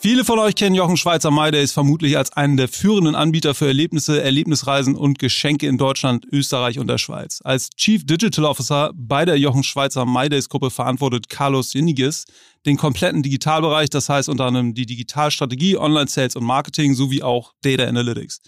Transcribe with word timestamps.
Viele 0.00 0.24
von 0.24 0.38
euch 0.38 0.54
kennen 0.54 0.76
Jochen 0.76 0.96
Schweizer 0.96 1.32
MyDays 1.32 1.72
vermutlich 1.72 2.16
als 2.16 2.32
einen 2.32 2.56
der 2.56 2.68
führenden 2.68 3.16
Anbieter 3.16 3.52
für 3.52 3.66
Erlebnisse, 3.66 4.22
Erlebnisreisen 4.22 4.94
und 4.94 5.18
Geschenke 5.18 5.66
in 5.66 5.76
Deutschland, 5.76 6.24
Österreich 6.30 6.78
und 6.78 6.86
der 6.86 6.98
Schweiz. 6.98 7.40
Als 7.42 7.70
Chief 7.70 8.06
Digital 8.06 8.44
Officer 8.44 8.92
bei 8.94 9.24
der 9.24 9.36
Jochen 9.40 9.64
Schweizer 9.64 10.06
MyDays 10.06 10.48
Gruppe 10.48 10.70
verantwortet 10.70 11.28
Carlos 11.28 11.72
Jeniges 11.72 12.26
den 12.64 12.76
kompletten 12.76 13.24
Digitalbereich, 13.24 13.90
das 13.90 14.08
heißt 14.08 14.28
unter 14.28 14.44
anderem 14.44 14.72
die 14.72 14.86
Digitalstrategie, 14.86 15.76
Online-Sales 15.76 16.36
und 16.36 16.44
Marketing 16.44 16.94
sowie 16.94 17.24
auch 17.24 17.54
Data 17.62 17.82
Analytics. 17.82 18.40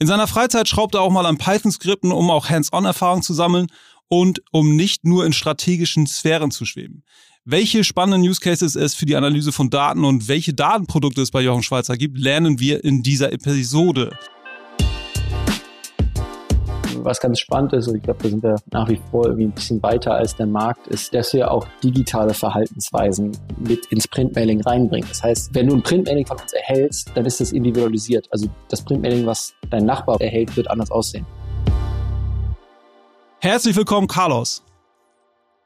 In 0.00 0.06
seiner 0.06 0.26
Freizeit 0.26 0.68
schraubt 0.68 0.94
er 0.94 1.00
auch 1.00 1.10
mal 1.10 1.24
an 1.24 1.38
Python-Skripten, 1.38 2.12
um 2.12 2.30
auch 2.30 2.50
Hands-on-Erfahrung 2.50 3.22
zu 3.22 3.32
sammeln 3.32 3.68
und 4.08 4.42
um 4.52 4.76
nicht 4.76 5.06
nur 5.06 5.24
in 5.24 5.32
strategischen 5.32 6.06
Sphären 6.06 6.50
zu 6.50 6.66
schweben 6.66 7.04
welche 7.46 7.84
spannenden 7.84 8.28
Use 8.28 8.40
Cases 8.40 8.76
es 8.76 8.94
für 8.94 9.06
die 9.06 9.16
Analyse 9.16 9.50
von 9.50 9.70
Daten 9.70 10.04
und 10.04 10.28
welche 10.28 10.52
Datenprodukte 10.52 11.22
es 11.22 11.30
bei 11.30 11.40
Jochen 11.40 11.62
Schweizer 11.62 11.96
gibt, 11.96 12.18
lernen 12.18 12.60
wir 12.60 12.84
in 12.84 13.02
dieser 13.02 13.32
Episode. 13.32 14.10
Was 17.02 17.18
ganz 17.18 17.40
spannend 17.40 17.72
ist, 17.72 17.88
und 17.88 17.96
ich 17.96 18.02
glaube, 18.02 18.22
da 18.22 18.28
sind 18.28 18.42
wir 18.42 18.56
nach 18.72 18.86
wie 18.90 19.00
vor 19.10 19.24
irgendwie 19.24 19.44
ein 19.44 19.52
bisschen 19.52 19.82
weiter 19.82 20.12
als 20.12 20.36
der 20.36 20.44
Markt, 20.44 20.86
ist, 20.88 21.14
dass 21.14 21.32
wir 21.32 21.50
auch 21.50 21.66
digitale 21.82 22.34
Verhaltensweisen 22.34 23.32
mit 23.58 23.86
ins 23.86 24.06
Printmailing 24.06 24.60
reinbringen. 24.60 25.08
Das 25.08 25.22
heißt, 25.22 25.54
wenn 25.54 25.68
du 25.68 25.76
ein 25.76 25.82
Printmailing 25.82 26.26
von 26.26 26.36
uns 26.36 26.52
erhältst, 26.52 27.10
dann 27.14 27.24
ist 27.24 27.40
das 27.40 27.52
individualisiert. 27.52 28.28
Also 28.30 28.48
das 28.68 28.82
Printmailing, 28.82 29.24
was 29.24 29.54
dein 29.70 29.86
Nachbar 29.86 30.20
erhält, 30.20 30.54
wird 30.58 30.70
anders 30.70 30.90
aussehen. 30.90 31.24
Herzlich 33.40 33.74
willkommen, 33.76 34.08
Carlos. 34.08 34.62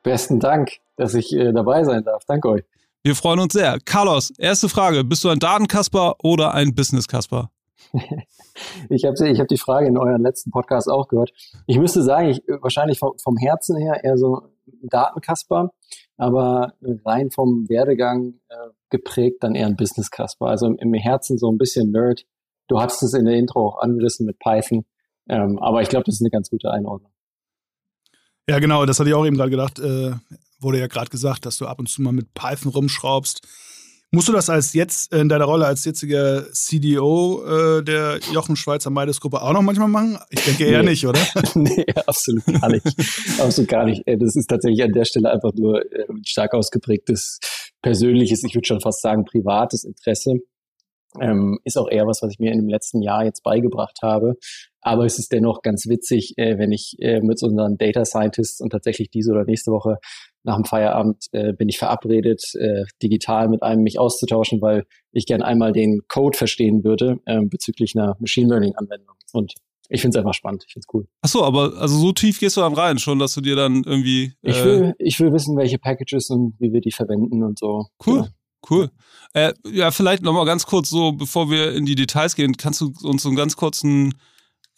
Besten 0.05 0.38
Dank 0.38 0.84
dass 0.97 1.14
ich 1.14 1.33
äh, 1.33 1.53
dabei 1.53 1.84
sein 1.84 2.05
darf. 2.05 2.25
Danke 2.27 2.48
euch. 2.48 2.64
Wir 3.03 3.14
freuen 3.14 3.41
uns 3.41 3.53
sehr. 3.53 3.78
Carlos, 3.84 4.33
erste 4.39 4.69
Frage. 4.69 5.05
Bist 5.05 5.25
du 5.25 5.28
ein 5.28 5.39
Datenkasper 5.39 6.17
oder 6.23 6.55
ein 6.55 6.75
Business-Kasper? 6.75 7.50
ich 8.89 9.05
habe 9.05 9.28
ich 9.28 9.41
hab 9.41 9.48
die 9.48 9.59
Frage 9.59 9.87
in 9.89 9.98
euren 9.98 10.22
letzten 10.22 10.50
Podcast 10.50 10.89
auch 10.89 11.09
gehört. 11.09 11.33
Ich 11.67 11.78
müsste 11.78 12.03
sagen, 12.03 12.28
ich 12.28 12.42
wahrscheinlich 12.62 12.98
vom, 12.98 13.12
vom 13.22 13.37
Herzen 13.37 13.77
her 13.77 14.03
eher 14.03 14.17
so 14.17 14.42
ein 14.67 14.89
Datenkasper, 14.89 15.70
aber 16.17 16.72
rein 17.05 17.31
vom 17.31 17.69
Werdegang 17.69 18.41
äh, 18.48 18.70
geprägt 18.91 19.42
dann 19.42 19.55
eher 19.55 19.67
ein 19.67 19.77
Business-Kasper. 19.77 20.47
Also 20.47 20.67
im, 20.67 20.78
im, 20.78 20.95
Herzen 20.95 21.37
so 21.37 21.50
ein 21.50 21.59
bisschen 21.59 21.91
Nerd. 21.91 22.25
Du 22.69 22.81
hattest 22.81 23.03
es 23.03 23.12
in 23.12 23.27
der 23.27 23.34
Intro 23.34 23.69
auch 23.69 23.83
angerissen 23.83 24.25
mit 24.25 24.39
Python, 24.39 24.87
ähm, 25.28 25.59
aber 25.59 25.83
ich 25.83 25.89
glaube, 25.89 26.05
das 26.05 26.15
ist 26.15 26.22
eine 26.22 26.31
ganz 26.31 26.48
gute 26.48 26.70
Einordnung. 26.70 27.12
Ja, 28.48 28.59
genau, 28.59 28.87
das 28.87 28.98
hatte 28.98 29.09
ich 29.09 29.15
auch 29.15 29.27
eben 29.27 29.37
gerade 29.37 29.50
gedacht. 29.50 29.78
Äh, 29.78 30.12
wurde 30.60 30.78
ja 30.78 30.86
gerade 30.86 31.10
gesagt, 31.10 31.47
dass 31.47 31.58
du 31.58 31.66
ab 31.66 31.78
und 31.78 31.88
zu 31.88 32.02
mal 32.02 32.12
mit 32.12 32.33
Python 32.34 32.72
rumschraubst. 32.72 33.41
Musst 34.10 34.28
du 34.28 34.33
das 34.33 34.48
als 34.48 34.74
jetzt 34.74 35.12
in 35.12 35.28
deiner 35.28 35.47
Rolle 35.47 35.66
als 35.66 35.84
jetziger 35.84 36.44
CDO 36.52 37.44
äh, 37.44 37.83
der 37.83 38.20
Jochen 38.33 38.55
Schweizer 38.55 38.91
Meides 38.91 39.20
Gruppe 39.20 39.42
auch 39.42 39.52
noch 39.52 39.62
manchmal 39.62 39.88
machen? 39.88 40.19
Ich 40.30 40.44
denke 40.44 40.66
eher 40.66 40.84
nee. 40.84 40.91
nicht, 40.91 41.05
oder? 41.05 41.19
nee, 41.56 41.84
absolut 42.06 42.47
gar 42.47 42.69
nicht. 42.69 42.86
absolut 43.41 43.69
gar 43.69 43.84
nicht. 43.84 44.02
Das 44.06 44.36
ist 44.36 44.47
tatsächlich 44.47 44.84
an 44.84 44.92
der 44.92 45.05
Stelle 45.05 45.32
einfach 45.32 45.50
nur 45.56 45.80
äh, 45.92 46.06
stark 46.25 46.55
ausgeprägtes 46.55 47.41
persönliches, 47.82 48.44
ich 48.44 48.54
würde 48.54 48.66
schon 48.66 48.81
fast 48.81 49.03
sagen 49.03 49.25
privates 49.25 49.84
Interesse. 49.84 50.34
Ähm, 51.20 51.58
ist 51.64 51.78
auch 51.78 51.88
eher 51.88 52.06
was, 52.06 52.22
was 52.22 52.32
ich 52.32 52.38
mir 52.38 52.52
in 52.52 52.58
dem 52.58 52.69
letzten 52.69 53.02
Jahr 53.02 53.25
jetzt 53.25 53.42
beigebracht 53.42 53.98
habe. 54.02 54.34
Aber 54.80 55.06
es 55.06 55.19
ist 55.19 55.32
dennoch 55.32 55.62
ganz 55.62 55.86
witzig, 55.86 56.34
äh, 56.36 56.58
wenn 56.58 56.72
ich 56.72 56.97
äh, 56.98 57.20
mit 57.20 57.42
unseren 57.42 57.78
Data 57.78 58.04
Scientists 58.04 58.60
und 58.60 58.70
tatsächlich 58.70 59.10
diese 59.10 59.32
oder 59.32 59.44
nächste 59.44 59.70
Woche 59.70 59.97
nach 60.42 60.56
dem 60.56 60.64
Feierabend 60.64 61.26
äh, 61.32 61.52
bin 61.52 61.69
ich 61.69 61.78
verabredet, 61.78 62.42
äh, 62.54 62.84
digital 63.02 63.48
mit 63.48 63.62
einem 63.62 63.82
mich 63.82 63.98
auszutauschen, 63.98 64.60
weil 64.60 64.84
ich 65.12 65.26
gern 65.26 65.42
einmal 65.42 65.72
den 65.72 66.00
Code 66.08 66.36
verstehen 66.36 66.84
würde 66.84 67.19
äh, 67.25 67.41
bezüglich 67.42 67.94
einer 67.96 68.16
Machine 68.19 68.48
Learning 68.48 68.75
Anwendung. 68.76 69.16
Und 69.32 69.54
ich 69.88 70.00
finde 70.00 70.19
es 70.19 70.20
einfach 70.20 70.34
spannend, 70.34 70.64
ich 70.66 70.72
finde 70.72 70.86
es 70.88 70.94
cool. 70.94 71.06
Ach 71.22 71.28
so, 71.28 71.44
aber 71.44 71.75
also 71.78 71.96
so 71.96 72.12
tief 72.12 72.41
gehst 72.41 72.56
du 72.56 72.60
dann 72.60 72.75
rein 72.75 72.98
schon, 72.98 73.19
dass 73.19 73.34
du 73.34 73.41
dir 73.41 73.56
dann 73.56 73.84
irgendwie. 73.84 74.32
Äh 74.42 74.50
ich 74.50 74.64
will, 74.64 74.94
ich 74.98 75.20
will 75.20 75.32
wissen, 75.32 75.56
welche 75.56 75.78
Packages 75.78 76.31
und 76.31 76.54
wie 76.58 76.72
wir 76.72 76.81
die 76.81 76.92
verwenden 76.92 77.42
und 77.42 77.58
so. 77.58 77.86
Cool. 78.06 78.19
Ja. 78.19 78.28
Cool. 78.69 78.91
Äh, 79.32 79.52
ja, 79.66 79.91
vielleicht 79.91 80.22
nochmal 80.22 80.47
ganz 80.47 80.66
kurz 80.66 80.91
so, 80.91 81.12
bevor 81.12 81.50
wir 81.50 81.72
in 81.72 81.86
die 81.86 81.94
Details 81.94 82.36
gehen, 82.36 82.56
kannst 82.56 82.80
du 82.80 82.92
uns 83.02 83.22
so 83.22 83.28
einen 83.28 83.36
ganz 83.36 83.56
kurzen 83.56 84.14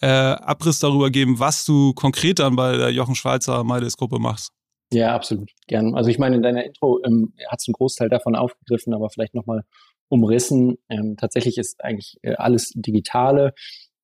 äh, 0.00 0.06
Abriss 0.06 0.78
darüber 0.78 1.10
geben, 1.10 1.38
was 1.38 1.64
du 1.64 1.92
konkret 1.94 2.38
dann 2.38 2.56
bei 2.56 2.76
der 2.76 2.90
Jochen 2.90 3.14
Schweizer 3.14 3.64
Meides 3.64 3.96
Gruppe 3.96 4.18
machst? 4.18 4.52
Ja, 4.92 5.14
absolut. 5.14 5.50
Gern. 5.66 5.94
Also 5.94 6.10
ich 6.10 6.18
meine, 6.18 6.36
in 6.36 6.42
deiner 6.42 6.64
Intro 6.64 7.00
ähm, 7.04 7.32
hat 7.48 7.60
es 7.60 7.68
einen 7.68 7.74
Großteil 7.74 8.08
davon 8.08 8.36
aufgegriffen, 8.36 8.94
aber 8.94 9.10
vielleicht 9.10 9.34
nochmal 9.34 9.62
umrissen. 10.08 10.78
Ähm, 10.88 11.16
tatsächlich 11.16 11.58
ist 11.58 11.82
eigentlich 11.82 12.16
äh, 12.22 12.34
alles 12.34 12.72
Digitale. 12.74 13.52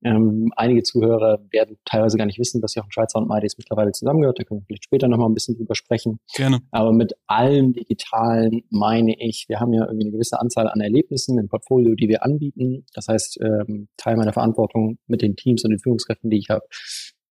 Ähm, 0.04 0.52
einige 0.56 0.82
Zuhörer 0.82 1.38
werden 1.50 1.76
teilweise 1.84 2.16
gar 2.16 2.26
nicht 2.26 2.38
wissen, 2.38 2.60
dass 2.60 2.74
Jochen 2.74 2.90
Schweizer 2.90 3.18
und 3.18 3.28
MyDays 3.28 3.56
mittlerweile 3.58 3.92
zusammengehört. 3.92 4.38
Da 4.38 4.44
können 4.44 4.60
wir 4.60 4.66
vielleicht 4.66 4.84
später 4.84 5.08
nochmal 5.08 5.28
ein 5.28 5.34
bisschen 5.34 5.56
drüber 5.56 5.74
sprechen. 5.74 6.18
Gerne. 6.34 6.60
Aber 6.70 6.92
mit 6.92 7.14
allem 7.26 7.72
Digitalen 7.72 8.62
meine 8.70 9.14
ich, 9.18 9.46
wir 9.48 9.60
haben 9.60 9.72
ja 9.72 9.84
irgendwie 9.84 10.06
eine 10.06 10.12
gewisse 10.12 10.40
Anzahl 10.40 10.68
an 10.68 10.80
Erlebnissen 10.80 11.38
im 11.38 11.48
Portfolio, 11.48 11.94
die 11.94 12.08
wir 12.08 12.24
anbieten. 12.24 12.84
Das 12.94 13.08
heißt, 13.08 13.38
ähm, 13.42 13.88
Teil 13.96 14.16
meiner 14.16 14.32
Verantwortung 14.32 14.98
mit 15.06 15.22
den 15.22 15.36
Teams 15.36 15.64
und 15.64 15.70
den 15.70 15.78
Führungskräften, 15.78 16.30
die 16.30 16.38
ich 16.38 16.50
habe, 16.50 16.64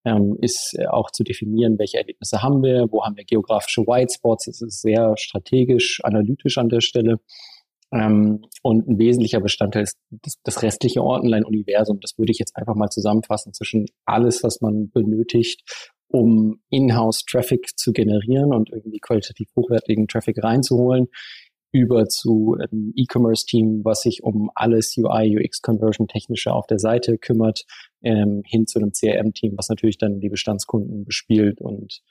ähm, 0.05 0.37
ist 0.41 0.75
äh, 0.77 0.87
auch 0.87 1.11
zu 1.11 1.23
definieren, 1.23 1.77
welche 1.77 1.97
Erlebnisse 1.97 2.41
haben 2.41 2.63
wir, 2.63 2.87
wo 2.89 3.03
haben 3.03 3.15
wir 3.17 3.25
geografische 3.25 3.81
White 3.81 4.13
Spots. 4.15 4.47
Es 4.47 4.61
ist 4.61 4.81
sehr 4.81 5.15
strategisch, 5.17 5.99
analytisch 6.03 6.57
an 6.57 6.69
der 6.69 6.81
Stelle. 6.81 7.19
Ähm, 7.93 8.45
und 8.63 8.87
ein 8.87 8.99
wesentlicher 8.99 9.41
Bestandteil 9.41 9.83
ist 9.83 9.97
das, 10.09 10.35
das 10.43 10.63
restliche 10.63 11.03
Online-Universum. 11.03 11.99
Das 11.99 12.17
würde 12.17 12.31
ich 12.31 12.39
jetzt 12.39 12.55
einfach 12.55 12.75
mal 12.75 12.89
zusammenfassen 12.89 13.53
zwischen 13.53 13.87
alles, 14.05 14.43
was 14.43 14.61
man 14.61 14.89
benötigt, 14.91 15.63
um 16.07 16.61
In-house-Traffic 16.69 17.77
zu 17.77 17.91
generieren 17.91 18.53
und 18.53 18.69
irgendwie 18.69 18.99
qualitativ 18.99 19.49
hochwertigen 19.55 20.07
Traffic 20.07 20.43
reinzuholen, 20.43 21.07
über 21.73 22.07
zu 22.07 22.57
einem 22.59 22.91
E-Commerce-Team, 22.95 23.81
was 23.83 24.01
sich 24.01 24.23
um 24.23 24.51
alles 24.55 24.95
UI, 24.97 25.37
UX-Conversion 25.37 26.07
technische 26.07 26.53
auf 26.53 26.67
der 26.67 26.79
Seite 26.79 27.17
kümmert, 27.17 27.63
ähm, 28.03 28.43
hin 28.45 28.67
zu 28.67 28.79
einem 28.79 28.91
CRM-Team, 28.91 29.53
was 29.57 29.69
natürlich 29.69 29.97
dann 29.97 30.19
die 30.19 30.29
Bestandskunden 30.29 31.05
bespielt. 31.05 31.61
Und 31.61 32.01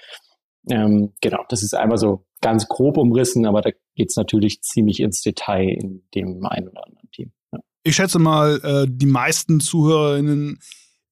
ähm, 0.68 1.12
genau, 1.20 1.44
das 1.48 1.62
ist 1.62 1.74
einmal 1.74 1.98
so 1.98 2.26
ganz 2.40 2.68
grob 2.68 2.96
umrissen, 2.96 3.46
aber 3.46 3.62
da 3.62 3.70
geht 3.94 4.10
es 4.10 4.16
natürlich 4.16 4.62
ziemlich 4.62 5.00
ins 5.00 5.22
Detail 5.22 5.68
in 5.68 6.02
dem 6.14 6.44
einen 6.46 6.68
oder 6.68 6.86
anderen 6.86 7.10
Team. 7.10 7.32
Ja. 7.52 7.60
Ich 7.82 7.96
schätze 7.96 8.18
mal, 8.18 8.60
äh, 8.62 8.86
die 8.88 9.06
meisten 9.06 9.60
ZuhörerInnen 9.60 10.58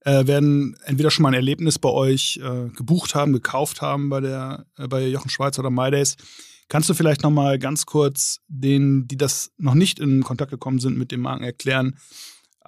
äh, 0.01 0.27
werden 0.27 0.77
entweder 0.85 1.11
schon 1.11 1.23
mal 1.23 1.31
ein 1.31 1.35
Erlebnis 1.35 1.79
bei 1.79 1.91
euch 1.91 2.41
äh, 2.43 2.69
gebucht 2.71 3.15
haben, 3.15 3.33
gekauft 3.33 3.83
haben 3.83 4.11
bei 4.11 4.21
der 4.21 4.67
äh, 4.77 4.87
bei 4.87 5.07
Jochen 5.07 5.31
Schweizer 5.31 5.61
oder 5.61 5.71
MyDays. 5.71 6.17
Kannst 6.69 6.89
du 6.91 6.95
vielleicht 6.95 7.23
noch 7.23 7.31
mal 7.31 7.59
ganz 7.59 7.87
kurz 7.87 8.41
denen, 8.47 9.09
die 9.09 9.17
das 9.17 9.53
noch 9.57 9.75
nicht 9.75 9.99
in 9.99 10.23
Kontakt 10.23 10.51
gekommen 10.51 10.81
sind, 10.81 10.99
mit 10.99 11.13
dem 11.13 11.21
Marken 11.21 11.45
erklären, 11.45 11.97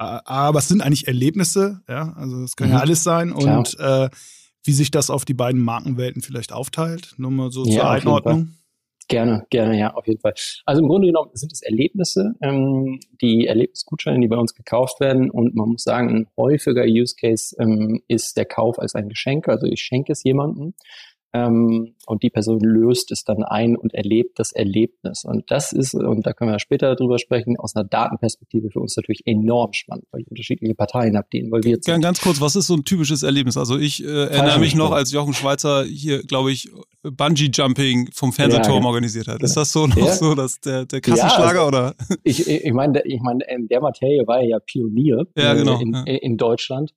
A, 0.00 0.54
was 0.54 0.68
sind 0.68 0.80
eigentlich 0.80 1.08
Erlebnisse? 1.08 1.82
Ja, 1.86 2.14
also 2.14 2.42
es 2.42 2.56
kann 2.56 2.68
mhm. 2.68 2.74
ja 2.74 2.80
alles 2.80 3.04
sein. 3.04 3.34
Klar. 3.34 3.58
Und 3.58 3.78
äh, 3.78 4.08
wie 4.64 4.72
sich 4.72 4.90
das 4.90 5.10
auf 5.10 5.24
die 5.24 5.34
beiden 5.34 5.60
Markenwelten 5.60 6.22
vielleicht 6.22 6.52
aufteilt. 6.52 7.14
Nur 7.16 7.30
mal 7.30 7.50
so 7.50 7.64
ja, 7.64 7.80
zur 7.80 7.90
Einordnung. 7.90 8.54
Gerne, 9.08 9.44
gerne, 9.50 9.76
ja, 9.76 9.92
auf 9.94 10.06
jeden 10.06 10.20
Fall. 10.20 10.34
Also 10.66 10.82
im 10.82 10.88
Grunde 10.88 11.08
genommen 11.08 11.30
sind 11.34 11.50
es 11.50 11.62
Erlebnisse, 11.62 12.34
ähm, 12.40 13.00
die 13.20 13.46
Erlebnisgutscheine, 13.46 14.20
die 14.20 14.28
bei 14.28 14.36
uns 14.36 14.54
gekauft 14.54 15.00
werden. 15.00 15.30
Und 15.30 15.56
man 15.56 15.70
muss 15.70 15.82
sagen, 15.82 16.10
ein 16.10 16.26
häufiger 16.36 16.84
Use 16.84 17.16
Case 17.16 17.56
ähm, 17.58 18.02
ist 18.06 18.36
der 18.36 18.44
Kauf 18.44 18.78
als 18.78 18.94
ein 18.94 19.08
Geschenk. 19.08 19.48
Also 19.48 19.66
ich 19.66 19.82
schenke 19.82 20.12
es 20.12 20.22
jemandem 20.22 20.74
ähm, 21.32 21.94
und 22.06 22.22
die 22.24 22.30
Person 22.30 22.60
löst 22.60 23.12
es 23.12 23.22
dann 23.22 23.44
ein 23.44 23.76
und 23.76 23.94
erlebt 23.94 24.38
das 24.38 24.50
Erlebnis. 24.50 25.24
Und 25.24 25.50
das 25.50 25.72
ist, 25.72 25.94
und 25.94 26.26
da 26.26 26.32
können 26.32 26.50
wir 26.50 26.58
später 26.58 26.96
drüber 26.96 27.18
sprechen, 27.20 27.56
aus 27.56 27.76
einer 27.76 27.84
Datenperspektive 27.84 28.70
für 28.70 28.80
uns 28.80 28.96
natürlich 28.96 29.26
enorm 29.26 29.72
spannend, 29.72 30.06
weil 30.10 30.22
ich 30.22 30.28
unterschiedliche 30.28 30.74
Parteien 30.74 31.16
habe, 31.16 31.28
die 31.32 31.38
involviert 31.38 31.84
sind. 31.84 32.00
Ganz 32.00 32.20
kurz, 32.20 32.40
was 32.40 32.56
ist 32.56 32.66
so 32.66 32.74
ein 32.74 32.84
typisches 32.84 33.22
Erlebnis? 33.22 33.56
Also 33.56 33.78
ich 33.78 34.04
äh, 34.04 34.08
erinnere 34.08 34.58
mich 34.58 34.74
noch, 34.74 34.90
als 34.90 35.12
Jochen 35.12 35.34
Schweizer 35.34 35.84
hier, 35.84 36.22
glaube 36.24 36.50
ich, 36.50 36.68
Bungee-Jumping 37.02 38.10
vom 38.12 38.32
Fernsehturm 38.32 38.82
ja, 38.82 38.88
organisiert 38.88 39.28
hat. 39.28 39.42
Ist 39.42 39.56
das 39.56 39.72
so 39.72 39.86
noch 39.86 39.96
ja. 39.96 40.12
so, 40.12 40.34
dass 40.34 40.60
der, 40.60 40.84
der 40.84 41.00
Kassenschlager 41.00 41.60
also, 41.60 41.68
oder? 41.68 41.94
Ich, 42.24 42.48
ich 42.48 42.72
meine, 42.72 43.02
ich 43.04 43.20
meine, 43.20 43.44
in 43.48 43.68
der 43.68 43.80
Materie 43.80 44.26
war 44.26 44.40
er 44.40 44.48
ja 44.48 44.58
Pionier 44.58 45.26
ja, 45.36 45.54
genau, 45.54 45.80
in, 45.80 45.94
in 45.94 46.36
Deutschland. 46.36 46.92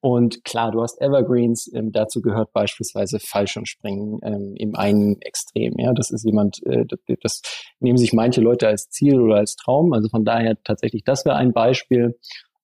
Und 0.00 0.44
klar, 0.44 0.70
du 0.70 0.80
hast 0.80 1.00
Evergreens, 1.00 1.68
ähm, 1.74 1.90
dazu 1.90 2.22
gehört 2.22 2.52
beispielsweise 2.52 3.18
Fallschirmspringen 3.18 4.20
ähm, 4.22 4.54
im 4.56 4.76
einen 4.76 5.20
Extrem. 5.22 5.74
Ja, 5.76 5.92
das 5.92 6.10
ist 6.10 6.24
jemand, 6.24 6.64
äh, 6.66 6.84
das, 6.86 7.00
das 7.20 7.42
nehmen 7.80 7.98
sich 7.98 8.12
manche 8.12 8.40
Leute 8.40 8.68
als 8.68 8.90
Ziel 8.90 9.20
oder 9.20 9.36
als 9.36 9.56
Traum. 9.56 9.92
Also 9.92 10.08
von 10.08 10.24
daher 10.24 10.56
tatsächlich, 10.62 11.02
das 11.04 11.24
wäre 11.24 11.36
ein 11.36 11.52
Beispiel. 11.52 12.16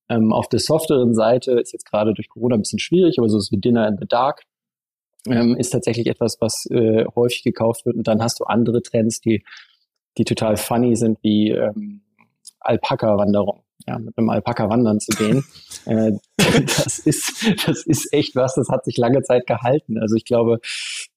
Ähm, 0.09 0.33
auf 0.33 0.49
der 0.49 0.61
softeren 0.61 1.15
Seite 1.15 1.53
ist 1.53 1.73
jetzt 1.73 1.91
gerade 1.91 2.15
durch 2.15 2.29
Corona 2.29 2.55
ein 2.55 2.61
bisschen 2.61 2.79
schwierig, 2.79 3.19
aber 3.19 3.29
so 3.29 3.39
ist 3.39 3.51
wie 3.51 3.61
Dinner 3.61 3.89
in 3.89 3.97
the 3.99 4.07
Dark 4.07 4.43
ähm, 5.27 5.57
ist 5.57 5.71
tatsächlich 5.71 6.07
etwas, 6.07 6.37
was 6.41 6.67
äh, 6.71 7.05
häufig 7.17 7.43
gekauft 7.43 7.85
wird. 7.87 7.97
Und 7.97 8.07
dann 8.07 8.23
hast 8.23 8.39
du 8.39 8.45
andere 8.45 8.81
Trends, 8.83 9.21
die, 9.21 9.43
die 10.19 10.25
total 10.25 10.57
funny 10.57 10.95
sind, 10.95 11.19
wie 11.23 11.51
ähm, 11.51 12.03
Alpaka-Wanderung 12.61 13.64
ja, 13.87 13.99
mit 13.99 14.17
einem 14.17 14.31
Alpaka 14.31 14.69
wandern 14.69 15.01
zu 15.01 15.13
gehen. 15.17 15.45
äh, 15.87 16.13
das 16.37 16.99
ist, 16.99 17.47
das 17.67 17.85
ist 17.87 18.13
echt 18.13 18.37
was, 18.37 18.55
das 18.55 18.69
hat 18.69 18.85
sich 18.85 18.97
lange 18.97 19.23
Zeit 19.23 19.47
gehalten. 19.47 19.99
Also 19.99 20.17
ich 20.17 20.25
glaube, 20.25 20.59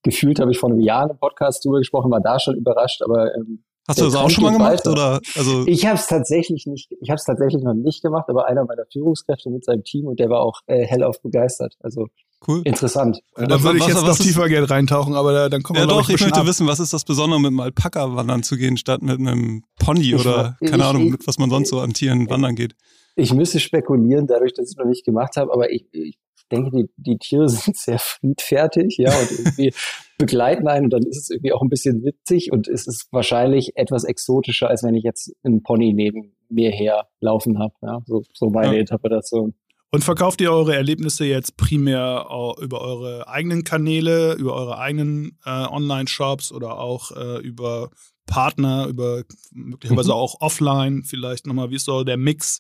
gefühlt 0.04 0.40
habe 0.40 0.52
ich 0.52 0.60
vor 0.60 0.70
einem 0.70 0.80
Jahr 0.80 1.10
im 1.10 1.18
Podcast 1.18 1.64
drüber 1.64 1.80
gesprochen, 1.80 2.12
war 2.12 2.22
da 2.22 2.40
schon 2.40 2.56
überrascht, 2.56 3.02
aber 3.02 3.34
ähm, 3.36 3.64
Hast 3.88 4.00
du 4.00 4.06
das 4.06 4.16
auch 4.16 4.30
schon 4.30 4.44
mal 4.44 4.54
gemacht 4.54 4.86
weiter. 4.86 4.92
oder 4.92 5.22
also 5.36 5.66
Ich 5.66 5.86
habe 5.86 5.96
es 5.96 6.08
tatsächlich 6.08 6.66
nicht, 6.66 6.92
ich 7.00 7.10
habe 7.10 7.16
es 7.16 7.24
tatsächlich 7.24 7.64
noch 7.64 7.74
nicht 7.74 8.02
gemacht, 8.02 8.26
aber 8.28 8.46
einer 8.48 8.66
meiner 8.66 8.86
Führungskräfte 8.92 9.50
mit 9.50 9.64
seinem 9.64 9.84
Team 9.84 10.08
und 10.08 10.20
der 10.20 10.30
war 10.30 10.42
auch 10.42 10.60
äh, 10.68 10.86
hellauf 10.86 11.22
begeistert. 11.22 11.76
Also 11.80 12.08
Cool. 12.48 12.62
Interessant. 12.66 13.20
Ja, 13.36 13.48
da 13.48 13.64
würde 13.64 13.80
ich 13.80 13.88
jetzt 13.88 14.06
noch 14.06 14.16
tiefer 14.16 14.48
Geld 14.48 14.70
reintauchen, 14.70 15.16
aber 15.16 15.34
da, 15.34 15.50
dann 15.50 15.64
kommen 15.64 15.78
wir 15.78 15.82
Ja 15.82 15.88
doch, 15.88 16.08
ich, 16.08 16.16
ich 16.16 16.22
möchte 16.22 16.42
ab. 16.42 16.46
wissen, 16.46 16.68
was 16.68 16.80
ist 16.80 16.94
das 16.94 17.04
Besondere 17.04 17.40
mit 17.40 17.48
einem 17.48 17.60
Alpaka 17.62 18.16
wandern 18.16 18.44
zu 18.44 18.58
gehen, 18.58 18.78
statt 18.78 19.02
mit 19.02 19.20
einem 19.20 19.64
Pony 19.80 20.14
ich, 20.14 20.16
oder 20.16 20.56
keine 20.64 20.78
ich, 20.78 20.84
Ahnung, 20.84 21.10
mit 21.10 21.26
was 21.26 21.40
man 21.40 21.50
sonst 21.50 21.70
so 21.70 21.80
an 21.80 21.94
Tieren 21.94 22.30
wandern 22.30 22.56
geht. 22.56 22.76
Ich 23.16 23.34
müsste 23.34 23.60
spekulieren, 23.60 24.28
dadurch, 24.28 24.54
dass 24.54 24.68
ich 24.68 24.74
es 24.74 24.78
noch 24.78 24.86
nicht 24.86 25.04
gemacht 25.04 25.36
habe, 25.36 25.52
aber 25.52 25.72
ich, 25.72 25.88
ich 25.92 26.20
denke, 26.48 26.72
die, 26.72 26.90
die 26.98 27.18
Tiere 27.18 27.50
sind 27.50 27.78
sehr 27.78 28.00
friedfertig, 28.00 28.98
ja, 28.98 29.18
und 29.18 29.32
irgendwie 29.32 29.74
begleiten 30.18 30.68
einen 30.68 30.86
und 30.86 30.94
dann 30.94 31.04
ist 31.04 31.18
es 31.18 31.30
irgendwie 31.30 31.54
auch 31.54 31.62
ein 31.62 31.70
bisschen 31.70 32.04
witzig 32.04 32.52
und 32.52 32.68
es 32.68 32.88
ist 32.88 33.08
wahrscheinlich 33.12 33.74
etwas 33.76 34.04
exotischer, 34.04 34.70
als 34.70 34.84
wenn 34.84 34.96
ich 34.96 35.04
jetzt 35.04 35.32
einen 35.44 35.64
Pony 35.64 35.94
neben 35.94 36.34
mir 36.50 36.72
her 36.72 37.08
laufen 37.20 37.60
habe, 37.60 37.74
ja, 37.82 38.00
so, 38.06 38.24
so 38.34 38.50
meine 38.50 38.76
ja. 38.76 38.80
Interpretation. 38.80 39.54
Und 39.90 40.04
verkauft 40.04 40.42
ihr 40.42 40.52
eure 40.52 40.76
Erlebnisse 40.76 41.26
jetzt 41.26 41.56
primär 41.56 42.28
über 42.60 42.82
eure 42.82 43.28
eigenen 43.30 43.64
Kanäle, 43.64 44.34
über 44.34 44.54
eure 44.54 44.78
eigenen 44.78 45.40
äh, 45.46 45.50
Online-Shops 45.50 46.52
oder 46.52 46.78
auch 46.78 47.12
äh, 47.12 47.40
über 47.40 47.90
Partner, 48.26 48.88
über 48.88 49.24
möglicherweise 49.52 50.10
mhm. 50.10 50.18
auch 50.18 50.42
offline, 50.42 51.04
vielleicht 51.04 51.48
nochmal, 51.48 51.72
wie 51.72 51.76
ist 51.76 51.86
so 51.86 52.04
der 52.04 52.18
Mix? 52.18 52.60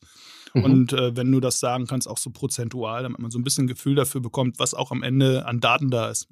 Mhm. 0.57 0.63
Und 0.63 0.93
äh, 0.93 1.15
wenn 1.15 1.31
du 1.31 1.39
das 1.39 1.59
sagen 1.59 1.85
kannst, 1.85 2.07
auch 2.07 2.17
so 2.17 2.29
prozentual, 2.29 3.03
damit 3.03 3.19
man 3.19 3.31
so 3.31 3.39
ein 3.39 3.43
bisschen 3.43 3.67
Gefühl 3.67 3.95
dafür 3.95 4.21
bekommt, 4.21 4.59
was 4.59 4.73
auch 4.73 4.91
am 4.91 5.03
Ende 5.03 5.45
an 5.45 5.59
Daten 5.59 5.89
da 5.89 6.09
ist. 6.09 6.27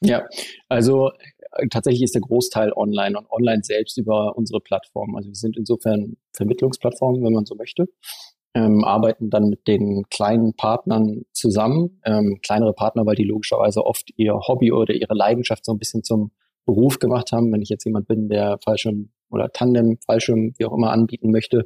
Ja, 0.00 0.24
also 0.68 1.10
äh, 1.52 1.68
tatsächlich 1.68 2.02
ist 2.02 2.14
der 2.14 2.22
Großteil 2.22 2.72
online 2.72 3.18
und 3.18 3.30
online 3.30 3.62
selbst 3.62 3.96
über 3.96 4.36
unsere 4.36 4.60
Plattform. 4.60 5.14
Also 5.16 5.28
wir 5.28 5.36
sind 5.36 5.56
insofern 5.56 6.16
Vermittlungsplattformen, 6.32 7.24
wenn 7.24 7.32
man 7.32 7.46
so 7.46 7.54
möchte 7.54 7.86
ähm, 8.54 8.84
arbeiten 8.84 9.30
dann 9.30 9.48
mit 9.48 9.66
den 9.66 10.04
kleinen 10.10 10.54
Partnern 10.54 11.24
zusammen. 11.32 12.00
Ähm, 12.04 12.38
kleinere 12.42 12.72
Partner, 12.72 13.04
weil 13.04 13.16
die 13.16 13.24
logischerweise 13.24 13.84
oft 13.84 14.10
ihr 14.16 14.34
Hobby 14.34 14.72
oder 14.72 14.94
ihre 14.94 15.14
Leidenschaft 15.14 15.64
so 15.64 15.72
ein 15.72 15.78
bisschen 15.78 16.04
zum 16.04 16.30
Beruf 16.64 16.98
gemacht 16.98 17.32
haben. 17.32 17.52
Wenn 17.52 17.62
ich 17.62 17.68
jetzt 17.68 17.84
jemand 17.84 18.06
bin, 18.06 18.28
der 18.28 18.58
Fallschirm 18.64 19.10
oder 19.30 19.50
Tandem, 19.50 19.98
Fallschirm, 20.06 20.54
wie 20.56 20.64
auch 20.64 20.72
immer 20.72 20.92
anbieten 20.92 21.30
möchte, 21.30 21.64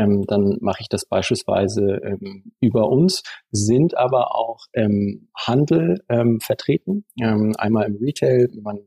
ähm, 0.00 0.24
dann 0.26 0.56
mache 0.60 0.78
ich 0.80 0.88
das 0.88 1.04
beispielsweise 1.04 2.00
ähm, 2.02 2.52
über 2.60 2.88
uns, 2.88 3.22
sind 3.50 3.96
aber 3.96 4.34
auch 4.34 4.66
ähm, 4.72 5.28
Handel 5.36 6.00
ähm, 6.08 6.40
vertreten, 6.40 7.04
ähm, 7.20 7.54
einmal 7.58 7.86
im 7.86 7.96
Retail, 7.96 8.48
man 8.62 8.78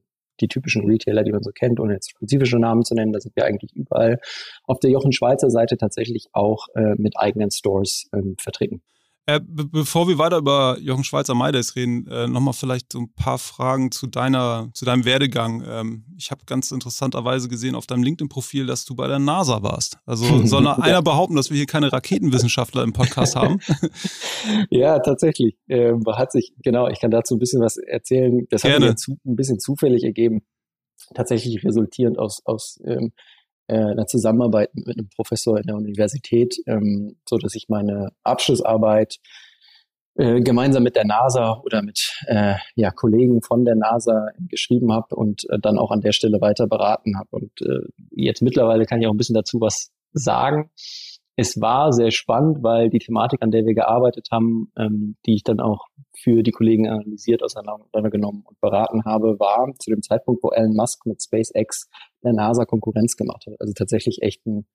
die 0.42 0.48
typischen 0.48 0.86
Retailer, 0.86 1.24
die 1.24 1.32
man 1.32 1.44
so 1.44 1.52
kennt, 1.52 1.80
ohne 1.80 1.94
jetzt 1.94 2.10
spezifische 2.10 2.58
Namen 2.58 2.84
zu 2.84 2.96
nennen, 2.96 3.14
da 3.14 3.20
sind 3.20 3.36
wir 3.36 3.46
eigentlich 3.46 3.72
überall 3.76 4.20
auf 4.64 4.80
der 4.80 4.90
Jochen 4.90 5.14
Schweizer 5.14 5.52
Seite 5.52 5.78
tatsächlich 5.78 6.28
auch 6.34 6.68
äh, 6.74 6.96
mit 6.98 7.14
eigenen 7.18 7.52
Stores 7.52 8.10
ähm, 8.14 8.36
vertreten. 8.40 8.82
Äh, 9.26 9.40
bevor 9.46 10.10
wir 10.10 10.18
weiter 10.18 10.38
über 10.38 10.78
Jochen 10.82 11.06
Schweizer 11.06 11.34
MyDays 11.34 11.78
reden, 11.78 12.06
äh, 12.08 12.28
nochmal 12.28 12.54
vielleicht 12.54 12.92
so 12.92 13.00
ein 13.00 13.14
paar 13.14 13.38
Fragen 13.38 13.90
zu 13.90 14.06
deiner, 14.08 14.70
zu 14.74 14.84
deinem 14.84 15.06
Werdegang. 15.06 15.64
Ähm, 15.66 16.06
ich 16.18 16.30
habe 16.30 16.42
ganz 16.46 16.72
interessanterweise 16.72 17.48
gesehen 17.48 17.76
auf 17.76 17.88
deinem 17.88 18.04
LinkedIn-Profil, 18.04 18.66
dass 18.66 18.84
du 18.84 18.96
bei 18.96 19.08
der 19.08 19.20
NASA 19.20 19.64
warst. 19.64 19.98
Also 20.06 20.26
soll 20.46 20.66
ja. 20.66 20.78
einer 20.78 21.02
behaupten, 21.02 21.38
dass 21.38 21.50
wir 21.50 21.56
hier 21.56 21.68
keine 21.68 21.94
Raketenwissenschaftler 21.94 22.84
im 22.84 22.92
Podcast 22.92 23.38
haben? 23.38 23.60
ja, 24.70 25.00
tatsächlich. 25.00 25.56
Ähm, 25.70 26.04
hat 26.06 26.34
sich, 26.34 26.52
genau, 26.62 26.90
ich 26.90 27.00
kann 27.00 27.12
dazu 27.12 27.36
ein 27.36 27.40
bisschen 27.40 27.62
was 27.62 27.78
erzählen. 27.78 28.46
Das 28.50 28.64
Gerne. 28.64 28.90
hat 28.90 29.00
sich 29.00 29.16
ein 29.26 29.38
bisschen 29.38 29.60
zufällig 29.60 30.04
ergeben. 30.04 30.42
Tatsächlich 31.14 31.64
resultierend 31.64 32.20
aus, 32.20 32.42
aus 32.44 32.78
ähm, 32.86 33.14
äh, 33.74 33.92
einer 33.92 34.06
Zusammenarbeit 34.06 34.74
mit 34.76 34.98
einem 34.98 35.10
Professor 35.10 35.58
in 35.58 35.64
der 35.64 35.76
Universität, 35.76 36.56
ähm, 36.68 37.18
so 37.28 37.38
dass 37.38 37.56
ich 37.56 37.70
meine 37.70 38.12
Abschlussarbeit 38.24 39.18
äh, 40.16 40.42
gemeinsam 40.42 40.84
mit 40.84 40.96
der 40.96 41.06
NASA 41.06 41.60
oder 41.66 41.82
mit 41.82 42.22
äh, 42.28 42.56
ja, 42.76 42.92
Kollegen 42.92 43.42
von 43.42 43.66
der 43.66 43.76
NASA 43.76 44.28
geschrieben 44.48 44.94
habe 44.94 45.16
und 45.16 45.50
äh, 45.50 45.58
dann 45.60 45.78
auch 45.78 45.92
an 45.92 46.02
der 46.02 46.12
Stelle 46.12 46.40
weiter 46.40 46.68
beraten 46.68 47.18
habe. 47.18 47.30
Und 47.32 47.62
äh, 47.62 47.88
jetzt 48.12 48.42
mittlerweile 48.42 48.86
kann 48.86 49.02
ich 49.02 49.08
auch 49.08 49.14
ein 49.14 49.18
bisschen 49.18 49.36
dazu 49.36 49.60
was 49.60 49.92
sagen 50.12 50.70
es 51.36 51.60
war 51.60 51.92
sehr 51.94 52.12
spannend, 52.12 52.62
weil 52.62 52.90
die 52.90 53.00
Thematik, 53.00 53.42
an 53.42 53.52
der 53.52 53.66
wir 53.66 53.74
gearbeitet 53.74 54.28
haben, 54.32 54.72
ähm, 54.78 55.16
die 55.26 55.36
ich 55.36 55.44
dann 55.44 55.60
auch 55.60 55.88
für 56.16 56.44
die 56.44 56.52
Kollegen 56.52 56.88
analysiert, 56.88 57.42
auseinandergenommen 57.42 58.44
und 58.46 58.60
beraten 58.62 59.04
habe, 59.06 59.40
war 59.40 59.68
zu 59.80 59.90
dem 59.90 60.02
Zeitpunkt, 60.02 60.44
wo 60.44 60.52
Elon 60.52 60.76
Musk 60.76 61.06
mit 61.06 61.22
SpaceX 61.24 61.90
der 62.24 62.34
NASA 62.34 62.66
Konkurrenz 62.66 63.16
gemacht 63.16 63.46
hat. 63.48 63.56
Also 63.60 63.74
tatsächlich 63.74 64.22
echt 64.22 64.46
ein, 64.46 64.68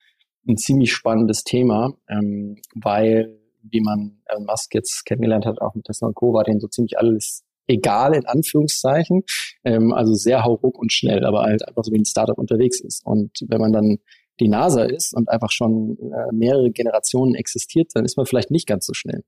ein 0.49 0.57
ziemlich 0.57 0.93
spannendes 0.93 1.45
Thema, 1.45 1.95
ähm, 2.09 2.61
weil, 2.75 3.39
wie 3.63 3.81
man 3.81 4.21
Elon 4.27 4.47
Musk 4.47 4.75
jetzt 4.75 5.05
kennengelernt 5.05 5.47
hat, 5.47 5.61
auch 5.61 5.75
mit 5.75 5.85
Tesla 5.85 6.09
und 6.09 6.15
Co., 6.15 6.33
war 6.33 6.43
denen 6.43 6.61
so 6.61 6.67
ziemlich 6.67 6.99
alles 6.99 7.45
egal 7.69 8.15
in 8.15 8.27
Anführungszeichen, 8.27 9.23
ähm, 9.65 9.93
also 9.93 10.15
sehr 10.15 10.43
hauruck 10.43 10.79
und 10.79 10.93
schnell, 10.93 11.25
aber 11.25 11.43
halt 11.43 11.69
einfach 11.69 11.85
so 11.85 11.93
wie 11.93 11.99
ein 11.99 12.07
Startup 12.07 12.39
unterwegs 12.39 12.81
ist. 12.81 13.05
Und 13.05 13.31
wenn 13.47 13.61
man 13.61 13.73
dann 13.73 13.99
die 14.41 14.49
NASA 14.49 14.85
ist 14.85 15.15
und 15.15 15.29
einfach 15.29 15.51
schon 15.51 15.99
äh, 16.01 16.33
mehrere 16.33 16.71
Generationen 16.71 17.35
existiert, 17.35 17.91
dann 17.95 18.05
ist 18.05 18.17
man 18.17 18.27
vielleicht 18.27 18.51
nicht 18.51 18.67
ganz 18.67 18.87
so 18.87 18.95
schnell. 18.95 19.25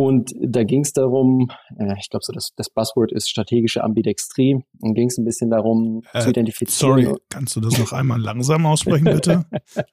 Und 0.00 0.32
da 0.40 0.64
ging 0.64 0.80
es 0.80 0.94
darum, 0.94 1.50
äh, 1.78 1.94
ich 2.00 2.08
glaube 2.08 2.24
so, 2.24 2.32
das, 2.32 2.52
das 2.56 2.70
Buzzword 2.70 3.12
ist 3.12 3.28
strategische 3.28 3.84
Ambidextrie. 3.84 4.64
Und 4.80 4.94
ging 4.94 5.08
es 5.08 5.18
ein 5.18 5.26
bisschen 5.26 5.50
darum 5.50 6.04
äh, 6.14 6.20
zu 6.20 6.30
identifizieren. 6.30 7.02
Sorry, 7.02 7.18
kannst 7.28 7.54
du 7.54 7.60
das 7.60 7.78
noch 7.78 7.92
einmal 7.92 8.18
langsam 8.18 8.64
aussprechen, 8.64 9.04
bitte? 9.04 9.44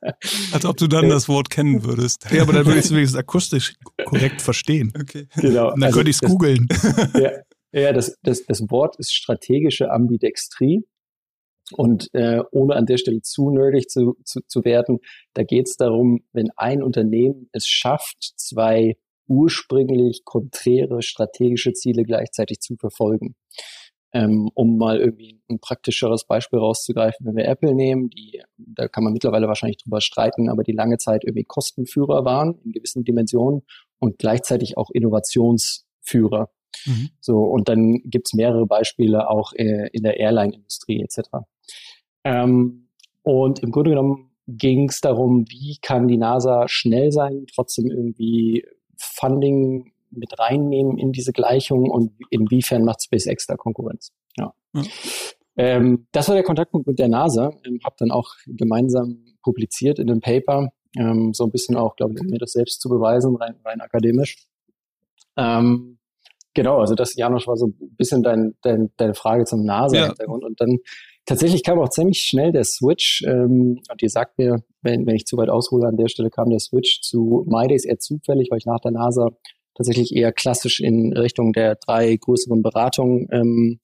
Als 0.54 0.64
ob 0.64 0.78
du 0.78 0.88
dann 0.88 1.10
das 1.10 1.28
Wort 1.28 1.50
kennen 1.50 1.84
würdest. 1.84 2.26
Ja, 2.32 2.44
aber 2.44 2.54
dann 2.54 2.66
würde 2.66 2.80
ich 2.80 2.86
es 2.86 2.92
wenigstens 2.96 3.20
akustisch 3.20 3.76
korrekt 4.06 4.42
verstehen. 4.42 4.94
Okay. 4.98 5.28
Genau. 5.36 5.74
Und 5.74 5.82
dann 5.82 5.88
also 5.88 5.98
könnte 5.98 6.12
ich 6.12 6.22
es 6.22 6.22
googeln. 6.22 6.70
Ja, 7.16 7.32
ja 7.74 7.92
das, 7.92 8.18
das, 8.24 8.46
das 8.46 8.62
Wort 8.70 8.96
ist 9.00 9.14
strategische 9.14 9.92
Ambidextrie. 9.92 10.86
Und 11.74 12.10
äh, 12.14 12.42
ohne 12.52 12.76
an 12.76 12.86
der 12.86 12.98
Stelle 12.98 13.22
zu 13.22 13.50
nerdig 13.50 13.90
zu, 13.90 14.16
zu, 14.24 14.40
zu 14.48 14.64
werden, 14.64 15.00
da 15.34 15.44
geht 15.44 15.68
es 15.68 15.76
darum, 15.76 16.22
wenn 16.32 16.50
ein 16.56 16.82
Unternehmen 16.82 17.50
es 17.52 17.68
schafft, 17.68 18.34
zwei 18.38 18.96
ursprünglich 19.28 20.24
konträre 20.24 21.02
strategische 21.02 21.74
Ziele 21.74 22.04
gleichzeitig 22.04 22.60
zu 22.60 22.76
verfolgen. 22.78 23.36
Ähm, 24.14 24.50
um 24.54 24.78
mal 24.78 25.00
irgendwie 25.00 25.42
ein 25.50 25.60
praktischeres 25.60 26.26
Beispiel 26.26 26.60
rauszugreifen, 26.60 27.26
wenn 27.26 27.36
wir 27.36 27.46
Apple 27.46 27.76
nehmen, 27.76 28.10
die, 28.10 28.42
da 28.56 28.88
kann 28.88 29.04
man 29.04 29.12
mittlerweile 29.12 29.48
wahrscheinlich 29.48 29.84
drüber 29.84 30.00
streiten, 30.00 30.50
aber 30.50 30.64
die 30.64 30.72
lange 30.72 30.98
Zeit 30.98 31.26
irgendwie 31.26 31.44
Kostenführer 31.44 32.24
waren 32.24 32.58
in 32.64 32.72
gewissen 32.72 33.04
Dimensionen 33.04 33.64
und 34.00 34.18
gleichzeitig 34.18 34.78
auch 34.78 34.90
Innovationsführer. 34.92 36.50
Mhm. 36.86 37.10
So, 37.20 37.40
und 37.40 37.70
dann 37.70 38.02
gibt's 38.06 38.34
mehrere 38.34 38.66
Beispiele 38.66 39.30
auch 39.30 39.54
äh, 39.54 39.90
in 39.92 40.04
der 40.04 40.20
Airline-Industrie 40.20 41.02
etc. 41.02 41.30
Ähm, 42.24 42.88
und 43.24 43.60
im 43.60 43.72
Grunde 43.72 43.92
genommen 43.92 44.32
ging 44.48 44.90
es 44.90 45.02
darum, 45.02 45.46
wie 45.50 45.78
kann 45.82 46.08
die 46.08 46.18
NASA 46.18 46.68
schnell 46.68 47.12
sein, 47.12 47.46
trotzdem 47.54 47.88
irgendwie 47.92 48.66
Funding 48.98 49.92
mit 50.10 50.40
reinnehmen 50.40 50.98
in 50.98 51.12
diese 51.12 51.34
Gleichung 51.34 51.90
und 51.90 52.14
inwiefern 52.30 52.84
macht 52.84 53.04
SpaceX 53.04 53.46
da 53.46 53.58
Konkurrenz. 53.58 54.14
Ja. 54.38 54.54
ja. 54.74 54.84
Ähm, 55.58 56.08
das 56.12 56.28
war 56.30 56.36
der 56.36 56.44
Kontaktpunkt 56.44 56.88
mit 56.88 57.00
der 57.00 57.10
NASA. 57.10 57.52
Ähm, 57.66 57.80
habe 57.84 57.96
dann 58.00 58.12
auch 58.12 58.36
gemeinsam 58.46 59.26
publiziert 59.44 60.00
in 60.00 60.08
dem 60.08 60.22
Paper, 60.22 60.70
ähm, 60.96 61.34
so 61.34 61.44
ein 61.44 61.52
bisschen 61.52 61.76
auch, 61.76 61.96
glaube 61.96 62.14
ich, 62.16 62.22
um 62.22 62.28
mir 62.28 62.38
das 62.38 62.52
selbst 62.52 62.82
zu 62.82 62.90
beweisen, 62.90 63.36
rein, 63.36 63.56
rein 63.66 63.82
akademisch. 63.82 64.38
Ähm, 65.36 65.97
genau, 66.58 66.80
also 66.80 66.96
das, 66.96 67.16
Janusz, 67.16 67.48
war 67.48 67.56
so 67.56 67.68
ein 67.68 67.96
bisschen 67.96 68.24
dein, 68.24 68.56
dein, 68.64 68.90
deine 68.98 69.14
Frage 69.14 69.46
zum 69.46 69.64
NASA-Hintergrund. 69.64 70.42
Ja. 70.42 70.48
Und 70.48 70.60
dann 70.60 70.80
tatsächlich 71.26 71.64
kam 71.64 71.80
auch 71.80 71.90
ziemlich 71.90 72.20
schnell 72.20 72.52
der 72.52 72.66
Switch, 72.66 73.24
ähm, 73.26 73.80
und 73.90 74.02
ihr 74.02 74.10
sagt 74.10 74.38
mir, 74.38 74.64
wenn, 74.82 75.06
wenn 75.06 75.16
ich 75.16 75.26
zu 75.26 75.38
weit 75.38 75.50
aushole 75.50 75.88
an 75.88 75.96
der 75.96 76.10
Stelle, 76.10 76.30
kam 76.30 76.50
der 76.50 76.60
Switch 76.60 77.02
zu 77.02 77.46
MyDays 77.48 77.86
eher 77.86 78.00
zufällig, 78.00 78.50
weil 78.50 78.58
ich 78.58 78.66
nach 78.66 78.80
der 78.80 78.92
NASA 78.92 79.30
tatsächlich 79.76 80.16
eher 80.16 80.34
klassisch 80.34 80.80
in 80.80 81.14
Richtung 81.16 81.54
der 81.54 81.76
drei 81.76 82.16
größeren 82.16 82.64
Beratungen 82.64 83.28
ähm, 83.32 83.80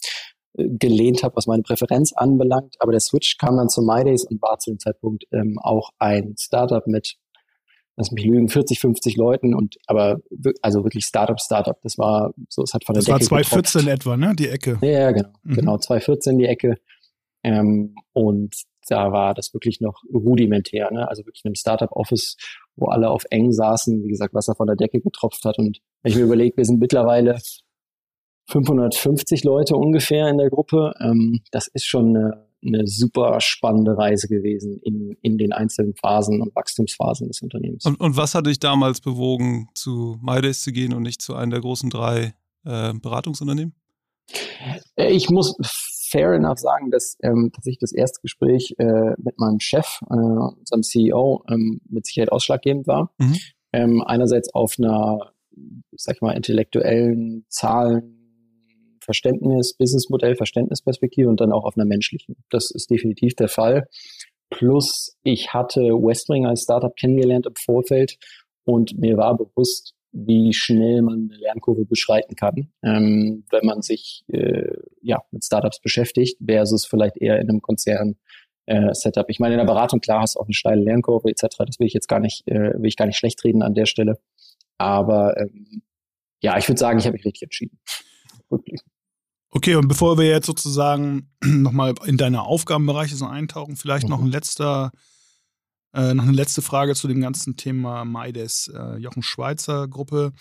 gelehnt 0.55 1.23
habe, 1.23 1.35
was 1.35 1.45
meine 1.45 1.61
Präferenz 1.61 2.13
anbelangt. 2.13 2.75
Aber 2.79 2.91
der 2.91 3.01
Switch 3.01 3.37
kam 3.37 3.57
dann 3.57 3.69
zu 3.69 3.83
MyDays 3.83 4.25
und 4.25 4.41
war 4.41 4.57
zu 4.57 4.71
dem 4.71 4.79
Zeitpunkt 4.79 5.25
ähm, 5.31 5.59
auch 5.61 5.91
ein 5.99 6.33
Startup 6.39 6.85
mit, 6.87 7.15
lass 7.95 8.11
mich 8.11 8.25
lügen, 8.25 8.49
40, 8.49 8.79
50 8.79 9.17
Leuten 9.17 9.53
und 9.53 9.77
aber 9.87 10.19
also 10.61 10.83
wirklich 10.83 11.05
Startup, 11.05 11.39
Startup. 11.39 11.77
Das 11.83 11.97
war 11.97 12.33
so, 12.49 12.63
es 12.63 12.73
hat 12.73 12.83
von 12.85 12.93
der 12.93 13.01
das 13.01 13.05
Decke 13.05 13.31
war 13.31 13.41
2014 13.41 13.81
getroppt. 13.81 14.01
etwa, 14.01 14.17
ne? 14.17 14.35
Die 14.35 14.49
Ecke. 14.49 14.79
Ja, 14.81 15.11
genau, 15.11 15.29
mhm. 15.43 15.53
genau 15.53 15.77
2014 15.77 16.37
die 16.37 16.45
Ecke. 16.45 16.77
Ähm, 17.43 17.95
und 18.13 18.55
da 18.87 19.11
war 19.11 19.33
das 19.33 19.53
wirklich 19.53 19.79
noch 19.79 20.01
rudimentär, 20.13 20.91
ne? 20.91 21.07
Also 21.07 21.25
wirklich 21.25 21.43
in 21.45 21.49
einem 21.49 21.55
Startup-Office, 21.55 22.37
wo 22.75 22.87
alle 22.87 23.09
auf 23.09 23.25
eng 23.29 23.51
saßen, 23.51 24.03
wie 24.03 24.09
gesagt, 24.09 24.33
Wasser 24.33 24.55
von 24.55 24.67
der 24.67 24.75
Decke 24.75 24.99
getropft 24.99 25.45
hat. 25.45 25.57
Und 25.59 25.79
wenn 26.01 26.11
ich 26.11 26.17
mir 26.17 26.23
überlege, 26.23 26.57
wir 26.57 26.65
sind 26.65 26.79
mittlerweile 26.79 27.39
550 28.49 29.43
Leute 29.43 29.75
ungefähr 29.75 30.27
in 30.27 30.37
der 30.37 30.49
Gruppe. 30.49 30.93
Ähm, 30.99 31.41
das 31.51 31.67
ist 31.67 31.85
schon 31.85 32.15
eine, 32.15 32.47
eine 32.65 32.87
super 32.87 33.39
spannende 33.41 33.97
Reise 33.97 34.27
gewesen 34.27 34.79
in, 34.83 35.17
in 35.21 35.37
den 35.37 35.51
einzelnen 35.51 35.95
Phasen 35.95 36.41
und 36.41 36.55
Wachstumsphasen 36.55 37.27
des 37.27 37.41
Unternehmens. 37.41 37.85
Und, 37.85 37.99
und 37.99 38.17
was 38.17 38.35
hat 38.35 38.47
dich 38.47 38.59
damals 38.59 39.01
bewogen, 39.01 39.67
zu 39.75 40.17
MyDays 40.21 40.61
zu 40.61 40.71
gehen 40.71 40.93
und 40.93 41.03
nicht 41.03 41.21
zu 41.21 41.35
einem 41.35 41.51
der 41.51 41.61
großen 41.61 41.89
drei 41.89 42.33
äh, 42.65 42.93
Beratungsunternehmen? 42.93 43.73
Äh, 44.95 45.11
ich 45.11 45.29
muss 45.29 45.55
fair 46.09 46.33
enough 46.33 46.59
sagen, 46.59 46.91
dass 46.91 47.17
ähm, 47.23 47.51
tatsächlich 47.53 47.79
das 47.79 47.91
erste 47.91 48.21
Gespräch 48.21 48.75
äh, 48.77 49.13
mit 49.17 49.39
meinem 49.39 49.59
Chef, 49.59 49.99
äh, 50.09 50.13
unserem 50.13 50.83
CEO, 50.83 51.43
ähm, 51.49 51.81
mit 51.89 52.05
Sicherheit 52.05 52.31
ausschlaggebend 52.31 52.87
war. 52.87 53.11
Mhm. 53.17 53.37
Ähm, 53.73 54.03
einerseits 54.05 54.53
auf 54.53 54.75
einer, 54.77 55.33
sag 55.91 56.15
ich 56.15 56.21
mal, 56.21 56.33
intellektuellen 56.33 57.45
Zahlen, 57.49 58.22
Verständnis, 59.03 59.73
Businessmodell, 59.73 60.35
Verständnisperspektive 60.35 61.29
und 61.29 61.41
dann 61.41 61.51
auch 61.51 61.65
auf 61.65 61.77
einer 61.77 61.85
menschlichen. 61.85 62.35
Das 62.49 62.71
ist 62.71 62.89
definitiv 62.89 63.35
der 63.35 63.47
Fall. 63.49 63.87
Plus, 64.49 65.15
ich 65.23 65.53
hatte 65.53 65.81
Westwing 65.81 66.45
als 66.45 66.63
Startup 66.63 66.95
kennengelernt 66.95 67.47
im 67.47 67.55
Vorfeld 67.55 68.17
und 68.65 68.97
mir 68.97 69.17
war 69.17 69.35
bewusst, 69.35 69.93
wie 70.11 70.53
schnell 70.53 71.01
man 71.01 71.29
eine 71.31 71.39
Lernkurve 71.39 71.85
beschreiten 71.85 72.35
kann, 72.35 72.71
ähm, 72.83 73.45
wenn 73.49 73.65
man 73.65 73.81
sich 73.81 74.23
äh, 74.27 74.75
ja 75.01 75.23
mit 75.31 75.43
Startups 75.43 75.81
beschäftigt, 75.81 76.37
versus 76.45 76.85
vielleicht 76.85 77.17
eher 77.17 77.39
in 77.39 77.49
einem 77.49 77.61
Konzern 77.61 78.15
äh, 78.67 78.93
Setup. 78.93 79.25
Ich 79.29 79.39
meine, 79.39 79.55
in 79.55 79.57
der 79.57 79.65
Beratung 79.65 79.99
klar 79.99 80.21
hast 80.21 80.35
du 80.35 80.39
auch 80.39 80.45
eine 80.45 80.53
steile 80.53 80.83
Lernkurve 80.83 81.29
etc. 81.29 81.57
Das 81.65 81.79
will 81.79 81.87
ich 81.87 81.93
jetzt 81.93 82.07
gar 82.07 82.19
nicht, 82.19 82.47
äh, 82.47 82.73
will 82.75 82.87
ich 82.87 82.95
gar 82.95 83.07
nicht 83.07 83.17
schlecht 83.17 83.43
reden 83.43 83.63
an 83.63 83.73
der 83.73 83.87
Stelle. 83.87 84.19
Aber 84.77 85.35
ähm, 85.37 85.81
ja, 86.41 86.57
ich 86.57 86.67
würde 86.67 86.79
sagen, 86.79 86.99
ich 86.99 87.05
habe 87.05 87.13
mich 87.13 87.25
richtig 87.25 87.43
entschieden. 87.43 87.79
Okay, 89.55 89.75
und 89.75 89.87
bevor 89.87 90.17
wir 90.17 90.25
jetzt 90.25 90.47
sozusagen 90.47 91.29
nochmal 91.43 91.93
in 92.05 92.17
deine 92.17 92.41
Aufgabenbereiche 92.41 93.15
so 93.15 93.27
eintauchen, 93.27 93.75
vielleicht 93.75 94.05
mhm. 94.05 94.09
noch 94.09 94.21
ein 94.21 94.31
letzter, 94.31 94.91
äh, 95.93 96.15
noch 96.15 96.23
eine 96.23 96.31
letzte 96.31 96.63
Frage 96.63 96.95
zu 96.95 97.07
dem 97.07 97.21
ganzen 97.21 97.55
Thema 97.55 98.03
MyDays, 98.03 98.71
äh, 98.75 98.97
Jochen 98.97 99.21
Schweizer 99.21 99.87
Gruppe. 99.87 100.33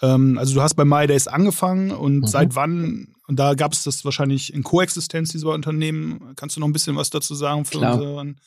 Ähm, 0.00 0.38
also 0.38 0.54
du 0.54 0.62
hast 0.62 0.74
bei 0.74 0.86
MyDays 0.86 1.28
angefangen 1.28 1.90
und 1.90 2.20
mhm. 2.20 2.26
seit 2.26 2.54
wann, 2.54 3.14
und 3.26 3.38
da 3.38 3.52
gab 3.52 3.74
es 3.74 3.84
das 3.84 4.06
wahrscheinlich 4.06 4.54
in 4.54 4.62
Koexistenz 4.62 5.32
dieser 5.32 5.50
Unternehmen, 5.50 6.32
kannst 6.34 6.56
du 6.56 6.60
noch 6.60 6.66
ein 6.66 6.72
bisschen 6.72 6.96
was 6.96 7.10
dazu 7.10 7.34
sagen 7.34 7.66
für 7.66 7.76
Klar. 7.76 7.96
unseren, 7.96 8.40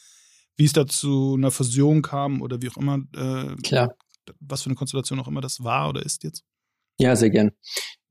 wie 0.58 0.66
es 0.66 0.74
da 0.74 0.88
zu 0.88 1.36
einer 1.38 1.52
Fusion 1.52 2.02
kam 2.02 2.42
oder 2.42 2.64
wie 2.64 2.70
auch 2.70 2.78
immer, 2.78 2.98
äh, 3.16 3.56
Klar. 3.62 3.94
was 4.40 4.64
für 4.64 4.72
eine 4.72 4.76
Konstellation 4.76 5.20
auch 5.20 5.28
immer 5.28 5.42
das 5.42 5.64
war 5.64 5.88
oder 5.88 6.04
ist 6.04 6.24
jetzt? 6.24 6.44
Ja, 6.98 7.16
sehr 7.16 7.30
gern. 7.30 7.52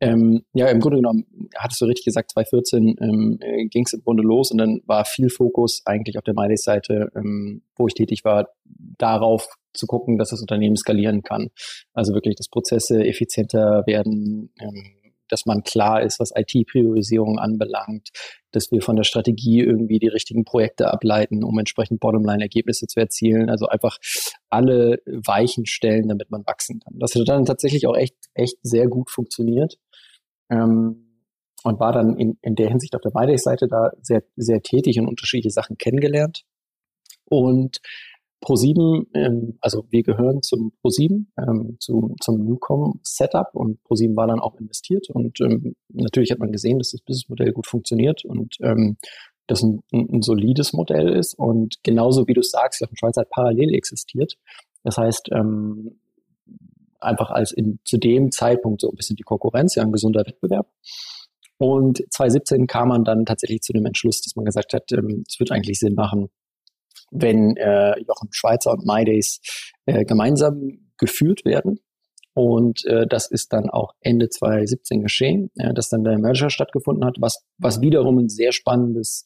Ähm, 0.00 0.45
ja, 0.52 0.69
im 0.69 0.81
Grunde 0.81 0.99
genommen, 0.99 1.26
hattest 1.57 1.81
du 1.81 1.87
richtig 1.87 2.05
gesagt, 2.05 2.31
2014 2.31 2.97
ähm, 3.00 3.38
äh, 3.40 3.67
ging 3.67 3.85
es 3.85 3.93
im 3.93 4.02
Grunde 4.02 4.23
los 4.23 4.52
und 4.52 4.59
dann 4.59 4.81
war 4.87 5.05
viel 5.05 5.28
Fokus 5.28 5.83
eigentlich 5.87 6.19
auf 6.19 6.25
der 6.25 6.35
MyDays-Seite, 6.35 7.11
ähm, 7.17 7.62
wo 7.76 7.88
ich 7.88 7.95
tätig 7.95 8.25
war, 8.25 8.49
darauf 8.64 9.49
zu 9.75 9.87
gucken, 9.87 10.19
dass 10.19 10.31
das 10.31 10.40
Unternehmen 10.40 10.76
skalieren 10.76 11.23
kann. 11.23 11.49
Also 11.95 12.14
wirklich, 12.14 12.37
dass 12.37 12.49
Prozesse 12.49 13.05
effizienter 13.05 13.85
werden, 13.87 14.52
ähm, 14.61 14.99
dass 15.28 15.47
man 15.47 15.62
klar 15.62 16.02
ist, 16.02 16.21
was 16.21 16.33
IT-Priorisierung 16.35 17.38
anbelangt, 17.38 18.09
dass 18.50 18.71
wir 18.71 18.81
von 18.81 18.97
der 18.97 19.05
Strategie 19.05 19.61
irgendwie 19.61 19.99
die 19.99 20.09
richtigen 20.09 20.45
Projekte 20.45 20.90
ableiten, 20.90 21.45
um 21.45 21.59
entsprechend 21.59 22.00
Bottomline-Ergebnisse 22.00 22.87
zu 22.87 22.99
erzielen. 22.99 23.50
Also 23.50 23.67
einfach 23.67 23.99
alle 24.49 25.02
Weichen 25.07 25.67
stellen, 25.67 26.09
damit 26.09 26.31
man 26.31 26.47
wachsen 26.47 26.81
kann. 26.81 26.99
Das 26.99 27.14
hat 27.14 27.28
dann 27.28 27.45
tatsächlich 27.45 27.87
auch 27.87 27.97
echt, 27.97 28.17
echt 28.35 28.57
sehr 28.62 28.88
gut 28.88 29.11
funktioniert. 29.11 29.76
Ähm, 30.50 31.05
und 31.64 31.81
war 31.81 31.93
dann 31.93 32.17
in, 32.17 32.38
in 32.40 32.55
der 32.55 32.69
Hinsicht 32.69 32.95
auf 32.95 33.02
der 33.02 33.12
MyDays-Seite 33.14 33.67
da 33.69 33.90
sehr, 34.00 34.23
sehr 34.37 34.62
tätig 34.62 34.99
und 35.00 35.09
unterschiedliche 35.09 35.50
Sachen 35.50 35.76
kennengelernt. 35.76 36.45
Und 37.25 37.81
Pro7, 38.45 39.07
ähm, 39.14 39.59
also 39.61 39.85
wir 39.90 40.02
gehören 40.02 40.43
zum 40.43 40.73
Pro7, 40.83 41.26
ähm, 41.37 41.76
zu, 41.81 42.14
zum 42.21 42.45
Newcom-Setup 42.45 43.49
und 43.52 43.81
Pro7 43.83 44.17
war 44.17 44.28
dann 44.28 44.40
auch 44.40 44.55
investiert 44.61 45.11
und 45.11 45.40
ähm, 45.40 45.75
natürlich 45.88 46.31
hat 46.31 46.38
man 46.38 46.52
gesehen, 46.52 46.78
dass 46.78 46.93
das 46.93 47.00
Businessmodell 47.00 47.52
gut 47.52 47.67
funktioniert 47.67 48.25
und 48.25 48.57
ähm, 48.62 48.97
das 49.49 49.62
ein, 49.62 49.83
ein, 49.93 50.23
solides 50.23 50.73
Modell 50.73 51.09
ist 51.09 51.35
und 51.35 51.76
genauso 51.83 52.28
wie 52.28 52.35
du 52.35 52.43
sagst, 52.43 52.85
Schweiz 52.95 53.17
hat 53.17 53.31
parallel 53.31 53.75
existiert. 53.75 54.35
Das 54.85 54.99
heißt, 54.99 55.31
ähm, 55.33 55.99
einfach 57.00 57.31
als 57.31 57.52
in, 57.52 57.78
zu 57.85 57.99
dem 57.99 58.31
Zeitpunkt 58.31 58.81
so 58.81 58.90
ein 58.90 58.97
bisschen 58.97 59.17
die 59.17 59.23
Konkurrenz, 59.23 59.75
ja, 59.75 59.83
ein 59.83 59.93
gesunder 59.93 60.25
Wettbewerb. 60.26 60.69
Und 61.59 62.05
2017 62.11 62.67
kam 62.67 62.88
man 62.88 63.05
dann 63.05 63.26
tatsächlich 63.26 63.62
zu 63.62 63.73
dem 63.73 63.85
Entschluss, 63.85 64.23
dass 64.23 64.37
man 64.37 64.45
gesagt 64.45 64.73
hat, 64.73 64.93
ähm, 64.93 65.25
es 65.28 65.38
wird 65.40 65.50
eigentlich 65.50 65.81
Sinn 65.81 65.95
machen, 65.95 66.28
wenn 67.11 67.57
äh, 67.57 67.99
Jochen 68.00 68.28
Schweizer 68.31 68.73
und 68.73 68.87
MyDays 68.87 69.40
äh, 69.87 70.05
gemeinsam 70.05 70.90
geführt 70.99 71.45
werden. 71.45 71.81
Und 72.35 72.85
äh, 72.85 73.07
das 73.09 73.28
ist 73.28 73.52
dann 73.52 73.69
auch 73.69 73.95
Ende 74.00 74.28
2017 74.28 75.02
geschehen, 75.02 75.50
äh, 75.57 75.75
dass 75.75 75.88
dann 75.88 76.05
der 76.05 76.19
Merger 76.19 76.50
stattgefunden 76.50 77.05
hat, 77.05 77.17
was, 77.19 77.45
was 77.59 77.81
wiederum 77.81 78.19
ein 78.19 78.28
sehr 78.28 78.52
spannendes 78.52 79.25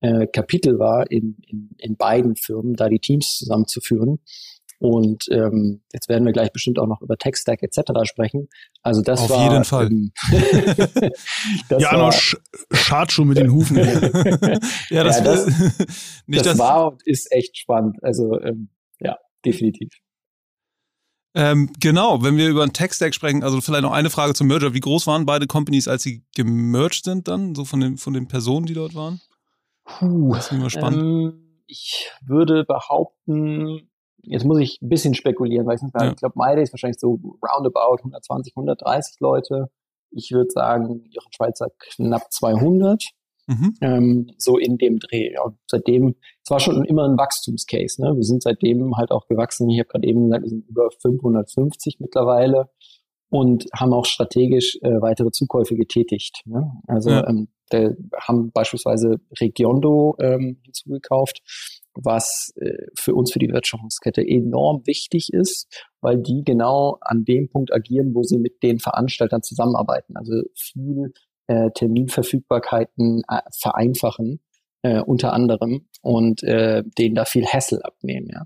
äh, 0.00 0.26
Kapitel 0.26 0.78
war 0.78 1.10
in, 1.10 1.36
in, 1.46 1.70
in 1.76 1.96
beiden 1.96 2.36
Firmen, 2.36 2.74
da 2.74 2.88
die 2.88 3.00
Teams 3.00 3.36
zusammenzuführen. 3.36 4.20
Und 4.84 5.28
ähm, 5.30 5.80
jetzt 5.94 6.10
werden 6.10 6.26
wir 6.26 6.34
gleich 6.34 6.52
bestimmt 6.52 6.78
auch 6.78 6.86
noch 6.86 7.00
über 7.00 7.16
Tech-Stack 7.16 7.62
etc. 7.62 7.80
sprechen. 8.04 8.50
Also 8.82 9.00
das 9.00 9.22
Auf 9.22 9.30
war. 9.30 9.38
Auf 9.38 9.52
jeden 9.52 9.64
Fall. 9.64 9.88
Ähm, 11.70 11.78
ja, 11.78 11.96
noch 11.96 12.12
schad 12.70 13.10
schon 13.10 13.28
mit 13.28 13.38
den 13.38 13.50
Hufen. 13.50 13.76
ja, 14.90 15.04
das, 15.04 15.18
ja, 15.18 15.24
das, 15.24 15.46
nicht 16.26 16.44
das, 16.44 16.56
das 16.56 16.58
war 16.58 16.92
und 16.92 17.06
ist 17.06 17.32
echt 17.32 17.56
spannend. 17.56 17.96
Also 18.02 18.38
ähm, 18.40 18.68
ja, 19.00 19.16
definitiv. 19.44 19.90
Ähm, 21.34 21.70
genau, 21.80 22.22
wenn 22.22 22.36
wir 22.36 22.48
über 22.48 22.62
einen 22.62 22.74
Tech-Stack 22.74 23.14
sprechen, 23.14 23.42
also 23.42 23.60
vielleicht 23.62 23.82
noch 23.82 23.92
eine 23.92 24.10
Frage 24.10 24.34
zum 24.34 24.48
Merger. 24.48 24.74
Wie 24.74 24.80
groß 24.80 25.06
waren 25.06 25.24
beide 25.24 25.46
Companies, 25.46 25.88
als 25.88 26.02
sie 26.02 26.24
gemerged 26.34 27.04
sind 27.04 27.26
dann, 27.28 27.54
so 27.54 27.64
von 27.64 27.80
den, 27.80 27.96
von 27.96 28.12
den 28.12 28.28
Personen, 28.28 28.66
die 28.66 28.74
dort 28.74 28.94
waren? 28.94 29.20
Puh, 29.84 30.34
das 30.34 30.46
ist 30.46 30.52
immer 30.52 30.70
spannend. 30.70 31.02
Ähm, 31.02 31.62
ich 31.66 32.10
würde 32.26 32.64
behaupten, 32.64 33.90
jetzt 34.26 34.44
muss 34.44 34.58
ich 34.58 34.80
ein 34.82 34.88
bisschen 34.88 35.14
spekulieren, 35.14 35.66
weil 35.66 35.76
ich 35.76 35.82
nicht 35.82 35.94
ja. 35.98 36.10
ich 36.10 36.16
glaube, 36.16 36.34
Maide 36.36 36.62
ist 36.62 36.72
wahrscheinlich 36.72 37.00
so 37.00 37.20
roundabout 37.42 37.98
120, 37.98 38.54
130 38.56 39.20
Leute. 39.20 39.70
Ich 40.10 40.30
würde 40.30 40.50
sagen, 40.50 41.04
Jochen 41.10 41.32
Schweizer 41.32 41.68
knapp 41.78 42.32
200. 42.32 43.04
Mhm. 43.46 43.74
Ähm, 43.82 44.30
so 44.38 44.56
in 44.56 44.78
dem 44.78 44.98
Dreh. 44.98 45.36
Und 45.38 45.58
seitdem, 45.66 46.14
es 46.42 46.50
war 46.50 46.60
schon 46.60 46.84
immer 46.84 47.06
ein 47.06 47.18
Wachstumscase. 47.18 48.00
Ne? 48.00 48.16
Wir 48.16 48.22
sind 48.22 48.42
seitdem 48.42 48.96
halt 48.96 49.10
auch 49.10 49.26
gewachsen. 49.26 49.68
Ich 49.68 49.78
habe 49.80 49.88
gerade 49.88 50.06
eben 50.06 50.24
gesagt, 50.24 50.44
wir 50.44 50.48
sind 50.48 50.68
über 50.68 50.88
550 51.02 52.00
mittlerweile 52.00 52.70
und 53.28 53.66
haben 53.74 53.92
auch 53.92 54.06
strategisch 54.06 54.78
äh, 54.82 55.00
weitere 55.02 55.30
Zukäufe 55.30 55.74
getätigt. 55.76 56.42
Ne? 56.46 56.72
Also 56.86 57.10
ja. 57.10 57.28
ähm, 57.28 57.48
haben 58.18 58.52
beispielsweise 58.52 59.20
Regiondo 59.40 60.16
ähm, 60.20 60.58
hinzugekauft 60.62 61.42
was 61.94 62.52
äh, 62.56 62.86
für 62.98 63.14
uns 63.14 63.32
für 63.32 63.38
die 63.38 63.50
Wertschöpfungskette 63.50 64.26
enorm 64.26 64.86
wichtig 64.86 65.32
ist, 65.32 65.86
weil 66.00 66.18
die 66.18 66.42
genau 66.44 66.98
an 67.00 67.24
dem 67.24 67.48
Punkt 67.48 67.72
agieren, 67.72 68.14
wo 68.14 68.22
sie 68.22 68.38
mit 68.38 68.62
den 68.62 68.78
Veranstaltern 68.78 69.42
zusammenarbeiten. 69.42 70.16
Also 70.16 70.42
viel 70.54 71.12
äh, 71.46 71.70
Terminverfügbarkeiten 71.70 73.22
äh, 73.28 73.40
vereinfachen, 73.58 74.40
äh, 74.82 75.00
unter 75.00 75.32
anderem, 75.32 75.86
und 76.02 76.42
äh, 76.42 76.82
denen 76.98 77.14
da 77.14 77.24
viel 77.24 77.46
Hassel 77.46 77.82
abnehmen. 77.82 78.28
Ja. 78.32 78.44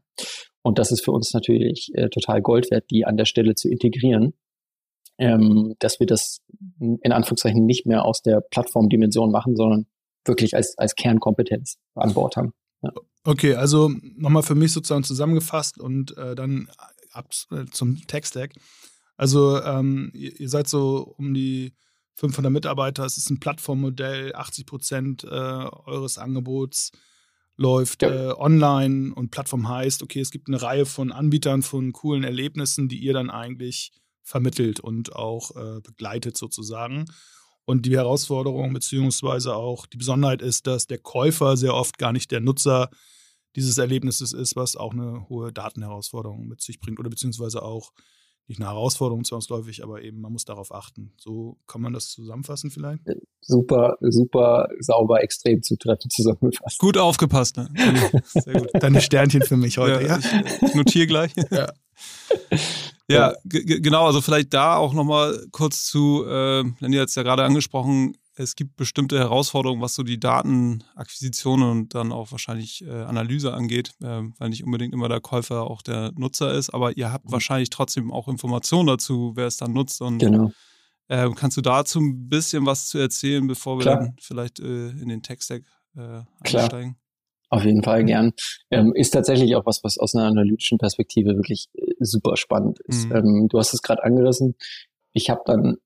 Und 0.62 0.78
das 0.78 0.93
ist 0.93 1.05
für 1.05 1.12
uns 1.12 1.33
natürlich 1.33 1.90
äh, 1.95 2.09
total 2.09 2.43
Gold 2.43 2.71
wert, 2.71 2.85
die 2.90 3.05
an 3.05 3.17
der 3.17 3.25
Stelle 3.25 3.55
zu 3.55 3.69
integrieren. 3.69 4.35
Ähm, 5.21 5.75
dass 5.81 5.99
wir 5.99 6.07
das 6.07 6.38
in 6.78 7.11
Anführungszeichen 7.11 7.64
nicht 7.64 7.87
mehr 7.87 8.05
aus 8.05 8.23
der 8.23 8.40
Plattformdimension 8.40 9.33
machen, 9.33 9.57
sondern 9.57 9.87
wirklich 10.25 10.55
als, 10.55 10.78
als 10.78 10.95
Kernkompetenz 10.95 11.78
an 11.97 12.14
Bord 12.14 12.37
haben. 12.37 12.52
Ja. 12.83 12.93
Okay, 13.25 13.55
also 13.55 13.91
nochmal 14.17 14.43
für 14.43 14.55
mich 14.55 14.73
sozusagen 14.73 15.05
zusammengefasst 15.05 15.79
und 15.79 16.17
äh, 16.17 16.35
dann 16.35 16.71
ab 17.13 17.31
äh, 17.51 17.67
zum 17.71 18.07
Tech-Stack. 18.07 18.55
Also 19.17 19.61
ähm, 19.63 20.11
ihr, 20.15 20.39
ihr, 20.41 20.49
seid 20.49 20.69
so 20.69 21.15
um 21.19 21.35
die 21.35 21.75
500 22.15 22.53
Mitarbeiter, 22.53 23.05
es 23.05 23.17
ist 23.17 23.31
ein 23.31 23.41
Plattformmodell, 23.41 24.35
80 24.35 24.67
Prozent 24.67 25.25
äh, 25.25 25.29
eures 25.29 26.19
Angebots 26.19 26.93
läuft 27.59 28.03
ja. 28.03 28.31
äh, 28.31 28.33
online 28.33 29.13
und 29.15 29.31
Plattform 29.31 29.69
heißt, 29.69 30.03
okay, 30.03 30.21
es 30.21 30.31
gibt 30.31 30.49
eine 30.49 30.63
Reihe 30.63 30.87
von 30.87 31.13
Anbietern 31.13 31.63
von 31.63 31.93
coolen 31.93 32.25
Erlebnissen, 32.25 32.89
die 32.89 32.99
ihr 32.99 33.13
dann 33.13 33.31
eigentlich 33.31 33.93
vermittelt 34.23 34.79
und 34.81 35.15
auch 35.15 35.57
äh, 35.57 35.81
begleitet 35.81 36.37
sozusagen. 36.37 37.07
Und 37.69 37.85
die 37.85 37.99
Herausforderung 37.99 38.73
beziehungsweise 38.73 39.55
auch 39.55 39.85
die 39.85 39.99
Besonderheit 39.99 40.41
ist, 40.41 40.67
dass 40.67 40.87
der 40.87 40.97
Käufer 40.97 41.55
sehr 41.59 41.75
oft 41.75 41.99
gar 41.99 42.15
nicht 42.15 42.31
der 42.31 42.41
Nutzer 42.41 42.89
dieses 43.57 43.77
Erlebnisses 43.77 44.33
ist, 44.33 44.57
was 44.57 44.75
auch 44.75 44.95
eine 44.95 45.29
hohe 45.29 45.53
Datenherausforderung 45.53 46.49
mit 46.49 46.63
sich 46.63 46.81
bringt 46.81 46.99
oder 46.99 47.11
beziehungsweise 47.11 47.63
auch 47.63 47.93
nicht 48.47 48.59
eine 48.59 48.71
Herausforderung 48.71 49.23
zwangsläufig, 49.23 49.85
aber 49.85 50.01
eben 50.01 50.19
man 50.23 50.33
muss 50.33 50.47
darauf 50.47 50.73
achten. 50.73 51.13
So 51.19 51.59
kann 51.67 51.83
man 51.83 51.93
das 51.93 52.09
zusammenfassen 52.09 52.71
vielleicht? 52.71 53.03
Super, 53.43 53.99
super 54.01 54.69
sauber, 54.81 55.23
extrem 55.23 55.63
zutreffend 55.63 56.11
zusammengefasst. 56.11 56.79
Gut 56.79 56.97
aufgepasst, 56.97 57.59
ne? 57.59 57.69
Sehr 58.25 58.61
gut. 58.61 58.71
Deine 58.81 59.03
Sternchen 59.03 59.43
für 59.43 59.59
mich 59.59 59.77
heute, 59.77 60.07
ja. 60.07 60.17
ja? 60.17 60.19
Ich, 60.19 60.63
ich 60.63 60.75
notiere 60.75 61.07
gleich. 61.07 61.33
Ja. 61.51 61.71
Ja, 63.11 63.35
genau, 63.45 64.07
also 64.07 64.21
vielleicht 64.21 64.53
da 64.53 64.77
auch 64.77 64.93
nochmal 64.93 65.47
kurz 65.50 65.87
zu, 65.87 66.27
äh, 66.27 66.62
Lenny 66.79 66.97
hat 66.97 67.09
es 67.09 67.15
ja 67.15 67.23
gerade 67.23 67.43
angesprochen, 67.43 68.15
es 68.38 68.55
gibt 68.55 68.77
bestimmte 68.77 69.19
Herausforderungen, 69.19 69.83
was 69.83 69.95
so 69.95 70.03
die 70.03 70.21
Datenakquisition 70.21 71.62
und 71.62 71.95
dann 71.95 72.12
auch 72.12 72.31
wahrscheinlich 72.31 72.85
äh, 72.85 72.91
Analyse 72.91 73.53
angeht, 73.53 73.95
äh, 74.00 74.23
weil 74.38 74.49
nicht 74.50 74.65
unbedingt 74.65 74.95
immer 74.95 75.09
der 75.09 75.21
Käufer 75.21 75.62
auch 75.62 75.83
der 75.83 76.12
Nutzer 76.17 76.53
ist, 76.55 76.71
aber 76.71 76.97
ihr 76.97 77.12
habt 77.12 77.27
mhm. 77.27 77.33
wahrscheinlich 77.33 77.71
trotzdem 77.71 78.12
auch 78.12 78.29
Informationen 78.29 78.87
dazu, 78.87 79.33
wer 79.35 79.47
es 79.47 79.57
dann 79.57 79.73
nutzt. 79.73 80.00
Und 80.00 80.19
genau. 80.19 80.53
äh, 81.09 81.29
kannst 81.35 81.57
du 81.57 81.62
dazu 81.62 82.00
ein 82.00 82.29
bisschen 82.29 82.65
was 82.65 82.88
zu 82.88 82.99
erzählen, 82.99 83.47
bevor 83.47 83.79
wir 83.79 83.83
Klar. 83.83 83.97
dann 83.97 84.17
vielleicht 84.21 84.61
äh, 84.61 84.91
in 84.91 85.09
den 85.09 85.23
Tech-Stack 85.23 85.65
äh, 85.97 86.23
einsteigen? 86.41 86.97
Auf 87.50 87.64
jeden 87.64 87.83
Fall 87.83 88.05
gern. 88.05 88.33
Ähm, 88.71 88.93
ist 88.95 89.11
tatsächlich 89.11 89.57
auch 89.57 89.64
was, 89.64 89.83
was 89.83 89.99
aus 89.99 90.14
einer 90.14 90.26
analytischen 90.26 90.78
Perspektive 90.78 91.35
wirklich 91.37 91.69
äh, 91.75 91.95
super 92.00 92.37
spannend 92.37 92.81
ist. 92.81 93.09
Mhm. 93.09 93.17
Ähm, 93.17 93.49
du 93.49 93.59
hast 93.59 93.73
es 93.73 93.83
gerade 93.83 94.05
angerissen. 94.05 94.55
Ich 95.12 95.31
habe 95.31 95.40
dann 95.47 95.78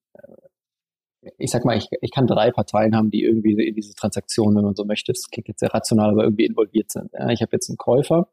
ich 1.37 1.51
sag 1.51 1.65
mal, 1.65 1.77
ich, 1.77 1.87
ich 2.01 2.11
kann 2.11 2.27
drei 2.27 2.51
Parteien 2.51 2.95
haben, 2.95 3.11
die 3.11 3.23
irgendwie 3.23 3.53
in 3.67 3.75
diese 3.75 3.93
Transaktion, 3.93 4.55
wenn 4.55 4.63
man 4.63 4.75
so 4.75 4.85
möchte, 4.85 5.11
das 5.11 5.29
klingt 5.29 5.47
jetzt 5.47 5.59
sehr 5.59 5.73
rational, 5.73 6.11
aber 6.11 6.23
irgendwie 6.23 6.45
involviert 6.45 6.91
sind. 6.91 7.11
Ja, 7.13 7.29
ich 7.29 7.41
habe 7.41 7.51
jetzt 7.53 7.69
einen 7.69 7.77
Käufer, 7.77 8.29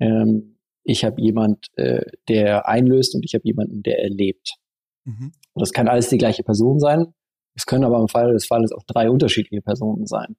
ähm, 0.00 0.58
ich 0.84 1.04
habe 1.04 1.20
jemand, 1.20 1.66
äh, 1.76 2.04
der 2.28 2.68
einlöst 2.68 3.14
und 3.14 3.24
ich 3.24 3.34
habe 3.34 3.42
jemanden, 3.44 3.82
der 3.82 4.02
erlebt. 4.02 4.54
Mhm. 5.04 5.32
das 5.54 5.72
kann 5.72 5.86
alles 5.86 6.08
die 6.08 6.18
gleiche 6.18 6.42
Person 6.42 6.80
sein. 6.80 7.14
Es 7.54 7.64
können 7.64 7.84
aber 7.84 8.00
im 8.00 8.08
Fall 8.08 8.32
des 8.32 8.44
Falles 8.44 8.72
auch 8.72 8.82
drei 8.82 9.08
unterschiedliche 9.08 9.62
Personen 9.62 10.04
sein. 10.06 10.36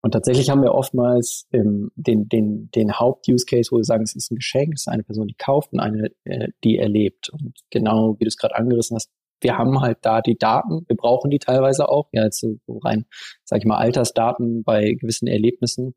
Und 0.00 0.12
tatsächlich 0.12 0.48
haben 0.48 0.62
wir 0.62 0.74
oftmals 0.74 1.46
ähm, 1.52 1.90
den, 1.96 2.28
den, 2.28 2.70
den 2.70 2.98
Haupt-Use-Case, 2.98 3.70
wo 3.72 3.78
wir 3.78 3.84
sagen, 3.84 4.04
es 4.04 4.14
ist 4.14 4.30
ein 4.30 4.36
Geschenk, 4.36 4.74
es 4.74 4.82
ist 4.82 4.88
eine 4.88 5.02
Person, 5.02 5.26
die 5.26 5.34
kauft 5.34 5.72
und 5.72 5.80
eine, 5.80 6.10
äh, 6.24 6.48
die 6.62 6.78
erlebt. 6.78 7.30
Und 7.30 7.58
genau 7.70 8.14
wie 8.18 8.24
du 8.24 8.28
es 8.28 8.36
gerade 8.36 8.56
angerissen 8.56 8.94
hast, 8.94 9.10
wir 9.40 9.56
haben 9.56 9.80
halt 9.80 9.98
da 10.02 10.20
die 10.20 10.36
Daten, 10.36 10.84
wir 10.86 10.96
brauchen 10.96 11.30
die 11.30 11.38
teilweise 11.38 11.88
auch, 11.88 12.08
ja, 12.12 12.24
jetzt 12.24 12.40
so 12.40 12.58
rein, 12.82 13.06
sag 13.44 13.58
ich 13.60 13.64
mal, 13.64 13.78
Altersdaten 13.78 14.64
bei 14.64 14.94
gewissen 14.94 15.28
Erlebnissen. 15.28 15.94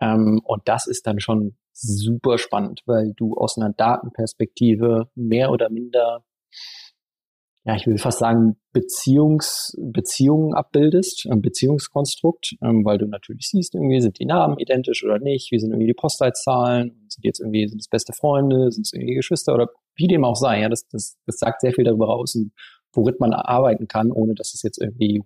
Ähm, 0.00 0.40
und 0.44 0.62
das 0.66 0.86
ist 0.86 1.06
dann 1.06 1.20
schon 1.20 1.56
super 1.72 2.38
spannend, 2.38 2.82
weil 2.86 3.12
du 3.14 3.34
aus 3.34 3.56
einer 3.56 3.72
Datenperspektive 3.72 5.10
mehr 5.14 5.50
oder 5.50 5.70
minder, 5.70 6.24
ja, 7.68 7.76
ich 7.76 7.86
will 7.86 7.98
fast 7.98 8.20
sagen, 8.20 8.56
Beziehungs, 8.72 9.76
Beziehungen 9.78 10.54
abbildest, 10.54 11.26
ein 11.30 11.42
Beziehungskonstrukt, 11.42 12.54
ähm, 12.62 12.82
weil 12.82 12.96
du 12.96 13.06
natürlich 13.06 13.46
siehst, 13.46 13.74
irgendwie 13.74 14.00
sind 14.00 14.18
die 14.18 14.24
Namen 14.24 14.58
identisch 14.58 15.04
oder 15.04 15.18
nicht, 15.18 15.52
wie 15.52 15.58
sind 15.58 15.72
irgendwie 15.72 15.88
die 15.88 15.94
Postleitzahlen, 15.94 17.04
sind 17.08 17.24
jetzt 17.24 17.40
irgendwie, 17.40 17.68
sind 17.68 17.78
es 17.78 17.88
beste 17.88 18.14
Freunde, 18.14 18.72
sind 18.72 18.86
es 18.86 18.94
irgendwie 18.94 19.16
Geschwister 19.16 19.52
oder 19.52 19.68
wie 19.96 20.06
dem 20.06 20.24
auch 20.24 20.34
sei, 20.34 20.62
ja, 20.62 20.70
das, 20.70 20.88
das, 20.88 21.18
das 21.26 21.36
sagt 21.36 21.60
sehr 21.60 21.74
viel 21.74 21.84
darüber 21.84 22.08
aus, 22.08 22.38
worin 22.94 23.16
man 23.18 23.34
arbeiten 23.34 23.86
kann, 23.86 24.12
ohne 24.12 24.34
dass 24.34 24.54
es 24.54 24.62
jetzt 24.62 24.80
irgendwie 24.80 25.22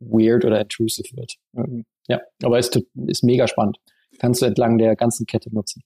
weird 0.00 0.46
oder 0.46 0.62
intrusive 0.62 1.14
wird. 1.14 1.34
Ähm, 1.54 1.84
ja, 2.08 2.22
aber 2.42 2.58
es 2.58 2.68
ist, 2.68 2.86
ist 3.06 3.22
mega 3.22 3.46
spannend. 3.46 3.76
Kannst 4.18 4.40
du 4.40 4.46
entlang 4.46 4.78
der 4.78 4.96
ganzen 4.96 5.26
Kette 5.26 5.54
nutzen. 5.54 5.82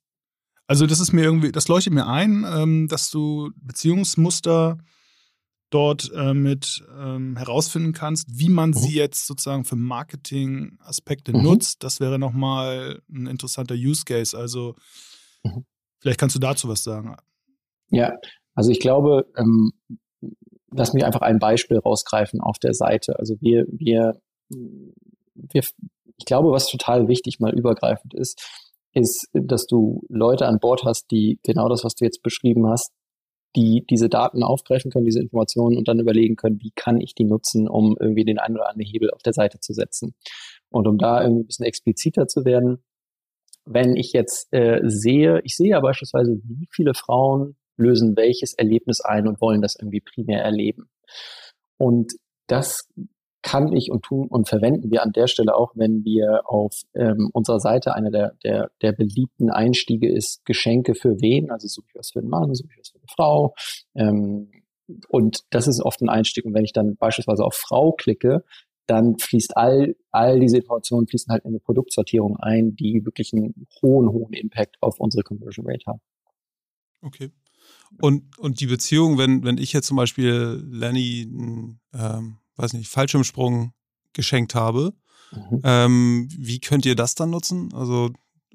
Also 0.69 0.87
das 0.87 1.01
ist 1.01 1.13
mir 1.13 1.25
irgendwie, 1.25 1.51
das 1.51 1.67
leuchtet 1.67 1.93
mir 1.93 2.07
ein, 2.07 2.47
ähm, 2.49 2.87
dass 2.87 3.11
du 3.11 3.51
Beziehungsmuster 3.57 4.79
dort 5.77 6.11
äh, 6.15 6.33
mit 6.33 6.83
ähm, 6.99 7.37
herausfinden 7.37 7.93
kannst, 7.93 8.39
wie 8.39 8.49
man 8.49 8.71
mhm. 8.71 8.75
sie 8.75 8.95
jetzt 8.95 9.27
sozusagen 9.27 9.65
für 9.65 9.77
Marketing-Aspekte 9.77 11.37
mhm. 11.37 11.43
nutzt. 11.43 11.85
Das 11.85 12.01
wäre 12.01 12.19
nochmal 12.19 13.03
ein 13.11 13.27
interessanter 13.27 13.75
Use 13.75 14.05
Case. 14.07 14.37
Also 14.37 14.75
mhm. 15.45 15.67
vielleicht 15.99 16.19
kannst 16.19 16.35
du 16.35 16.41
dazu 16.41 16.67
was 16.69 16.83
sagen. 16.83 17.15
Ja, 17.91 18.15
also 18.55 18.71
ich 18.71 18.81
glaube, 18.81 19.27
ähm, 19.37 19.73
lass 20.71 20.95
mich 20.95 21.05
einfach 21.05 21.21
ein 21.21 21.39
Beispiel 21.39 21.77
rausgreifen 21.77 22.41
auf 22.41 22.57
der 22.59 22.73
Seite. 22.73 23.19
Also 23.19 23.35
wir, 23.41 23.67
wir, 23.69 24.19
wir, 24.49 25.63
ich 26.17 26.25
glaube, 26.25 26.53
was 26.53 26.69
total 26.69 27.07
wichtig 27.07 27.39
mal 27.39 27.55
übergreifend 27.55 28.15
ist, 28.15 28.43
ist, 28.95 29.29
dass 29.35 29.67
du 29.67 30.01
Leute 30.09 30.47
an 30.47 30.59
Bord 30.59 30.85
hast, 30.87 31.11
die 31.11 31.39
genau 31.43 31.69
das, 31.69 31.85
was 31.85 31.95
du 31.97 32.07
jetzt 32.07 32.23
beschrieben 32.23 32.67
hast, 32.67 32.93
die 33.57 33.85
diese 33.89 34.09
Daten 34.09 34.43
aufgreifen 34.43 34.91
können, 34.91 35.07
diese 35.07 35.21
Informationen 35.21 35.77
und 35.77 35.89
dann 35.89 35.99
überlegen 35.99 36.37
können, 36.37 36.61
wie 36.61 36.73
kann 36.73 37.01
ich 37.01 37.15
die 37.15 37.25
nutzen, 37.25 37.69
um 37.69 37.97
irgendwie 37.99 38.25
den 38.25 38.39
einen 38.39 38.57
oder 38.57 38.69
anderen 38.69 38.91
Hebel 38.91 39.11
auf 39.11 39.23
der 39.23 39.33
Seite 39.33 39.59
zu 39.61 39.73
setzen. 39.73 40.15
Und 40.69 40.87
um 40.87 40.99
da 40.99 41.23
irgendwie 41.23 41.45
ein 41.45 41.47
bisschen 41.47 41.67
expliziter 41.67 42.29
zu 42.29 42.45
werden, 42.45 42.85
wenn 43.65 43.97
ich 43.97 44.13
jetzt 44.13 44.53
äh, 44.53 44.81
sehe, 44.85 45.41
ich 45.43 45.57
sehe 45.57 45.71
ja 45.71 45.81
beispielsweise, 45.81 46.39
wie 46.45 46.69
viele 46.71 46.95
Frauen 46.95 47.57
lösen 47.77 48.17
welches 48.17 48.55
Erlebnis 48.55 49.01
ein 49.01 49.27
und 49.29 49.41
wollen 49.41 49.61
das 49.61 49.77
irgendwie 49.79 50.01
primär 50.01 50.43
erleben. 50.43 50.89
Und 51.79 52.13
das 52.47 52.89
kann 53.47 53.73
ich 53.73 53.93
und 53.93 54.03
tun 54.03 54.27
und 54.27 54.49
verwenden 54.49 54.91
wir 54.91 55.05
an 55.05 55.13
der 55.13 55.29
Stelle 55.29 55.55
auch, 55.55 55.71
wenn 55.77 56.05
wir 56.05 56.43
auf 56.47 56.83
ähm, 56.95 57.31
unserer 57.33 57.61
Seite 57.61 57.95
einer 57.95 58.11
der, 58.11 58.33
der, 58.43 58.73
der 58.83 58.91
beliebten 58.91 59.51
Einstiege 59.51 60.13
ist 60.13 60.45
Geschenke 60.45 60.97
für 60.97 61.21
wen, 61.21 61.53
also 61.53 61.69
suche 61.69 61.87
ich 61.91 61.95
was 61.95 62.11
für 62.11 62.19
einen 62.19 62.29
Mann, 62.29 62.53
suche 62.57 62.71
ich 62.73 62.81
was 62.81 62.89
für 62.89 62.99
eine 62.99 63.07
Frau. 63.09 63.55
Ähm, 63.95 64.51
und 65.09 65.45
das 65.51 65.69
ist 65.69 65.81
oft 65.81 66.01
ein 66.03 66.09
Einstieg. 66.09 66.45
Und 66.45 66.55
wenn 66.55 66.65
ich 66.65 66.73
dann 66.73 66.97
beispielsweise 66.97 67.45
auf 67.45 67.55
Frau 67.55 67.93
klicke, 67.93 68.43
dann 68.89 69.17
fließt 69.17 69.57
all, 69.57 69.95
all 70.11 70.41
diese 70.41 70.57
Informationen 70.57 71.07
fließen 71.07 71.33
halt 71.33 71.45
in 71.45 71.51
eine 71.51 71.61
Produktsortierung 71.61 72.37
ein, 72.39 72.75
die 72.75 73.05
wirklich 73.05 73.33
einen 73.33 73.69
hohen, 73.81 74.09
hohen 74.09 74.33
Impact 74.33 74.77
auf 74.81 74.99
unsere 74.99 75.23
Conversion 75.23 75.67
Rate 75.69 75.87
haben. 75.87 76.01
Okay. 77.01 77.31
Und, 78.01 78.37
und 78.41 78.59
die 78.59 78.67
Beziehung, 78.67 79.19
wenn, 79.19 79.45
wenn 79.45 79.59
ich 79.59 79.73
jetzt 79.73 79.87
zum 79.87 79.97
Beispiel 79.97 80.65
Lenny 80.69 81.29
ähm, 81.95 82.39
weiß 82.57 82.73
nicht, 82.73 82.89
Fallschirmsprung 82.89 83.73
geschenkt 84.13 84.55
habe, 84.55 84.95
mhm. 85.33 85.61
ähm, 85.65 86.29
wie 86.37 86.61
könnt 86.61 86.87
ihr 86.87 86.97
das 86.97 87.15
dann 87.15 87.31
nutzen? 87.31 87.73
Also 87.75 88.11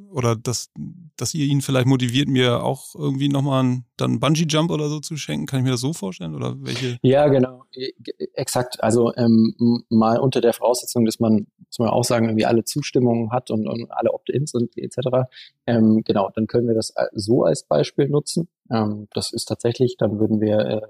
oder 0.09 0.35
dass, 0.35 0.69
dass 1.17 1.33
ihr 1.33 1.45
ihn 1.45 1.61
vielleicht 1.61 1.87
motiviert, 1.87 2.27
mir 2.27 2.63
auch 2.63 2.95
irgendwie 2.95 3.29
nochmal 3.29 3.63
einen, 3.63 3.85
dann 3.97 4.19
Bungee-Jump 4.19 4.71
oder 4.71 4.89
so 4.89 4.99
zu 4.99 5.17
schenken? 5.17 5.45
Kann 5.45 5.59
ich 5.59 5.65
mir 5.65 5.71
das 5.71 5.81
so 5.81 5.93
vorstellen? 5.93 6.35
Oder 6.35 6.55
welche? 6.59 6.97
Ja, 7.01 7.27
genau. 7.27 7.65
E, 7.73 7.91
exakt. 8.33 8.81
Also 8.83 9.13
ähm, 9.15 9.83
mal 9.89 10.19
unter 10.19 10.41
der 10.41 10.53
Voraussetzung, 10.53 11.05
dass 11.05 11.19
man, 11.19 11.47
muss 11.57 11.79
man 11.79 11.89
auch 11.89 12.03
sagen, 12.03 12.27
irgendwie 12.27 12.45
alle 12.45 12.63
Zustimmungen 12.63 13.31
hat 13.31 13.51
und, 13.51 13.67
und 13.67 13.91
alle 13.91 14.11
Opt-ins 14.11 14.53
und 14.53 14.77
etc. 14.77 15.29
Ähm, 15.67 16.01
genau, 16.05 16.29
dann 16.33 16.47
können 16.47 16.67
wir 16.67 16.75
das 16.75 16.93
so 17.13 17.43
als 17.43 17.63
Beispiel 17.63 18.07
nutzen. 18.07 18.47
Ähm, 18.71 19.07
das 19.13 19.31
ist 19.33 19.45
tatsächlich, 19.45 19.97
dann 19.97 20.19
würden 20.19 20.41
wir 20.41 20.59
äh, 20.59 20.81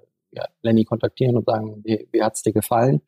Lenny 0.61 0.85
kontaktieren 0.85 1.37
und 1.37 1.45
sagen, 1.45 1.81
wie, 1.83 2.07
wie 2.11 2.23
hat 2.23 2.33
es 2.35 2.41
dir 2.41 2.53
gefallen? 2.53 3.01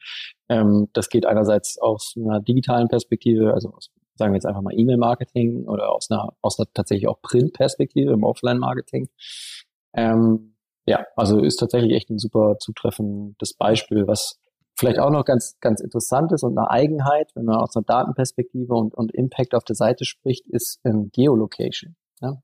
Ähm, 0.50 0.90
das 0.94 1.10
geht 1.10 1.26
einerseits 1.26 1.78
aus 1.80 2.16
einer 2.18 2.40
digitalen 2.40 2.88
Perspektive, 2.88 3.54
also 3.54 3.70
aus 3.70 3.90
sagen 4.16 4.34
wir 4.34 4.38
jetzt 4.38 4.46
einfach 4.46 4.62
mal 4.62 4.78
E-Mail-Marketing 4.78 5.68
oder 5.68 5.92
aus 5.92 6.10
einer, 6.10 6.34
aus 6.42 6.60
einer 6.60 6.68
tatsächlich 6.74 7.08
auch 7.08 7.22
Print-Perspektive 7.22 8.14
im 8.14 8.24
Offline-Marketing. 8.24 9.10
Ähm, 9.94 10.56
ja, 10.86 11.06
also 11.16 11.40
ist 11.40 11.58
tatsächlich 11.58 11.94
echt 11.94 12.10
ein 12.10 12.20
super 12.20 12.58
zutreffendes 12.60 13.54
Beispiel, 13.56 14.08
was 14.08 14.40
vielleicht 14.76 15.00
auch 15.00 15.12
noch 15.12 15.26
ganz, 15.26 15.58
ganz 15.62 15.82
interessant 15.82 16.32
ist 16.32 16.44
und 16.44 16.58
eine 16.58 16.70
Eigenheit, 16.70 17.32
wenn 17.36 17.46
man 17.46 17.58
aus 17.58 17.76
einer 17.76 17.86
Datenperspektive 17.86 18.74
und, 18.74 18.94
und 18.94 19.14
Impact 19.14 19.56
auf 19.56 19.64
der 19.64 19.76
Seite 19.76 20.04
spricht, 20.06 20.48
ist 20.48 20.80
ähm, 20.84 21.10
Geolocation. 21.14 21.96
Ja? 22.22 22.42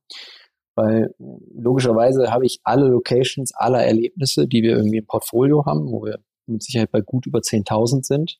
Weil 0.79 1.13
logischerweise 1.53 2.31
habe 2.31 2.45
ich 2.45 2.59
alle 2.63 2.87
Locations 2.87 3.53
aller 3.53 3.83
Erlebnisse, 3.83 4.47
die 4.47 4.63
wir 4.63 4.77
irgendwie 4.77 4.99
im 4.99 5.05
Portfolio 5.05 5.65
haben, 5.65 5.91
wo 5.91 6.05
wir 6.05 6.19
mit 6.45 6.63
Sicherheit 6.63 6.89
bei 6.91 7.01
gut 7.01 7.25
über 7.25 7.39
10.000 7.39 8.05
sind. 8.05 8.39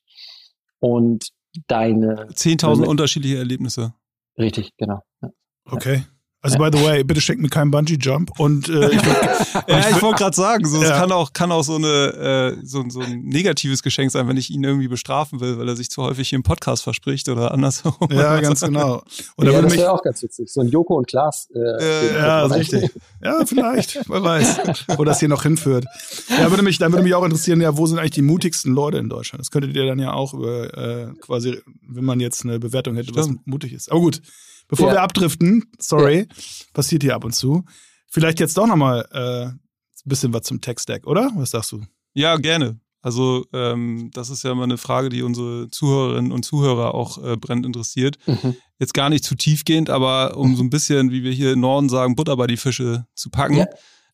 Und 0.80 1.32
deine. 1.68 2.28
10.000 2.28 2.86
unterschiedliche 2.86 3.38
Erlebnisse. 3.38 3.94
Richtig, 4.38 4.72
genau. 4.78 5.02
Ja. 5.22 5.32
Okay. 5.66 6.04
Also, 6.42 6.58
by 6.58 6.70
the 6.72 6.82
way, 6.82 7.04
bitte 7.04 7.20
schenkt 7.20 7.42
mir 7.42 7.50
keinen 7.50 7.70
Bungee-Jump. 7.70 8.40
Und 8.40 8.70
äh, 8.70 8.92
ich, 8.92 9.02
ja, 9.68 9.90
ich 9.90 10.02
wollte 10.02 10.20
gerade 10.20 10.36
sagen, 10.36 10.66
so, 10.66 10.82
ja. 10.82 10.84
es 10.84 10.90
kann 10.92 11.12
auch, 11.12 11.34
kann 11.34 11.52
auch 11.52 11.64
so, 11.64 11.76
eine, 11.76 12.56
äh, 12.58 12.66
so, 12.66 12.86
so 12.88 13.02
ein 13.02 13.24
negatives 13.24 13.84
Geschenk 13.84 14.10
sein, 14.12 14.26
wenn 14.30 14.38
ich 14.38 14.50
ihn 14.50 14.64
irgendwie 14.64 14.88
bestrafen 14.88 15.42
will, 15.42 15.60
weil 15.60 15.68
er 15.68 15.76
sich 15.76 15.90
zu 15.90 16.02
häufig 16.02 16.30
hier 16.30 16.38
im 16.38 16.44
Podcast 16.44 16.84
verspricht 16.84 17.28
oder 17.28 17.52
andersherum. 17.52 18.08
Ja, 18.12 18.40
ganz 18.42 18.62
genau. 18.62 19.04
Oder 19.36 19.52
ja, 19.52 19.62
das 19.62 19.76
wäre 19.76 19.92
auch 19.92 20.02
ganz 20.02 20.24
witzig. 20.24 20.50
So 20.50 20.62
ein 20.62 20.70
Joko 20.70 20.96
und 20.96 21.08
Klaas. 21.08 21.50
Äh, 21.54 22.16
ja, 22.16 22.46
richtig. 22.46 22.90
Ja, 23.22 23.46
vielleicht. 23.46 24.00
Wer 24.08 24.24
weiß, 24.24 24.60
wo 24.96 25.04
das 25.04 25.20
hier 25.20 25.28
noch 25.28 25.44
hinführt. 25.44 25.84
Ja, 26.30 26.50
würde 26.50 26.64
mich, 26.64 26.78
dann 26.78 26.94
würde 26.94 27.04
mich 27.04 27.16
auch 27.16 27.26
interessieren, 27.26 27.60
ja, 27.60 27.76
wo 27.76 27.86
sind 27.86 28.00
eigentlich 28.00 28.12
die 28.12 28.22
mutigsten 28.22 28.74
Leute 28.74 28.98
in 28.98 29.10
Deutschland? 29.10 29.42
Das 29.42 29.52
könntet 29.52 29.76
ihr 29.76 29.86
dann 29.86 30.00
ja 30.00 30.14
auch 30.14 30.34
über 30.34 30.74
äh, 30.78 31.08
quasi, 31.20 31.58
wenn 31.86 32.06
man 32.06 32.22
jetzt 32.22 32.46
eine 32.46 32.60
Bewertung 32.60 32.96
hätte, 32.96 33.12
Stimmt. 33.12 33.40
was 33.40 33.46
mutig 33.46 33.74
ist. 33.74 33.92
Aber 33.92 34.00
gut. 34.00 34.22
Bevor 34.70 34.88
ja. 34.88 34.94
wir 34.94 35.02
abdriften, 35.02 35.66
sorry, 35.80 36.20
ja. 36.20 36.36
passiert 36.74 37.04
hier 37.04 37.16
ab 37.16 37.26
und 37.26 37.34
zu. 37.34 37.66
Vielleicht 38.08 38.40
jetzt 38.40 38.58
doch 38.58 38.68
nochmal 38.68 39.06
äh, 39.12 39.46
ein 39.48 39.60
bisschen 40.06 40.34
was 40.34 40.44
zum 40.44 40.62
Tech-Stack, 40.62 41.06
oder? 41.06 41.32
Was 41.36 41.52
sagst 41.52 41.74
du? 41.74 41.82
Ja, 42.14 42.38
gerne. 42.38 42.80
Also 43.02 43.46
ähm, 43.54 44.12
das 44.14 44.30
ist 44.30 44.44
ja 44.44 44.52
immer 44.52 44.64
eine 44.64 44.78
Frage, 44.78 45.10
die 45.10 45.22
unsere 45.22 45.70
Zuhörerinnen 45.70 46.32
und 46.32 46.44
Zuhörer 46.44 46.94
auch 46.94 47.24
äh, 47.24 47.38
brennend 47.38 47.66
interessiert. 47.66 48.18
Mhm. 48.28 48.56
Jetzt 48.78 48.94
gar 48.94 49.10
nicht 49.10 49.24
zu 49.24 49.36
tiefgehend, 49.36 49.90
aber 49.90 50.38
um 50.38 50.56
so 50.56 50.64
ein 50.64 50.70
bisschen, 50.70 51.12
wie 51.12 51.24
wir 51.24 51.32
hier 51.32 51.54
in 51.54 51.62
Norden 51.62 51.90
sagen, 51.90 52.16
Butter 52.16 52.36
bei 52.36 52.48
die 52.48 52.58
Fische 52.58 53.06
zu 53.16 53.30
packen. 53.30 53.56
Ja. 53.56 53.68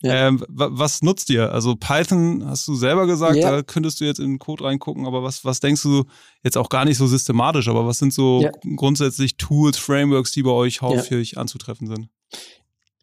Ja. 0.05 0.27
Ähm, 0.27 0.43
was 0.47 1.01
nutzt 1.01 1.29
ihr? 1.29 1.51
Also 1.51 1.75
Python 1.75 2.45
hast 2.45 2.67
du 2.67 2.75
selber 2.75 3.07
gesagt, 3.07 3.37
ja. 3.37 3.49
da 3.49 3.63
könntest 3.63 3.99
du 3.99 4.05
jetzt 4.05 4.19
in 4.19 4.33
den 4.33 4.39
Code 4.39 4.63
reingucken, 4.63 5.05
aber 5.05 5.23
was, 5.23 5.43
was 5.43 5.59
denkst 5.59 5.81
du 5.81 6.05
jetzt 6.43 6.57
auch 6.57 6.69
gar 6.69 6.85
nicht 6.85 6.97
so 6.97 7.07
systematisch, 7.07 7.67
aber 7.67 7.87
was 7.87 7.97
sind 7.97 8.13
so 8.13 8.41
ja. 8.41 8.51
grundsätzlich 8.75 9.37
Tools, 9.37 9.77
Frameworks, 9.77 10.31
die 10.31 10.43
bei 10.43 10.51
euch 10.51 10.81
häufig 10.81 11.37
anzutreffen 11.37 11.87
sind? 11.87 12.09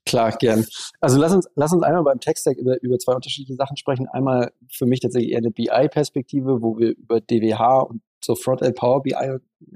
Klar, 0.05 0.33
gern. 0.33 0.65
Also 1.01 1.19
lass 1.19 1.33
uns, 1.33 1.49
lass 1.55 1.73
uns 1.73 1.83
einmal 1.83 2.03
beim 2.03 2.21
Tech-Stack 2.21 2.57
über, 2.57 2.81
über 2.83 2.99
zwei 2.99 3.15
unterschiedliche 3.15 3.55
Sachen 3.55 3.77
sprechen. 3.77 4.09
Einmal 4.09 4.53
für 4.69 4.87
mich 4.87 5.01
tatsächlich 5.01 5.33
eher 5.33 5.39
eine 5.39 5.51
BI-Perspektive, 5.51 6.61
wo 6.61 6.79
wir 6.79 6.91
über 6.97 7.21
DWH 7.21 7.81
und 7.81 8.03
so 8.25 8.35
Frontend 8.35 8.77
Power 8.77 9.03
BI 9.03 9.15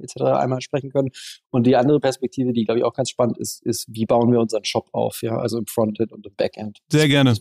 etc. 0.01 0.23
einmal 0.23 0.61
sprechen 0.61 0.91
können. 0.91 1.11
Und 1.51 1.67
die 1.67 1.77
andere 1.77 2.01
Perspektive, 2.01 2.53
die 2.53 2.65
glaube 2.65 2.81
ich 2.81 2.85
auch 2.85 2.95
ganz 2.95 3.11
spannend 3.11 3.39
ist, 3.39 3.65
ist, 3.65 3.87
wie 3.89 4.07
bauen 4.07 4.31
wir 4.33 4.41
unseren 4.41 4.65
Shop 4.65 4.89
auf, 4.93 5.23
ja, 5.23 5.37
also 5.37 5.59
im 5.59 5.67
Frontend 5.67 6.13
und 6.13 6.27
im 6.27 6.35
Backend. 6.35 6.79
Sehr 6.89 7.09
gerne. 7.09 7.35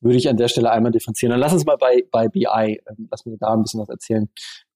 Würde 0.00 0.16
ich 0.16 0.28
an 0.28 0.36
der 0.36 0.48
Stelle 0.48 0.70
einmal 0.70 0.92
differenzieren. 0.92 1.30
Dann 1.30 1.40
lass 1.40 1.52
uns 1.52 1.64
mal 1.64 1.76
bei, 1.76 2.04
bei 2.10 2.28
BI, 2.28 2.46
ähm, 2.46 3.08
lass 3.10 3.26
mir 3.26 3.36
da 3.36 3.52
ein 3.52 3.62
bisschen 3.62 3.80
was 3.80 3.88
erzählen. 3.88 4.28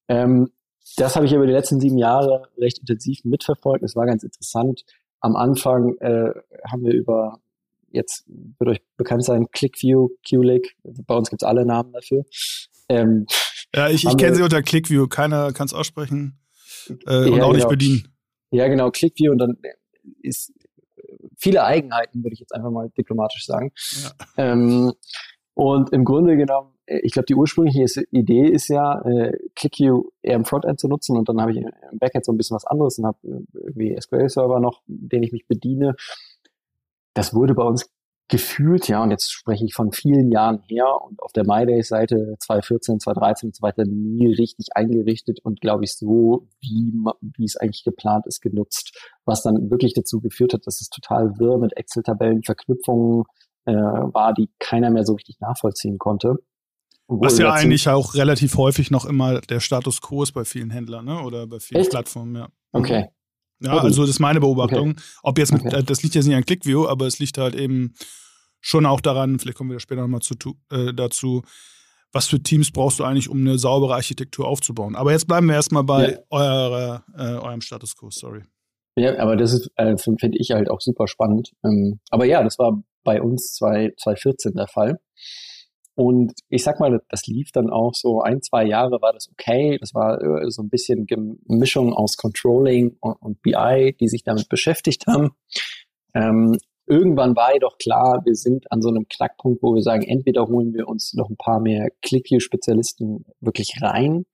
Ähm, 0.07 0.49
das 0.97 1.15
habe 1.15 1.25
ich 1.25 1.33
über 1.33 1.45
die 1.45 1.53
letzten 1.53 1.79
sieben 1.79 1.97
Jahre 1.97 2.47
recht 2.57 2.79
intensiv 2.79 3.23
mitverfolgt. 3.23 3.83
Es 3.83 3.95
war 3.95 4.05
ganz 4.05 4.23
interessant. 4.23 4.83
Am 5.21 5.35
Anfang 5.35 5.95
äh, 5.99 6.33
haben 6.69 6.83
wir 6.83 6.93
über, 6.93 7.39
jetzt 7.91 8.25
wird 8.27 8.69
euch 8.69 8.81
bekannt 8.97 9.23
sein, 9.23 9.47
ClickView, 9.51 10.09
QLick, 10.27 10.75
bei 10.83 11.15
uns 11.15 11.29
gibt 11.29 11.41
es 11.41 11.47
alle 11.47 11.65
Namen 11.65 11.93
dafür. 11.93 12.25
Ähm, 12.89 13.25
ja, 13.75 13.89
ich, 13.89 14.05
ich 14.05 14.17
kenne 14.17 14.35
sie 14.35 14.43
unter 14.43 14.61
ClickView. 14.61 15.07
Keiner 15.07 15.51
kann 15.53 15.65
es 15.65 15.73
aussprechen 15.73 16.39
äh, 16.89 16.93
und 16.93 17.07
ja, 17.07 17.17
auch 17.17 17.25
genau. 17.25 17.53
nicht 17.53 17.67
bedienen. 17.69 18.07
Ja, 18.51 18.67
genau, 18.67 18.91
ClickView 18.91 19.31
und 19.31 19.39
dann 19.39 19.57
ist 20.21 20.53
viele 21.37 21.63
Eigenheiten, 21.63 22.23
würde 22.23 22.33
ich 22.33 22.39
jetzt 22.39 22.53
einfach 22.53 22.71
mal 22.71 22.89
diplomatisch 22.97 23.45
sagen. 23.45 23.71
Ja. 24.03 24.11
Ähm, 24.37 24.93
und 25.53 25.91
im 25.91 26.05
Grunde 26.05 26.37
genommen, 26.37 26.73
äh, 26.85 26.99
ich 27.03 27.13
glaube, 27.13 27.25
die 27.25 27.35
ursprüngliche 27.35 28.03
Idee 28.11 28.47
ist 28.47 28.67
ja, 28.69 29.01
äh, 29.01 29.37
ClickView 29.55 30.03
eher 30.21 30.35
im 30.35 30.45
Frontend 30.45 30.79
zu 30.79 30.87
nutzen 30.87 31.17
und 31.17 31.29
dann 31.29 31.39
habe 31.41 31.51
ich 31.51 31.57
im 31.57 31.99
Backend 31.99 32.25
so 32.25 32.31
ein 32.31 32.37
bisschen 32.37 32.55
was 32.55 32.65
anderes 32.65 32.97
und 32.97 33.05
habe 33.05 33.17
irgendwie 33.53 33.95
SQL-Server 33.99 34.59
noch, 34.59 34.81
den 34.87 35.23
ich 35.23 35.31
mich 35.31 35.47
bediene. 35.47 35.95
Das 37.13 37.33
wurde 37.33 37.53
bei 37.53 37.63
uns 37.63 37.89
gefühlt, 38.29 38.87
ja, 38.87 39.03
und 39.03 39.11
jetzt 39.11 39.31
spreche 39.31 39.65
ich 39.65 39.73
von 39.73 39.91
vielen 39.91 40.31
Jahren 40.31 40.61
her 40.67 40.87
und 41.05 41.21
auf 41.21 41.33
der 41.33 41.45
MyDays-Seite 41.45 42.35
2014, 42.39 42.99
2013 42.99 43.49
und 43.49 43.55
so 43.55 43.61
weiter 43.61 43.83
nie 43.85 44.33
richtig 44.33 44.67
eingerichtet 44.75 45.39
und 45.43 45.61
glaube 45.61 45.83
ich 45.83 45.95
so, 45.95 46.47
wie, 46.61 46.93
wie 47.37 47.45
es 47.45 47.57
eigentlich 47.57 47.83
geplant 47.83 48.25
ist, 48.25 48.41
genutzt. 48.41 48.97
Was 49.25 49.43
dann 49.43 49.69
wirklich 49.69 49.93
dazu 49.93 50.21
geführt 50.21 50.53
hat, 50.53 50.65
dass 50.65 50.81
es 50.81 50.89
total 50.89 51.37
wirr 51.37 51.57
mit 51.57 51.75
Excel-Tabellen, 51.75 52.43
Verknüpfungen 52.43 53.25
äh, 53.65 53.73
war, 53.73 54.33
die 54.33 54.49
keiner 54.59 54.89
mehr 54.89 55.05
so 55.05 55.13
richtig 55.13 55.39
nachvollziehen 55.39 55.97
konnte. 55.97 56.37
Was 57.07 57.37
ja 57.37 57.51
eigentlich 57.51 57.89
auch 57.89 58.15
relativ 58.15 58.57
häufig 58.57 58.89
noch 58.89 59.05
immer 59.05 59.41
der 59.41 59.59
Status 59.59 60.01
quo 60.01 60.23
ist 60.23 60.31
bei 60.31 60.45
vielen 60.45 60.69
Händlern, 60.69 61.05
ne? 61.05 61.21
Oder 61.21 61.45
bei 61.47 61.59
vielen 61.59 61.81
Echt? 61.81 61.91
Plattformen, 61.91 62.35
ja. 62.35 62.47
Okay. 62.71 63.09
Ja, 63.63 63.77
also 63.77 64.01
das 64.01 64.11
ist 64.11 64.19
meine 64.19 64.39
Beobachtung. 64.39 64.91
Okay. 64.91 65.01
Ob 65.23 65.37
jetzt 65.37 65.53
mit, 65.53 65.65
okay. 65.65 65.83
das 65.85 66.03
liegt 66.03 66.15
jetzt 66.15 66.25
nicht 66.25 66.35
an 66.35 66.45
ClickView, 66.45 66.87
aber 66.87 67.07
es 67.07 67.19
liegt 67.19 67.37
halt 67.37 67.55
eben 67.55 67.93
schon 68.59 68.85
auch 68.85 69.01
daran, 69.01 69.39
vielleicht 69.39 69.57
kommen 69.57 69.71
wir 69.71 69.79
später 69.79 70.01
nochmal 70.01 70.21
zu, 70.21 70.35
äh, 70.71 70.93
dazu, 70.93 71.43
was 72.11 72.27
für 72.27 72.41
Teams 72.41 72.71
brauchst 72.71 72.99
du 72.99 73.03
eigentlich, 73.03 73.29
um 73.29 73.39
eine 73.39 73.57
saubere 73.57 73.95
Architektur 73.95 74.47
aufzubauen. 74.47 74.95
Aber 74.95 75.11
jetzt 75.11 75.27
bleiben 75.27 75.47
wir 75.47 75.55
erstmal 75.55 75.83
bei 75.83 76.11
ja. 76.11 76.17
eurer, 76.29 77.03
äh, 77.17 77.37
eurem 77.37 77.61
Status 77.61 77.95
quo, 77.95 78.09
sorry. 78.09 78.43
Ja, 78.95 79.17
aber 79.17 79.35
das 79.35 79.53
ist, 79.53 79.71
äh, 79.75 79.97
finde 79.97 80.37
ich 80.37 80.51
halt 80.51 80.69
auch 80.69 80.79
super 80.79 81.07
spannend. 81.07 81.53
Ähm, 81.65 81.99
aber 82.11 82.25
ja, 82.25 82.43
das 82.43 82.59
war 82.59 82.83
bei 83.03 83.21
uns 83.21 83.53
2014 83.53 84.53
der 84.53 84.67
Fall. 84.67 84.99
Und 85.95 86.33
ich 86.49 86.63
sag 86.63 86.79
mal, 86.79 87.01
das 87.09 87.27
lief 87.27 87.51
dann 87.51 87.69
auch 87.69 87.93
so 87.93 88.21
ein, 88.21 88.41
zwei 88.41 88.65
Jahre 88.65 89.01
war 89.01 89.13
das 89.13 89.29
okay. 89.29 89.77
Das 89.79 89.93
war 89.93 90.19
äh, 90.21 90.49
so 90.49 90.63
ein 90.63 90.69
bisschen 90.69 91.05
Mischung 91.45 91.93
aus 91.93 92.17
Controlling 92.17 92.97
und, 92.99 93.21
und, 93.21 93.41
BI, 93.41 93.95
die 93.99 94.07
sich 94.07 94.23
damit 94.23 94.49
beschäftigt 94.49 95.05
haben. 95.07 95.31
Ähm, 96.15 96.57
irgendwann 96.87 97.35
war 97.35 97.53
jedoch 97.53 97.77
klar, 97.77 98.21
wir 98.25 98.35
sind 98.35 98.71
an 98.71 98.81
so 98.81 98.89
einem 98.89 99.07
Knackpunkt, 99.07 99.61
wo 99.61 99.75
wir 99.75 99.81
sagen, 99.83 100.03
entweder 100.03 100.47
holen 100.47 100.73
wir 100.73 100.87
uns 100.87 101.13
noch 101.13 101.29
ein 101.29 101.37
paar 101.37 101.59
mehr 101.59 101.89
ClickView-Spezialisten 102.01 103.25
wirklich 103.39 103.75
rein, 103.81 104.25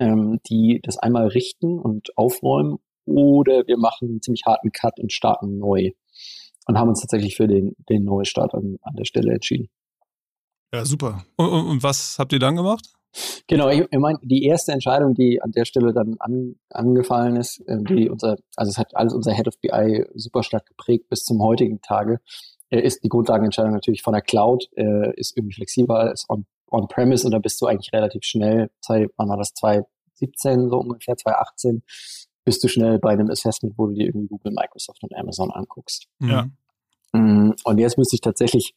ähm, 0.00 0.40
die 0.50 0.80
das 0.82 0.98
einmal 0.98 1.28
richten 1.28 1.78
und 1.78 2.16
aufräumen, 2.16 2.78
oder 3.06 3.66
wir 3.66 3.76
machen 3.76 4.08
einen 4.08 4.22
ziemlich 4.22 4.44
harten 4.46 4.72
Cut 4.72 4.98
und 4.98 5.12
starten 5.12 5.58
neu. 5.58 5.90
Und 6.66 6.78
haben 6.78 6.88
uns 6.88 7.02
tatsächlich 7.02 7.36
für 7.36 7.46
den, 7.46 7.76
den 7.90 8.04
Neustart 8.04 8.54
an, 8.54 8.78
an 8.80 8.96
der 8.96 9.04
Stelle 9.04 9.34
entschieden. 9.34 9.68
Ja, 10.74 10.84
super. 10.84 11.24
Und, 11.36 11.48
und, 11.48 11.82
was 11.84 12.16
habt 12.18 12.32
ihr 12.32 12.40
dann 12.40 12.56
gemacht? 12.56 12.84
Genau, 13.46 13.68
ich, 13.68 13.82
ich 13.88 13.98
meine, 13.98 14.18
die 14.22 14.42
erste 14.42 14.72
Entscheidung, 14.72 15.14
die 15.14 15.40
an 15.40 15.52
der 15.52 15.66
Stelle 15.66 15.92
dann 15.92 16.16
an, 16.18 16.56
angefallen 16.70 17.36
ist, 17.36 17.60
äh, 17.68 17.78
die 17.80 18.10
unser, 18.10 18.38
also 18.56 18.70
es 18.70 18.78
hat 18.78 18.96
alles 18.96 19.14
unser 19.14 19.32
Head 19.32 19.46
of 19.46 19.54
BI 19.60 20.04
super 20.14 20.42
stark 20.42 20.66
geprägt 20.66 21.08
bis 21.08 21.22
zum 21.22 21.40
heutigen 21.40 21.80
Tage, 21.80 22.20
äh, 22.70 22.80
ist 22.80 23.04
die 23.04 23.08
Grundlagenentscheidung 23.08 23.72
natürlich 23.72 24.02
von 24.02 24.14
der 24.14 24.22
Cloud, 24.22 24.68
äh, 24.74 25.14
ist 25.14 25.36
irgendwie 25.36 25.54
flexibler, 25.54 26.12
ist 26.12 26.28
on, 26.28 26.44
on-premise 26.72 27.24
und 27.24 27.30
da 27.30 27.38
bist 27.38 27.60
du 27.60 27.66
eigentlich 27.66 27.92
relativ 27.92 28.24
schnell, 28.24 28.68
zwei, 28.80 29.06
wann 29.16 29.28
war 29.28 29.36
das, 29.36 29.54
2017 29.54 30.70
so 30.70 30.78
ungefähr, 30.78 31.16
2018, 31.16 31.84
bist 32.44 32.64
du 32.64 32.68
schnell 32.68 32.98
bei 32.98 33.10
einem 33.10 33.30
Assessment, 33.30 33.74
wo 33.76 33.86
du 33.86 33.94
dir 33.94 34.06
irgendwie 34.06 34.26
Google, 34.26 34.52
Microsoft 34.52 35.04
und 35.04 35.14
Amazon 35.14 35.52
anguckst. 35.52 36.08
Ja. 36.18 36.48
Mm, 37.12 37.52
und 37.62 37.78
jetzt 37.78 37.96
müsste 37.96 38.16
ich 38.16 38.20
tatsächlich 38.20 38.74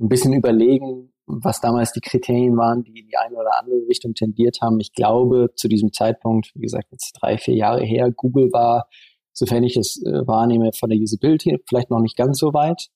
ein 0.00 0.08
bisschen 0.08 0.32
überlegen, 0.32 1.12
was 1.42 1.60
damals 1.60 1.92
die 1.92 2.00
Kriterien 2.00 2.56
waren, 2.56 2.82
die 2.82 2.98
in 2.98 3.06
die 3.06 3.16
eine 3.16 3.36
oder 3.36 3.58
andere 3.58 3.86
Richtung 3.88 4.14
tendiert 4.14 4.58
haben. 4.60 4.80
Ich 4.80 4.92
glaube, 4.92 5.50
zu 5.54 5.68
diesem 5.68 5.92
Zeitpunkt, 5.92 6.52
wie 6.54 6.62
gesagt, 6.62 6.88
jetzt 6.90 7.12
drei, 7.20 7.38
vier 7.38 7.54
Jahre 7.54 7.84
her, 7.84 8.10
Google 8.10 8.52
war, 8.52 8.88
sofern 9.32 9.62
ich 9.62 9.76
es 9.76 10.02
äh, 10.04 10.26
wahrnehme, 10.26 10.70
von 10.72 10.90
der 10.90 10.98
Usability 10.98 11.58
vielleicht 11.68 11.90
noch 11.90 12.00
nicht 12.00 12.16
ganz 12.16 12.38
so 12.38 12.52
weit. 12.52 12.88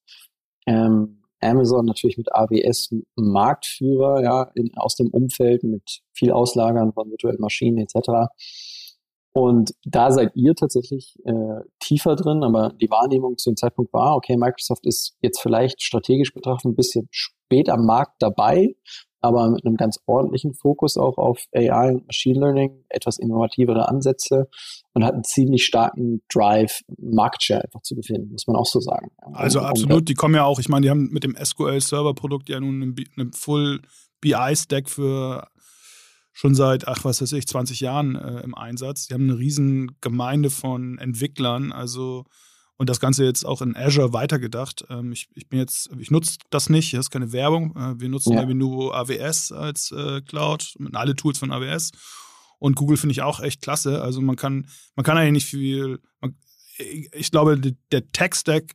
Ähm, 0.66 1.22
Amazon 1.40 1.84
natürlich 1.84 2.16
mit 2.16 2.34
AWS 2.34 2.94
Marktführer, 3.16 4.22
ja, 4.22 4.50
in, 4.54 4.70
aus 4.76 4.96
dem 4.96 5.08
Umfeld 5.08 5.62
mit 5.62 6.00
viel 6.12 6.32
Auslagern 6.32 6.92
von 6.92 7.10
virtuellen 7.10 7.40
Maschinen 7.40 7.78
etc. 7.78 8.30
Und 9.36 9.74
da 9.84 10.12
seid 10.12 10.30
ihr 10.36 10.54
tatsächlich 10.54 11.16
äh, 11.24 11.60
tiefer 11.80 12.14
drin, 12.14 12.44
aber 12.44 12.72
die 12.80 12.88
Wahrnehmung 12.88 13.36
zu 13.36 13.50
dem 13.50 13.56
Zeitpunkt 13.56 13.92
war, 13.92 14.14
okay, 14.14 14.36
Microsoft 14.36 14.86
ist 14.86 15.16
jetzt 15.22 15.40
vielleicht 15.40 15.82
strategisch 15.82 16.32
betrachtet 16.32 16.70
ein 16.70 16.76
bisschen 16.76 17.08
spät 17.10 17.68
am 17.68 17.84
Markt 17.84 18.14
dabei, 18.20 18.76
aber 19.20 19.50
mit 19.50 19.66
einem 19.66 19.76
ganz 19.76 19.98
ordentlichen 20.06 20.54
Fokus 20.54 20.96
auch 20.96 21.18
auf 21.18 21.46
AI 21.52 21.94
und 21.94 22.06
Machine 22.06 22.38
Learning, 22.38 22.84
etwas 22.88 23.18
innovativere 23.18 23.88
Ansätze 23.88 24.48
und 24.92 25.04
hat 25.04 25.14
einen 25.14 25.24
ziemlich 25.24 25.64
starken 25.64 26.22
Drive, 26.32 26.82
Marktshare 26.96 27.64
einfach 27.64 27.82
zu 27.82 27.96
befinden, 27.96 28.30
muss 28.30 28.46
man 28.46 28.54
auch 28.54 28.66
so 28.66 28.78
sagen. 28.78 29.10
Also 29.32 29.58
und, 29.58 29.64
absolut, 29.66 29.96
und, 29.96 30.08
die 30.08 30.14
kommen 30.14 30.36
ja 30.36 30.44
auch, 30.44 30.60
ich 30.60 30.68
meine, 30.68 30.82
die 30.82 30.90
haben 30.90 31.08
mit 31.10 31.24
dem 31.24 31.34
SQL 31.34 31.80
Server 31.80 32.14
Produkt 32.14 32.48
ja 32.48 32.60
nun 32.60 32.80
einen, 32.80 32.94
einen 33.16 33.32
Full 33.32 33.80
BI 34.20 34.54
Stack 34.54 34.88
für 34.88 35.48
schon 36.34 36.54
seit, 36.54 36.86
ach 36.88 37.04
was 37.04 37.22
weiß 37.22 37.32
ich, 37.32 37.46
20 37.46 37.80
Jahren 37.80 38.16
äh, 38.16 38.40
im 38.40 38.54
Einsatz. 38.54 39.06
Die 39.06 39.14
haben 39.14 39.30
eine 39.30 39.38
riesen 39.38 39.96
Gemeinde 40.00 40.50
von 40.50 40.98
Entwicklern, 40.98 41.72
also 41.72 42.24
und 42.76 42.90
das 42.90 42.98
Ganze 42.98 43.24
jetzt 43.24 43.46
auch 43.46 43.62
in 43.62 43.76
Azure 43.76 44.12
weitergedacht. 44.12 44.84
Ähm, 44.90 45.12
ich, 45.12 45.28
ich 45.34 45.48
bin 45.48 45.60
jetzt, 45.60 45.90
ich 45.98 46.10
nutze 46.10 46.38
das 46.50 46.68
nicht, 46.68 46.92
das 46.92 47.06
ist 47.06 47.10
keine 47.10 47.32
Werbung. 47.32 47.74
Äh, 47.76 48.00
wir 48.00 48.08
nutzen 48.08 48.32
ja. 48.32 48.40
Revenue 48.40 48.92
AWS 48.92 49.52
als 49.52 49.92
äh, 49.92 50.20
Cloud, 50.22 50.74
alle 50.92 51.14
Tools 51.14 51.38
von 51.38 51.52
AWS. 51.52 51.92
Und 52.58 52.74
Google 52.74 52.96
finde 52.96 53.12
ich 53.12 53.22
auch 53.22 53.40
echt 53.40 53.62
klasse. 53.62 54.02
Also 54.02 54.20
man 54.20 54.34
kann, 54.34 54.68
man 54.96 55.04
kann 55.04 55.16
eigentlich 55.16 55.44
nicht 55.44 55.46
viel, 55.46 56.00
man, 56.20 56.36
ich 57.12 57.30
glaube, 57.30 57.60
der 57.92 58.10
Tech-Stack 58.10 58.74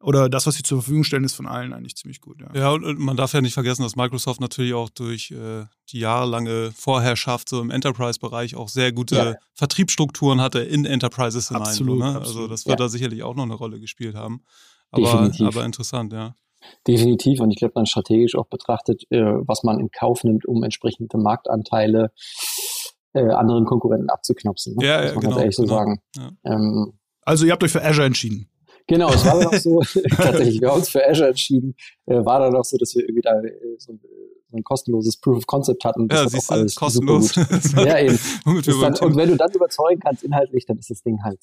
oder 0.00 0.28
das, 0.28 0.46
was 0.46 0.54
sie 0.54 0.62
zur 0.62 0.80
Verfügung 0.80 1.02
stellen, 1.02 1.24
ist 1.24 1.34
von 1.34 1.46
allen 1.46 1.72
eigentlich 1.72 1.96
ziemlich 1.96 2.20
gut. 2.20 2.40
Ja, 2.40 2.48
ja 2.54 2.70
und 2.70 2.98
man 2.98 3.16
darf 3.16 3.32
ja 3.32 3.40
nicht 3.40 3.54
vergessen, 3.54 3.82
dass 3.82 3.96
Microsoft 3.96 4.40
natürlich 4.40 4.74
auch 4.74 4.90
durch 4.90 5.32
äh, 5.32 5.64
die 5.90 5.98
jahrelange 5.98 6.70
Vorherrschaft 6.72 7.48
so 7.48 7.60
im 7.60 7.70
Enterprise-Bereich 7.70 8.54
auch 8.54 8.68
sehr 8.68 8.92
gute 8.92 9.16
ja. 9.16 9.34
Vertriebsstrukturen 9.54 10.40
hatte 10.40 10.60
in 10.60 10.84
Enterprises 10.84 11.48
hinein. 11.48 11.62
Absolut, 11.62 11.98
so, 11.98 12.04
ne? 12.04 12.16
absolut. 12.16 12.26
Also 12.26 12.46
das 12.48 12.66
wird 12.66 12.78
ja. 12.78 12.84
da 12.84 12.88
sicherlich 12.88 13.22
auch 13.24 13.34
noch 13.34 13.42
eine 13.42 13.54
Rolle 13.54 13.80
gespielt 13.80 14.14
haben. 14.14 14.44
Aber, 14.90 15.32
aber 15.40 15.64
interessant, 15.64 16.12
ja. 16.12 16.34
Definitiv. 16.86 17.40
Und 17.40 17.50
ich 17.50 17.56
glaube, 17.56 17.74
dann 17.74 17.86
strategisch 17.86 18.36
auch 18.36 18.46
betrachtet, 18.46 19.04
äh, 19.10 19.20
was 19.20 19.62
man 19.62 19.80
in 19.80 19.90
Kauf 19.90 20.24
nimmt, 20.24 20.46
um 20.46 20.62
entsprechende 20.62 21.18
Marktanteile 21.18 22.12
äh, 23.14 23.30
anderen 23.30 23.64
Konkurrenten 23.64 24.10
abzuknopsen. 24.10 24.76
Ne? 24.76 24.86
Ja, 24.86 25.04
ja, 25.04 25.14
muss 25.14 25.24
genau, 25.24 25.38
ehrlich 25.38 25.56
so 25.56 25.62
genau. 25.62 25.74
sagen. 25.74 26.02
Ja. 26.16 26.30
Ähm, 26.44 26.98
also 27.22 27.46
ihr 27.46 27.52
habt 27.52 27.62
euch 27.64 27.72
für 27.72 27.84
Azure 27.84 28.06
entschieden. 28.06 28.48
Genau, 28.88 29.10
es 29.10 29.24
war 29.24 29.38
dann 29.38 29.48
auch 29.48 29.54
so, 29.54 29.80
tatsächlich, 30.16 30.60
wir 30.60 30.70
haben 30.70 30.78
uns 30.78 30.88
für 30.88 31.06
Azure 31.06 31.28
entschieden, 31.28 31.76
äh, 32.06 32.24
war 32.24 32.40
dann 32.40 32.56
auch 32.56 32.64
so, 32.64 32.76
dass 32.76 32.94
wir 32.94 33.02
irgendwie 33.02 33.22
da 33.22 33.40
äh, 33.40 33.52
so, 33.78 33.92
so, 34.50 34.56
ein 34.56 34.64
kostenloses 34.64 35.18
Proof 35.18 35.38
of 35.38 35.46
Concept 35.46 35.84
hatten. 35.84 36.08
Das 36.08 36.32
ja, 36.32 36.40
siehst 36.40 36.50
du, 36.50 36.80
kostenlos. 36.80 37.34
ja, 37.76 37.98
eben. 37.98 38.18
Dann, 38.44 38.94
und 38.94 39.16
wenn 39.16 39.28
du 39.28 39.36
dann 39.36 39.52
überzeugen 39.52 40.00
kannst 40.00 40.24
inhaltlich, 40.24 40.64
dann 40.64 40.78
ist 40.78 40.90
das 40.90 41.02
Ding 41.02 41.22
halt 41.22 41.38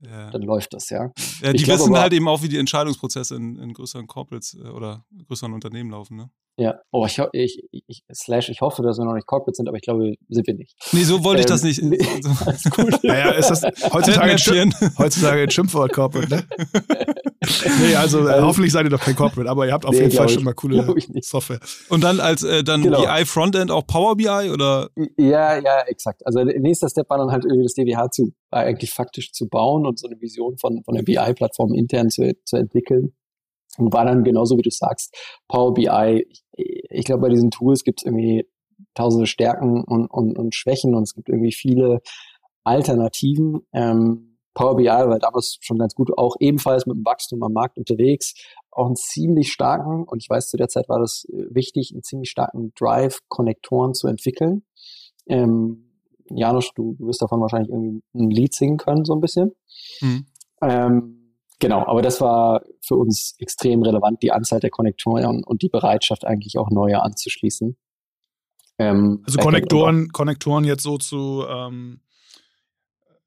ja. 0.00 0.30
dann 0.30 0.42
läuft 0.42 0.72
das, 0.74 0.90
ja. 0.90 1.10
Ja, 1.42 1.52
die 1.52 1.66
wissen 1.66 1.90
aber, 1.90 2.00
halt 2.00 2.12
eben 2.12 2.28
auch, 2.28 2.42
wie 2.42 2.48
die 2.48 2.58
Entscheidungsprozesse 2.58 3.36
in, 3.36 3.56
in 3.56 3.72
größeren 3.72 4.06
Corporates 4.06 4.54
äh, 4.54 4.68
oder 4.68 5.04
größeren 5.28 5.52
Unternehmen 5.52 5.90
laufen, 5.90 6.16
ne? 6.16 6.30
Ja, 6.60 6.78
oh, 6.90 7.06
ich, 7.06 7.18
ich, 7.32 7.62
ich, 7.86 8.02
slash, 8.12 8.50
ich 8.50 8.60
hoffe, 8.60 8.82
dass 8.82 8.98
wir 8.98 9.06
noch 9.06 9.14
nicht 9.14 9.26
Corporate 9.26 9.56
sind, 9.56 9.66
aber 9.66 9.78
ich 9.78 9.82
glaube, 9.82 10.12
sind 10.28 10.46
wir 10.46 10.52
nicht. 10.52 10.76
Nee, 10.92 11.04
so 11.04 11.24
wollte 11.24 11.38
ähm, 11.38 11.40
ich 11.40 11.46
das 11.46 11.62
nicht. 11.62 11.82
Nee, 11.82 11.98
alles 12.44 12.64
gut. 12.64 13.02
naja, 13.02 13.30
ist 13.30 13.48
das 13.48 13.62
heutzutage, 13.62 14.32
ein, 14.32 14.74
heutzutage 14.98 15.40
ein 15.40 15.50
Schimpfwort 15.50 15.90
Corporate, 15.94 16.28
ne? 16.28 16.44
nee, 17.80 17.94
also 17.94 18.28
äh, 18.28 18.42
hoffentlich 18.42 18.72
seid 18.72 18.84
ihr 18.84 18.90
doch 18.90 19.00
kein 19.00 19.16
Corporate, 19.16 19.48
aber 19.48 19.66
ihr 19.66 19.72
habt 19.72 19.86
auf 19.86 19.94
nee, 19.94 20.02
jeden 20.02 20.12
Fall 20.12 20.26
ich, 20.26 20.34
schon 20.34 20.44
mal 20.44 20.52
coole 20.52 20.84
Software. 21.22 21.60
Und 21.88 22.04
dann 22.04 22.20
als 22.20 22.42
äh, 22.42 22.62
dann 22.62 22.82
genau. 22.82 23.06
BI 23.06 23.24
Frontend 23.24 23.70
auch 23.70 23.86
Power 23.86 24.16
BI 24.16 24.50
oder? 24.52 24.90
Ja, 25.16 25.56
ja, 25.56 25.80
exakt. 25.86 26.26
Also 26.26 26.40
nächster 26.44 26.90
Step 26.90 27.08
war 27.08 27.16
dann 27.16 27.30
halt 27.30 27.46
irgendwie 27.46 27.64
das 27.64 27.72
DWH 27.72 28.10
zu 28.10 28.34
eigentlich 28.50 28.90
faktisch 28.90 29.32
zu 29.32 29.48
bauen 29.48 29.86
und 29.86 29.98
so 29.98 30.08
eine 30.08 30.20
Vision 30.20 30.58
von, 30.58 30.82
von 30.84 30.94
der 30.94 31.04
BI-Plattform 31.04 31.72
intern 31.72 32.10
zu, 32.10 32.34
zu 32.44 32.56
entwickeln. 32.56 33.14
Und 33.80 33.92
war 33.92 34.04
dann 34.04 34.24
genauso, 34.24 34.56
wie 34.56 34.62
du 34.62 34.70
sagst, 34.70 35.16
Power 35.48 35.74
BI. 35.74 36.26
Ich, 36.28 36.44
ich 36.90 37.04
glaube, 37.04 37.22
bei 37.22 37.28
diesen 37.28 37.50
Tools 37.50 37.84
gibt 37.84 38.00
es 38.00 38.06
irgendwie 38.06 38.46
tausende 38.94 39.26
Stärken 39.26 39.82
und, 39.84 40.06
und, 40.06 40.38
und 40.38 40.54
Schwächen 40.54 40.94
und 40.94 41.04
es 41.04 41.14
gibt 41.14 41.28
irgendwie 41.28 41.52
viele 41.52 42.00
Alternativen. 42.64 43.60
Ähm, 43.72 44.38
Power 44.54 44.76
BI 44.76 44.86
war 44.86 45.18
damals 45.18 45.58
schon 45.60 45.78
ganz 45.78 45.94
gut, 45.94 46.16
auch 46.18 46.36
ebenfalls 46.40 46.86
mit 46.86 46.96
dem 46.96 47.04
Wachstum 47.04 47.42
am 47.42 47.52
Markt 47.52 47.78
unterwegs. 47.78 48.34
Auch 48.70 48.86
einen 48.86 48.96
ziemlich 48.96 49.52
starken, 49.52 50.04
und 50.04 50.22
ich 50.22 50.28
weiß, 50.28 50.48
zu 50.48 50.56
der 50.56 50.68
Zeit 50.68 50.88
war 50.88 51.00
das 51.00 51.24
äh, 51.32 51.46
wichtig, 51.50 51.92
einen 51.92 52.02
ziemlich 52.02 52.30
starken 52.30 52.72
Drive, 52.78 53.20
Konnektoren 53.28 53.94
zu 53.94 54.06
entwickeln. 54.06 54.64
Ähm, 55.26 55.90
Janusz, 56.28 56.72
du, 56.74 56.94
du 56.98 57.06
wirst 57.06 57.22
davon 57.22 57.40
wahrscheinlich 57.40 57.70
irgendwie 57.70 58.02
ein 58.14 58.30
Lied 58.30 58.54
singen 58.54 58.76
können, 58.76 59.04
so 59.04 59.14
ein 59.14 59.20
bisschen. 59.20 59.52
Mhm. 60.00 60.26
Ähm, 60.62 61.19
genau, 61.60 61.86
aber 61.86 62.02
das 62.02 62.20
war 62.20 62.62
für 62.80 62.96
uns 62.96 63.36
extrem 63.38 63.82
relevant, 63.82 64.22
die 64.22 64.32
Anzahl 64.32 64.60
der 64.60 64.70
Konnektoren 64.70 65.44
und 65.44 65.62
die 65.62 65.68
Bereitschaft 65.68 66.24
eigentlich 66.26 66.58
auch 66.58 66.70
neue 66.70 67.00
anzuschließen. 67.00 67.76
Ähm, 68.78 69.22
also 69.26 69.38
Konnektoren, 69.38 70.08
Konnektoren 70.08 70.64
jetzt 70.64 70.82
so 70.82 70.98
zu 70.98 71.44
ähm, 71.48 72.00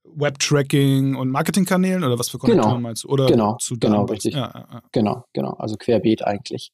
Web-Tracking 0.04 1.16
und 1.16 1.30
Marketingkanälen 1.30 2.04
oder 2.04 2.20
was 2.20 2.30
für 2.30 2.38
Konnektoren 2.38 2.72
genau, 2.72 2.82
meinst 2.82 3.04
du? 3.04 3.10
Oder 3.10 3.28
genau, 3.28 3.56
zu 3.60 3.78
genau, 3.78 4.06
richtig. 4.06 4.34
Ja, 4.34 4.52
ja, 4.54 4.68
ja. 4.72 4.82
Genau, 4.92 5.24
genau. 5.34 5.52
Also 5.52 5.78
querbeet 5.78 6.24
eigentlich. 6.24 6.72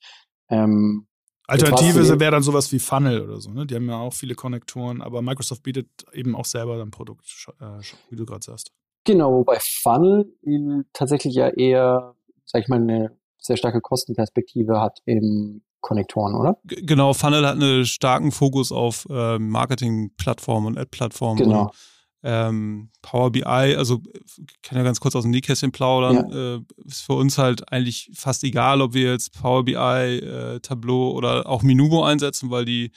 Ähm, 0.49 1.07
Alternative 1.47 2.19
wäre 2.19 2.31
dann 2.31 2.43
sowas 2.43 2.71
wie 2.71 2.79
Funnel 2.79 3.21
oder 3.21 3.41
so. 3.41 3.51
Ne? 3.51 3.65
Die 3.65 3.75
haben 3.75 3.89
ja 3.89 3.97
auch 3.97 4.13
viele 4.13 4.35
Konnektoren, 4.35 5.01
aber 5.01 5.21
Microsoft 5.21 5.63
bietet 5.63 5.87
eben 6.13 6.35
auch 6.35 6.45
selber 6.45 6.79
ein 6.81 6.91
Produkt, 6.91 7.47
äh, 7.59 7.79
wie 8.09 8.15
du 8.15 8.25
gerade 8.25 8.43
sagst. 8.43 8.71
Genau, 9.09 9.33
wobei 9.33 9.57
Funnel 9.59 10.35
tatsächlich 10.93 11.33
ja 11.33 11.47
eher, 11.49 12.13
sag 12.45 12.61
ich 12.61 12.67
mal, 12.67 12.75
eine 12.75 13.17
sehr 13.39 13.57
starke 13.57 13.81
Kostenperspektive 13.81 14.79
hat 14.79 14.99
im 15.05 15.63
Konnektoren, 15.81 16.35
oder? 16.35 16.59
Genau, 16.65 17.13
Funnel 17.13 17.43
hat 17.47 17.55
einen 17.55 17.85
starken 17.85 18.31
Fokus 18.31 18.71
auf 18.71 19.07
äh, 19.09 19.39
Marketing-Plattformen 19.39 20.67
und 20.67 20.77
Ad-Plattformen. 20.77 21.39
Genau. 21.39 21.61
Und 21.63 21.71
ähm, 22.21 22.91
Power 23.01 23.31
BI, 23.31 23.41
also 23.45 23.99
ich 24.37 24.61
kann 24.61 24.77
ja 24.77 24.83
ganz 24.83 24.99
kurz 24.99 25.15
aus 25.15 25.23
dem 25.23 25.31
Nähkästchen 25.31 25.71
plaudern, 25.71 26.29
ja. 26.29 26.55
äh, 26.57 26.61
ist 26.85 27.01
für 27.01 27.13
uns 27.13 27.39
halt 27.39 27.71
eigentlich 27.73 28.11
fast 28.13 28.43
egal, 28.43 28.79
ob 28.79 28.93
wir 28.93 29.09
jetzt 29.11 29.41
Power 29.41 29.65
BI, 29.65 29.73
äh, 29.73 30.59
Tableau 30.59 31.13
oder 31.13 31.49
auch 31.49 31.63
Minubo 31.63 32.03
einsetzen, 32.03 32.51
weil 32.51 32.65
die 32.65 32.91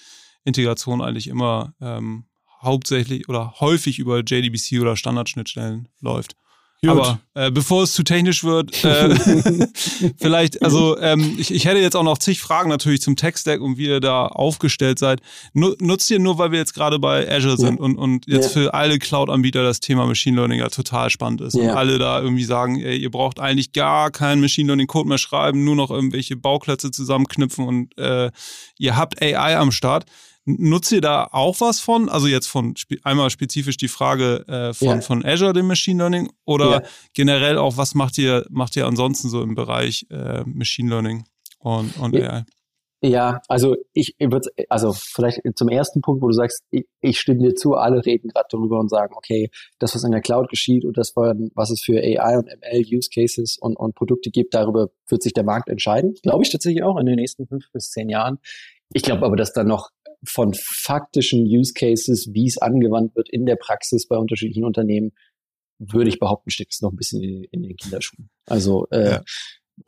Integration 0.45 1.01
eigentlich 1.01 1.29
immer 1.29 1.73
ähm, 1.81 2.27
hauptsächlich 2.63 3.29
oder 3.29 3.55
häufig 3.61 3.99
über 3.99 4.21
JDBC 4.21 4.81
oder 4.81 4.97
Standardschnittstellen 4.97 5.89
läuft. 6.01 6.37
Gut. 6.85 6.91
Aber 6.91 7.21
äh, 7.35 7.53
bevor 7.53 7.85
es 7.85 7.93
zu 7.93 8.03
technisch 8.03 8.43
wird, 8.43 8.85
äh, 8.85 9.15
vielleicht, 10.17 10.65
also 10.65 10.99
ähm, 10.99 11.37
ich, 11.39 11.55
ich 11.55 11.65
hätte 11.65 11.79
jetzt 11.79 11.95
auch 11.95 12.03
noch 12.03 12.19
zig 12.19 12.41
Fragen 12.41 12.69
natürlich 12.69 13.01
zum 13.01 13.15
Tech-Stack 13.15 13.61
und 13.61 13.79
wie 13.79 13.87
ihr 13.87 14.01
da 14.01 14.27
aufgestellt 14.27 14.99
seid. 14.99 15.21
Nutzt 15.53 16.11
ihr 16.11 16.19
nur, 16.19 16.39
weil 16.39 16.51
wir 16.51 16.59
jetzt 16.59 16.75
gerade 16.75 16.99
bei 16.99 17.31
Azure 17.31 17.57
sind 17.57 17.79
ja. 17.79 17.85
und, 17.85 17.97
und 17.97 18.27
jetzt 18.27 18.57
ja. 18.57 18.63
für 18.63 18.75
alle 18.75 18.99
Cloud-Anbieter 18.99 19.63
das 19.63 19.79
Thema 19.79 20.07
Machine 20.07 20.37
Learning 20.37 20.59
ja 20.59 20.71
total 20.71 21.09
spannend 21.11 21.43
ist. 21.43 21.55
Ja. 21.55 21.63
Und 21.63 21.71
alle 21.71 22.01
da 22.01 22.21
irgendwie 22.21 22.45
sagen, 22.45 22.81
ey, 22.81 22.97
ihr 22.97 23.13
braucht 23.13 23.39
eigentlich 23.39 23.73
gar 23.73 24.11
keinen 24.11 24.41
Machine 24.41 24.67
Learning-Code 24.67 25.09
mehr 25.09 25.19
schreiben, 25.19 25.63
nur 25.63 25.77
noch 25.77 25.93
irgendwelche 25.93 26.35
Bauklötze 26.35 26.91
zusammenknüpfen 26.91 27.65
und 27.65 27.97
äh, 27.97 28.33
ihr 28.77 28.97
habt 28.97 29.23
AI 29.23 29.57
am 29.57 29.71
Start. 29.71 30.07
Nutzt 30.45 30.91
ihr 30.91 31.01
da 31.01 31.29
auch 31.31 31.61
was 31.61 31.79
von? 31.79 32.09
Also 32.09 32.27
jetzt 32.27 32.49
von 32.49 32.75
einmal 33.05 33.31
spezifisch 33.31 33.77
die 33.77 33.89
Frage 33.89 34.45
äh, 34.49 34.75
von, 34.75 34.89
ja. 34.89 35.01
von 35.01 35.25
Azure, 35.25 35.53
dem 35.53 35.69
Machine 35.69 35.99
Learning, 35.99 36.33
oder 36.45 36.71
ja. 36.71 36.83
generell 37.15 37.59
auch, 37.59 37.77
was 37.77 37.95
macht 37.95 38.19
ihr, 38.19 38.45
macht 38.51 38.75
ihr 38.75 38.87
ansonsten 38.87 39.29
so 39.29 39.41
im 39.41 39.55
Bereich 39.55 40.07
äh, 40.11 40.43
Machine 40.45 40.91
Learning 40.91 41.25
und, 41.61 41.97
und 41.97 42.17
ja. 42.17 42.31
AI? 42.31 42.45
Ja, 43.05 43.41
also 43.49 43.75
ich 43.93 44.15
würde, 44.21 44.51
also 44.69 44.93
vielleicht 44.93 45.41
zum 45.57 45.69
ersten 45.69 46.03
Punkt, 46.03 46.23
wo 46.23 46.29
du 46.29 46.35
sagst, 46.35 46.63
ich, 46.71 46.87
ich 47.01 47.19
stimme 47.19 47.41
dir 47.41 47.55
zu, 47.57 47.75
alle 47.75 48.07
reden 48.07 48.29
gerade 48.29 48.47
darüber 48.49 48.79
und 48.79 48.91
sagen, 48.91 49.15
okay, 49.17 49.51
das, 49.81 49.97
was 49.97 50.05
in 50.05 50.13
der 50.13 50.21
Cloud 50.21 50.49
geschieht 50.49 50.85
und 50.85 50.97
das, 50.97 51.15
was 51.17 51.71
es 51.71 51.83
für 51.83 51.99
AI 51.99 52.39
und 52.39 52.47
ML 52.47 52.97
Use 52.97 53.11
Cases 53.13 53.59
und, 53.61 53.77
und 53.77 53.97
Produkte 53.97 54.31
gibt, 54.31 54.55
darüber 54.55 54.91
wird 55.09 55.23
sich 55.23 55.33
der 55.33 55.43
Markt 55.43 55.69
entscheiden. 55.69 56.15
Glaube 56.23 56.45
ich 56.45 56.51
tatsächlich 56.51 56.85
auch 56.85 56.97
in 56.97 57.07
den 57.07 57.17
nächsten 57.17 57.49
fünf 57.49 57.65
bis 57.73 57.91
zehn 57.91 58.09
Jahren. 58.09 58.39
Ich 58.95 59.03
glaube 59.03 59.27
aber, 59.27 59.37
dass 59.37 59.53
da 59.53 59.65
noch 59.65 59.91
von 60.25 60.55
faktischen 60.55 61.45
Use 61.45 61.73
Cases, 61.75 62.31
wie 62.33 62.47
es 62.47 62.59
angewandt 62.59 63.17
wird 63.17 63.29
in 63.31 63.47
der 63.47 63.57
Praxis 63.57 64.07
bei 64.07 64.17
unterschiedlichen 64.17 64.65
Unternehmen, 64.65 65.13
würde 65.79 66.09
ich 66.09 66.19
behaupten, 66.19 66.51
steckt 66.51 66.73
es 66.75 66.81
noch 66.81 66.93
ein 66.93 66.97
bisschen 66.97 67.23
in, 67.23 67.45
in 67.45 67.63
den 67.63 67.77
Kinderschuhen. 67.77 68.31
Also 68.47 68.87
äh, 68.91 69.13
ja. 69.13 69.23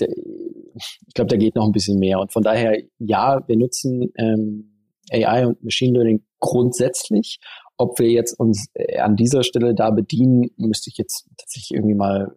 ich 0.00 1.14
glaube, 1.14 1.28
da 1.28 1.36
geht 1.36 1.54
noch 1.54 1.66
ein 1.66 1.72
bisschen 1.72 1.98
mehr. 1.98 2.18
Und 2.18 2.32
von 2.32 2.42
daher, 2.42 2.76
ja, 2.98 3.46
wir 3.46 3.56
nutzen 3.56 4.12
ähm, 4.16 4.90
AI 5.10 5.46
und 5.46 5.62
Machine 5.62 5.92
Learning 5.92 6.24
grundsätzlich. 6.40 7.38
Ob 7.76 7.98
wir 7.98 8.10
jetzt 8.10 8.38
uns 8.38 8.66
äh, 8.74 8.98
an 8.98 9.16
dieser 9.16 9.44
Stelle 9.44 9.74
da 9.74 9.90
bedienen, 9.90 10.50
müsste 10.56 10.90
ich 10.90 10.96
jetzt 10.96 11.28
tatsächlich 11.36 11.72
irgendwie 11.72 11.94
mal 11.94 12.36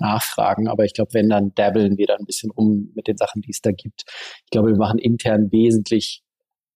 nachfragen. 0.00 0.68
Aber 0.68 0.84
ich 0.84 0.94
glaube, 0.94 1.14
wenn, 1.14 1.28
dann 1.28 1.52
dabbeln 1.54 1.96
wir 1.96 2.06
da 2.06 2.16
ein 2.16 2.26
bisschen 2.26 2.50
rum 2.50 2.90
mit 2.94 3.06
den 3.06 3.16
Sachen, 3.16 3.42
die 3.42 3.50
es 3.50 3.60
da 3.60 3.70
gibt. 3.70 4.04
Ich 4.44 4.50
glaube, 4.50 4.70
wir 4.70 4.76
machen 4.76 4.98
intern 4.98 5.52
wesentlich 5.52 6.24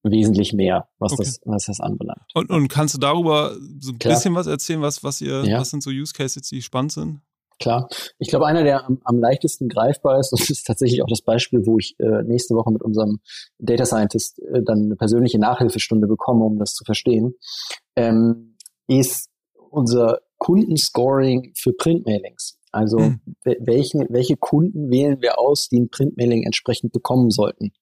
wesentlich 0.05 0.53
mehr, 0.53 0.89
was 0.99 1.13
okay. 1.13 1.25
das, 1.25 1.41
was 1.45 1.65
das 1.67 1.81
anbelangt. 1.81 2.31
Und, 2.35 2.51
und 2.51 2.69
kannst 2.69 2.95
du 2.95 2.99
darüber 2.99 3.57
so 3.81 3.93
ein 3.93 3.99
Klar. 3.99 4.15
bisschen 4.15 4.35
was 4.35 4.47
erzählen, 4.47 4.83
was, 4.83 5.03
was 5.03 5.21
ihr, 5.21 5.45
ja. 5.45 5.59
was 5.61 5.71
sind 5.71 5.83
so 5.83 5.91
Use 5.91 6.13
Cases, 6.13 6.43
die 6.47 6.63
spannend 6.63 6.93
sind? 6.93 7.21
Klar. 7.61 7.89
Ich 8.19 8.29
glaube, 8.29 8.47
einer, 8.47 8.65
der 8.65 8.85
am, 8.85 9.01
am 9.05 9.19
leichtesten 9.19 9.69
greifbar 9.69 10.19
ist, 10.19 10.33
und 10.33 10.41
das 10.49 10.51
ist 10.51 10.67
tatsächlich 10.67 11.03
auch 11.03 11.09
das 11.09 11.23
Beispiel, 11.23 11.67
wo 11.67 11.79
ich 11.79 11.95
äh, 11.99 12.23
nächste 12.25 12.55
Woche 12.55 12.71
mit 12.71 12.83
unserem 12.83 13.21
Data 13.59 13.87
Scientist 13.87 14.41
äh, 14.41 14.63
dann 14.63 14.85
eine 14.85 14.97
persönliche 14.97 15.39
Nachhilfestunde 15.39 16.07
bekomme, 16.07 16.45
um 16.45 16.59
das 16.59 16.75
zu 16.75 16.85
verstehen, 16.85 17.35
ähm, 17.97 18.57
ist 18.87 19.31
unser 19.71 20.21
Kundenscoring 20.39 21.53
für 21.57 21.73
Printmailings. 21.73 22.59
Also 22.71 22.99
hm. 22.99 23.21
welche, 23.45 24.07
welche 24.11 24.37
Kunden 24.37 24.91
wählen 24.91 25.23
wir 25.23 25.39
aus, 25.39 25.69
die 25.69 25.79
ein 25.79 25.91
Printmailing 25.91 26.43
entsprechend 26.43 26.93
bekommen 26.93 27.31
sollten? 27.31 27.73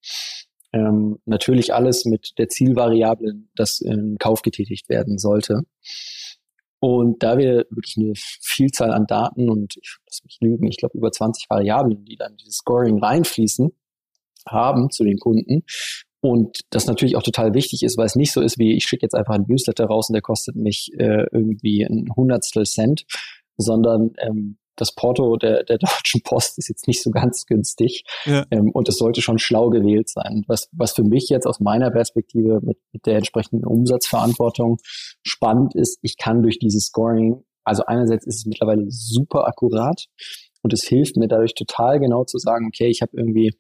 Ähm, 0.72 1.18
natürlich 1.26 1.74
alles 1.74 2.04
mit 2.04 2.32
der 2.38 2.48
Zielvariable, 2.48 3.34
dass 3.54 3.80
ein 3.80 4.16
Kauf 4.18 4.42
getätigt 4.42 4.88
werden 4.88 5.18
sollte. 5.18 5.62
Und 6.80 7.22
da 7.22 7.38
wir 7.38 7.66
wirklich 7.70 7.96
eine 7.96 8.12
Vielzahl 8.16 8.90
an 8.90 9.06
Daten 9.06 9.48
und 9.48 9.76
ich 9.80 9.98
lass 10.06 10.24
mich 10.24 10.38
lügen, 10.40 10.66
ich 10.66 10.78
glaube 10.78 10.98
über 10.98 11.12
20 11.12 11.48
Variablen, 11.48 12.04
die 12.04 12.16
dann 12.16 12.36
dieses 12.36 12.56
Scoring 12.56 12.98
reinfließen, 12.98 13.70
haben 14.48 14.90
zu 14.90 15.04
den 15.04 15.18
Kunden. 15.18 15.62
Und 16.20 16.60
das 16.70 16.86
natürlich 16.86 17.16
auch 17.16 17.22
total 17.22 17.54
wichtig 17.54 17.82
ist, 17.82 17.96
weil 17.98 18.06
es 18.06 18.16
nicht 18.16 18.32
so 18.32 18.40
ist, 18.40 18.58
wie 18.58 18.76
ich 18.76 18.84
schicke 18.84 19.04
jetzt 19.04 19.14
einfach 19.14 19.34
ein 19.34 19.44
Newsletter 19.48 19.84
raus 19.86 20.08
und 20.08 20.14
der 20.14 20.22
kostet 20.22 20.56
mich 20.56 20.90
äh, 20.98 21.26
irgendwie 21.32 21.84
ein 21.84 22.08
Hundertstel 22.16 22.64
Cent, 22.64 23.04
sondern 23.56 24.12
ähm, 24.18 24.56
das 24.76 24.94
Porto 24.94 25.36
der, 25.36 25.64
der 25.64 25.78
Deutschen 25.78 26.22
Post 26.22 26.58
ist 26.58 26.68
jetzt 26.68 26.86
nicht 26.86 27.02
so 27.02 27.10
ganz 27.10 27.46
günstig 27.46 28.04
ja. 28.24 28.44
ähm, 28.50 28.70
und 28.70 28.88
es 28.88 28.96
sollte 28.96 29.22
schon 29.22 29.38
schlau 29.38 29.70
gewählt 29.70 30.08
sein. 30.08 30.44
Was, 30.46 30.68
was 30.72 30.92
für 30.92 31.04
mich 31.04 31.28
jetzt 31.28 31.46
aus 31.46 31.60
meiner 31.60 31.90
Perspektive 31.90 32.60
mit, 32.62 32.78
mit 32.92 33.06
der 33.06 33.16
entsprechenden 33.16 33.64
Umsatzverantwortung 33.64 34.78
spannend 35.22 35.74
ist, 35.74 35.98
ich 36.02 36.16
kann 36.16 36.42
durch 36.42 36.58
dieses 36.58 36.86
Scoring, 36.86 37.44
also 37.64 37.84
einerseits 37.86 38.26
ist 38.26 38.36
es 38.36 38.46
mittlerweile 38.46 38.86
super 38.88 39.46
akkurat 39.46 40.06
und 40.62 40.72
es 40.72 40.84
hilft 40.84 41.16
mir 41.16 41.28
dadurch 41.28 41.54
total 41.54 42.00
genau 42.00 42.24
zu 42.24 42.38
sagen, 42.38 42.66
okay, 42.68 42.88
ich 42.88 43.02
habe 43.02 43.12
irgendwie 43.16 43.52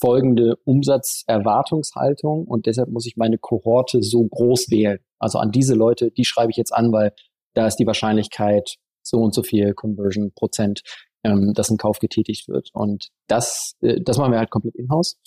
folgende 0.00 0.56
Umsatzerwartungshaltung 0.64 2.46
und 2.46 2.66
deshalb 2.66 2.88
muss 2.88 3.06
ich 3.06 3.16
meine 3.16 3.38
Kohorte 3.38 4.02
so 4.02 4.24
groß 4.24 4.70
wählen. 4.70 4.98
Also 5.18 5.38
an 5.38 5.50
diese 5.50 5.74
Leute, 5.74 6.10
die 6.10 6.24
schreibe 6.24 6.50
ich 6.50 6.56
jetzt 6.56 6.72
an, 6.72 6.92
weil 6.92 7.12
da 7.54 7.66
ist 7.66 7.76
die 7.76 7.86
Wahrscheinlichkeit 7.86 8.76
so 9.08 9.18
und 9.18 9.34
so 9.34 9.42
viel 9.42 9.74
Conversion 9.74 10.32
Prozent, 10.32 10.82
ähm, 11.24 11.52
dass 11.54 11.70
ein 11.70 11.78
Kauf 11.78 11.98
getätigt 11.98 12.48
wird. 12.48 12.70
Und 12.72 13.08
das, 13.26 13.74
äh, 13.80 14.00
das 14.02 14.18
machen 14.18 14.32
wir 14.32 14.38
halt 14.38 14.50
komplett 14.50 14.76
in-house 14.76 15.18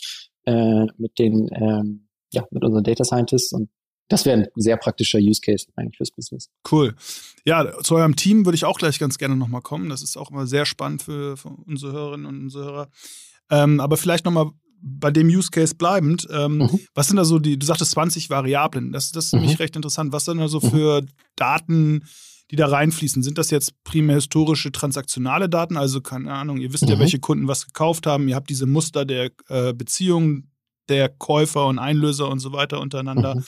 äh, 0.45 0.85
mit 0.97 1.17
den, 1.19 1.49
ähm, 1.53 2.07
ja, 2.31 2.45
mit 2.51 2.63
unseren 2.63 2.83
Data 2.83 3.03
Scientists 3.03 3.51
und 3.53 3.69
das 4.11 4.25
wäre 4.25 4.41
ein 4.41 4.47
sehr 4.55 4.75
praktischer 4.75 5.19
Use 5.19 5.39
Case 5.39 5.67
eigentlich 5.77 5.95
fürs 5.95 6.11
Business. 6.11 6.49
Cool. 6.69 6.95
Ja, 7.45 7.71
zu 7.81 7.95
eurem 7.95 8.17
Team 8.17 8.45
würde 8.45 8.55
ich 8.57 8.65
auch 8.65 8.77
gleich 8.77 8.99
ganz 8.99 9.17
gerne 9.17 9.37
nochmal 9.37 9.61
kommen. 9.61 9.89
Das 9.89 10.03
ist 10.03 10.17
auch 10.17 10.31
immer 10.31 10.47
sehr 10.47 10.65
spannend 10.65 11.03
für, 11.03 11.37
für 11.37 11.47
unsere 11.47 11.93
Hörerinnen 11.93 12.25
und 12.25 12.41
unsere 12.41 12.65
Hörer. 12.65 12.89
Ähm, 13.49 13.79
aber 13.79 13.95
vielleicht 13.95 14.25
nochmal 14.25 14.51
bei 14.81 15.11
dem 15.11 15.27
Use 15.27 15.49
Case 15.51 15.75
bleibend, 15.75 16.27
ähm, 16.31 16.57
mhm. 16.57 16.79
was 16.93 17.07
sind 17.07 17.17
da 17.17 17.23
so 17.23 17.39
die, 17.39 17.57
du 17.57 17.65
sagtest 17.65 17.91
20 17.91 18.29
Variablen, 18.29 18.91
das, 18.91 19.11
das 19.11 19.27
ist 19.27 19.33
mhm. 19.33 19.41
mich 19.41 19.59
recht 19.59 19.75
interessant. 19.75 20.11
Was 20.11 20.25
sind 20.25 20.39
da 20.39 20.47
so 20.47 20.59
mhm. 20.59 20.69
für 20.69 21.05
Daten, 21.35 22.03
die 22.51 22.57
da 22.57 22.67
reinfließen? 22.67 23.23
Sind 23.23 23.37
das 23.37 23.49
jetzt 23.49 23.81
primär 23.83 24.15
historische 24.15 24.71
transaktionale 24.71 25.49
Daten? 25.49 25.77
Also, 25.77 26.01
keine 26.01 26.33
Ahnung, 26.33 26.57
ihr 26.57 26.73
wisst 26.73 26.87
ja, 26.87 26.95
mhm. 26.95 26.99
welche 26.99 27.19
Kunden 27.19 27.47
was 27.47 27.65
gekauft 27.65 28.05
haben, 28.05 28.27
ihr 28.27 28.35
habt 28.35 28.49
diese 28.49 28.65
Muster 28.65 29.05
der 29.05 29.31
äh, 29.47 29.73
Beziehungen 29.73 30.51
der 30.89 31.09
Käufer 31.09 31.67
und 31.67 31.79
Einlöser 31.79 32.27
und 32.29 32.39
so 32.39 32.51
weiter 32.51 32.81
untereinander. 32.81 33.35
Mhm. 33.35 33.43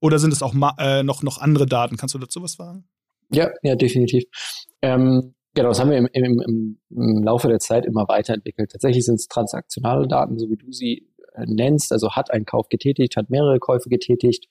Oder 0.00 0.20
sind 0.20 0.32
es 0.32 0.42
auch 0.42 0.54
äh, 0.78 1.02
noch, 1.02 1.22
noch 1.22 1.38
andere 1.38 1.66
Daten? 1.66 1.96
Kannst 1.96 2.14
du 2.14 2.18
dazu 2.18 2.40
was 2.42 2.52
sagen? 2.52 2.84
Ja, 3.30 3.50
ja, 3.62 3.74
definitiv. 3.74 4.24
Ähm, 4.80 5.34
genau, 5.54 5.70
das 5.70 5.80
haben 5.80 5.90
wir 5.90 5.98
im, 5.98 6.08
im, 6.12 6.78
im, 6.90 7.22
Laufe 7.24 7.48
der 7.48 7.58
Zeit 7.58 7.84
immer 7.84 8.06
weiterentwickelt. 8.06 8.70
Tatsächlich 8.70 9.04
sind 9.04 9.16
es 9.16 9.26
transaktionale 9.26 10.06
Daten, 10.06 10.38
so 10.38 10.48
wie 10.48 10.56
du 10.56 10.70
sie 10.70 11.08
nennst, 11.46 11.92
also 11.92 12.12
hat 12.12 12.30
einen 12.30 12.44
Kauf 12.44 12.68
getätigt, 12.68 13.16
hat 13.16 13.30
mehrere 13.30 13.58
Käufe 13.58 13.88
getätigt, 13.88 14.46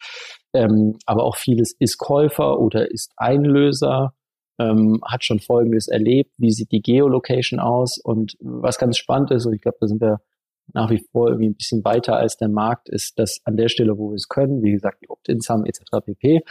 ähm, 0.54 0.98
aber 1.06 1.24
auch 1.24 1.36
vieles 1.36 1.76
ist 1.80 1.98
Käufer 1.98 2.60
oder 2.60 2.92
ist 2.92 3.12
Einlöser, 3.18 4.14
ähm, 4.60 5.02
hat 5.06 5.24
schon 5.24 5.40
Folgendes 5.40 5.88
erlebt, 5.88 6.34
wie 6.38 6.52
sieht 6.52 6.72
die 6.72 6.82
Geolocation 6.82 7.60
aus 7.60 7.98
und 7.98 8.38
was 8.40 8.78
ganz 8.78 8.98
spannend 8.98 9.32
ist, 9.32 9.46
und 9.46 9.54
ich 9.54 9.62
glaube, 9.62 9.78
da 9.80 9.88
sind 9.88 10.02
wir 10.02 10.20
nach 10.74 10.90
wie 10.90 11.04
vor 11.12 11.30
irgendwie 11.30 11.50
ein 11.50 11.56
bisschen 11.56 11.84
weiter 11.86 12.18
als 12.18 12.38
der 12.38 12.50
Markt 12.50 12.90
ist, 12.90 13.18
dass 13.20 13.40
an 13.46 13.56
der 13.56 13.70
Stelle, 13.70 13.98
wo 13.98 14.10
wir 14.10 14.16
es 14.16 14.28
können, 14.28 14.64
wie 14.64 14.72
gesagt, 14.72 15.02
die 15.02 15.10
Opt-ins 15.10 15.50
haben 15.50 15.66
etc. 15.66 16.06
pp., 16.06 16.42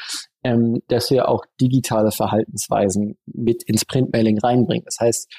ähm, 0.43 0.83
dass 0.89 1.11
wir 1.11 1.29
auch 1.29 1.45
digitale 1.61 2.11
Verhaltensweisen 2.11 3.19
mit 3.27 3.63
ins 3.65 3.85
Printmailing 3.85 4.39
reinbringen. 4.39 4.85
Das 4.85 4.99
heißt, 5.01 5.31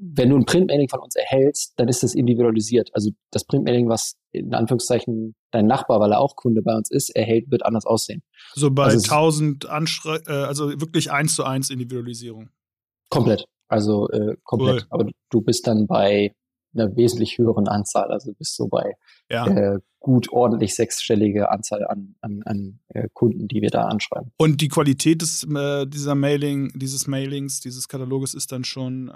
wenn 0.00 0.30
du 0.30 0.36
ein 0.36 0.44
Printmailing 0.44 0.88
von 0.88 1.00
uns 1.00 1.14
erhältst, 1.16 1.74
dann 1.76 1.88
ist 1.88 2.02
das 2.02 2.14
individualisiert. 2.14 2.90
Also 2.94 3.10
das 3.30 3.44
Printmailing, 3.44 3.88
was 3.88 4.16
in 4.32 4.54
Anführungszeichen 4.54 5.34
dein 5.50 5.66
Nachbar, 5.66 6.00
weil 6.00 6.12
er 6.12 6.20
auch 6.20 6.36
Kunde 6.36 6.62
bei 6.62 6.74
uns 6.74 6.90
ist, 6.90 7.10
erhält, 7.10 7.50
wird 7.50 7.64
anders 7.64 7.86
aussehen. 7.86 8.22
So 8.54 8.70
bei 8.70 8.84
also 8.84 8.98
1000 8.98 9.68
Anschrei 9.68 10.18
äh, 10.26 10.32
also 10.32 10.68
wirklich 10.80 11.12
eins 11.12 11.34
zu 11.34 11.44
eins 11.44 11.70
Individualisierung. 11.70 12.50
Komplett. 13.08 13.46
Also 13.68 14.08
äh, 14.10 14.36
komplett. 14.42 14.82
Cool. 14.82 14.86
Aber 14.90 15.10
du 15.30 15.40
bist 15.40 15.66
dann 15.66 15.86
bei 15.86 16.34
einer 16.74 16.96
wesentlich 16.96 17.38
höheren 17.38 17.68
Anzahl. 17.68 18.10
Also 18.10 18.32
bist 18.34 18.56
so 18.56 18.68
bei 18.68 18.94
ja. 19.30 19.46
äh, 19.46 19.78
gut 20.00 20.30
ordentlich 20.30 20.74
sechsstellige 20.74 21.50
Anzahl 21.50 21.86
an, 21.86 22.14
an, 22.20 22.42
an 22.44 22.80
äh, 22.88 23.08
Kunden, 23.12 23.48
die 23.48 23.62
wir 23.62 23.70
da 23.70 23.84
anschreiben. 23.84 24.32
Und 24.36 24.60
die 24.60 24.68
Qualität 24.68 25.22
des, 25.22 25.44
äh, 25.44 25.86
dieser 25.86 26.14
Mailing, 26.14 26.72
dieses 26.74 27.06
Mailings, 27.06 27.60
dieses 27.60 27.88
Kataloges 27.88 28.34
ist 28.34 28.52
dann 28.52 28.64
schon 28.64 29.10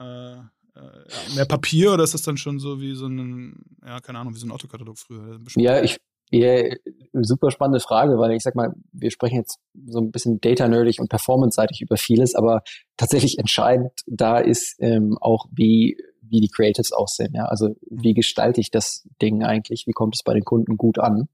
äh, 0.79 1.35
mehr 1.35 1.47
Papier 1.47 1.93
oder 1.93 2.05
ist 2.05 2.15
das 2.15 2.23
dann 2.23 2.37
schon 2.37 2.59
so 2.59 2.81
wie 2.81 2.95
so 2.95 3.07
ein, 3.07 3.63
ja, 3.85 4.01
keine 4.01 4.19
Ahnung, 4.19 4.35
wie 4.35 4.39
so 4.39 4.47
ein 4.47 4.53
Autokatalog 4.53 4.99
früher? 4.99 5.41
Ja, 5.57 5.83
ich, 5.83 5.99
ja, 6.31 6.75
super 7.13 7.51
spannende 7.51 7.81
Frage, 7.81 8.19
weil 8.19 8.33
ich 8.33 8.43
sag 8.43 8.55
mal, 8.55 8.75
wir 8.93 9.11
sprechen 9.11 9.37
jetzt 9.37 9.59
so 9.87 9.99
ein 9.99 10.11
bisschen 10.11 10.41
data-nerdig 10.41 11.01
und 11.01 11.09
performance-seitig 11.09 11.81
über 11.81 11.97
vieles, 11.97 12.35
aber 12.35 12.63
tatsächlich 12.97 13.39
entscheidend 13.39 13.93
da 14.07 14.39
ist 14.39 14.77
ähm, 14.79 15.17
auch, 15.21 15.47
wie 15.53 15.97
wie 16.31 16.41
die 16.41 16.49
Creatives 16.49 16.93
aussehen. 16.93 17.33
Ja? 17.35 17.47
Also 17.47 17.71
wie 17.91 18.15
gestalte 18.15 18.61
ich 18.61 18.71
das 18.71 19.07
Ding 19.21 19.43
eigentlich? 19.43 19.85
Wie 19.87 19.93
kommt 19.93 20.15
es 20.15 20.23
bei 20.23 20.35
den 20.35 20.45
Kunden 20.45 20.77
gut 20.77 20.99
an? 20.99 21.29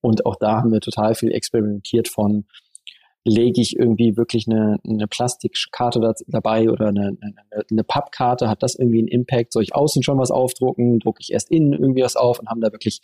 Und 0.00 0.26
auch 0.26 0.36
da 0.36 0.58
haben 0.58 0.72
wir 0.72 0.80
total 0.80 1.14
viel 1.14 1.32
experimentiert 1.32 2.08
von 2.08 2.46
lege 3.26 3.60
ich 3.60 3.76
irgendwie 3.76 4.16
wirklich 4.16 4.46
eine, 4.48 4.78
eine 4.86 5.06
Plastikkarte 5.06 6.00
da, 6.00 6.14
dabei 6.28 6.70
oder 6.70 6.88
eine, 6.88 7.16
eine, 7.20 7.64
eine 7.70 7.84
Pappkarte, 7.84 8.48
hat 8.48 8.62
das 8.62 8.76
irgendwie 8.76 9.00
einen 9.00 9.08
Impact? 9.08 9.52
Soll 9.52 9.64
ich 9.64 9.74
außen 9.74 10.02
schon 10.02 10.18
was 10.18 10.30
aufdrucken? 10.30 11.00
Drucke 11.00 11.20
ich 11.20 11.32
erst 11.32 11.50
innen 11.50 11.72
irgendwie 11.72 12.02
was 12.02 12.16
auf 12.16 12.38
und 12.38 12.48
haben 12.48 12.60
da 12.60 12.72
wirklich 12.72 13.00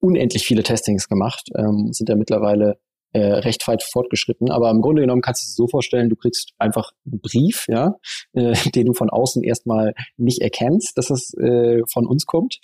unendlich 0.00 0.44
viele 0.44 0.62
Testings 0.62 1.08
gemacht, 1.08 1.48
ähm, 1.56 1.92
sind 1.92 2.08
da 2.08 2.16
mittlerweile 2.16 2.78
äh, 3.12 3.20
recht 3.20 3.66
weit 3.68 3.82
fortgeschritten. 3.82 4.50
Aber 4.50 4.70
im 4.70 4.80
Grunde 4.80 5.02
genommen 5.02 5.22
kannst 5.22 5.44
du 5.44 5.48
es 5.48 5.56
so 5.56 5.66
vorstellen, 5.66 6.08
du 6.08 6.16
kriegst 6.16 6.52
einfach 6.58 6.90
einen 7.06 7.20
Brief, 7.20 7.66
ja, 7.68 7.96
äh, 8.32 8.54
den 8.70 8.86
du 8.86 8.94
von 8.94 9.10
außen 9.10 9.42
erstmal 9.42 9.94
nicht 10.16 10.40
erkennst, 10.40 10.96
dass 10.96 11.10
es 11.10 11.34
äh, 11.34 11.82
von 11.92 12.06
uns 12.06 12.26
kommt. 12.26 12.58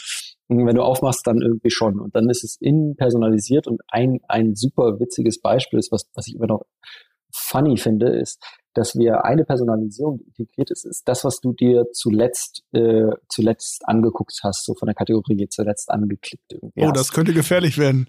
Wenn 0.49 0.77
du 0.77 0.83
aufmachst, 0.83 1.27
dann 1.27 1.43
irgendwie 1.43 1.71
schon. 1.71 1.99
Und 1.99 2.15
dann 2.15 2.31
ist 2.31 2.45
es 2.45 2.57
innen 2.61 2.97
personalisiert 2.97 3.67
und 3.67 3.81
ein, 3.89 4.21
ein 4.29 4.55
super 4.55 5.01
witziges 5.01 5.41
Beispiel 5.41 5.79
ist, 5.79 5.91
was, 5.91 6.09
was 6.15 6.29
ich 6.29 6.37
immer 6.37 6.47
noch 6.47 6.65
funny 7.33 7.77
finde, 7.77 8.09
ist, 8.09 8.43
dass 8.73 8.95
wir 8.95 9.25
eine 9.25 9.45
Personalisierung 9.45 10.21
integriert 10.21 10.71
ist, 10.71 10.85
ist 10.85 11.09
das, 11.09 11.25
was 11.25 11.41
du 11.41 11.53
dir 11.53 11.87
zuletzt, 11.93 12.63
äh, 12.73 13.11
zuletzt 13.29 13.89
angeguckt 13.89 14.39
hast, 14.43 14.65
so 14.65 14.75
von 14.75 14.87
der 14.87 14.95
Kategorie 14.95 15.49
zuletzt 15.49 15.91
angeklickt. 15.91 16.53
Irgendwie 16.53 16.83
oh, 16.83 16.89
hast. 16.89 16.97
das 16.97 17.13
könnte 17.13 17.33
gefährlich 17.33 17.79
werden. 17.79 18.09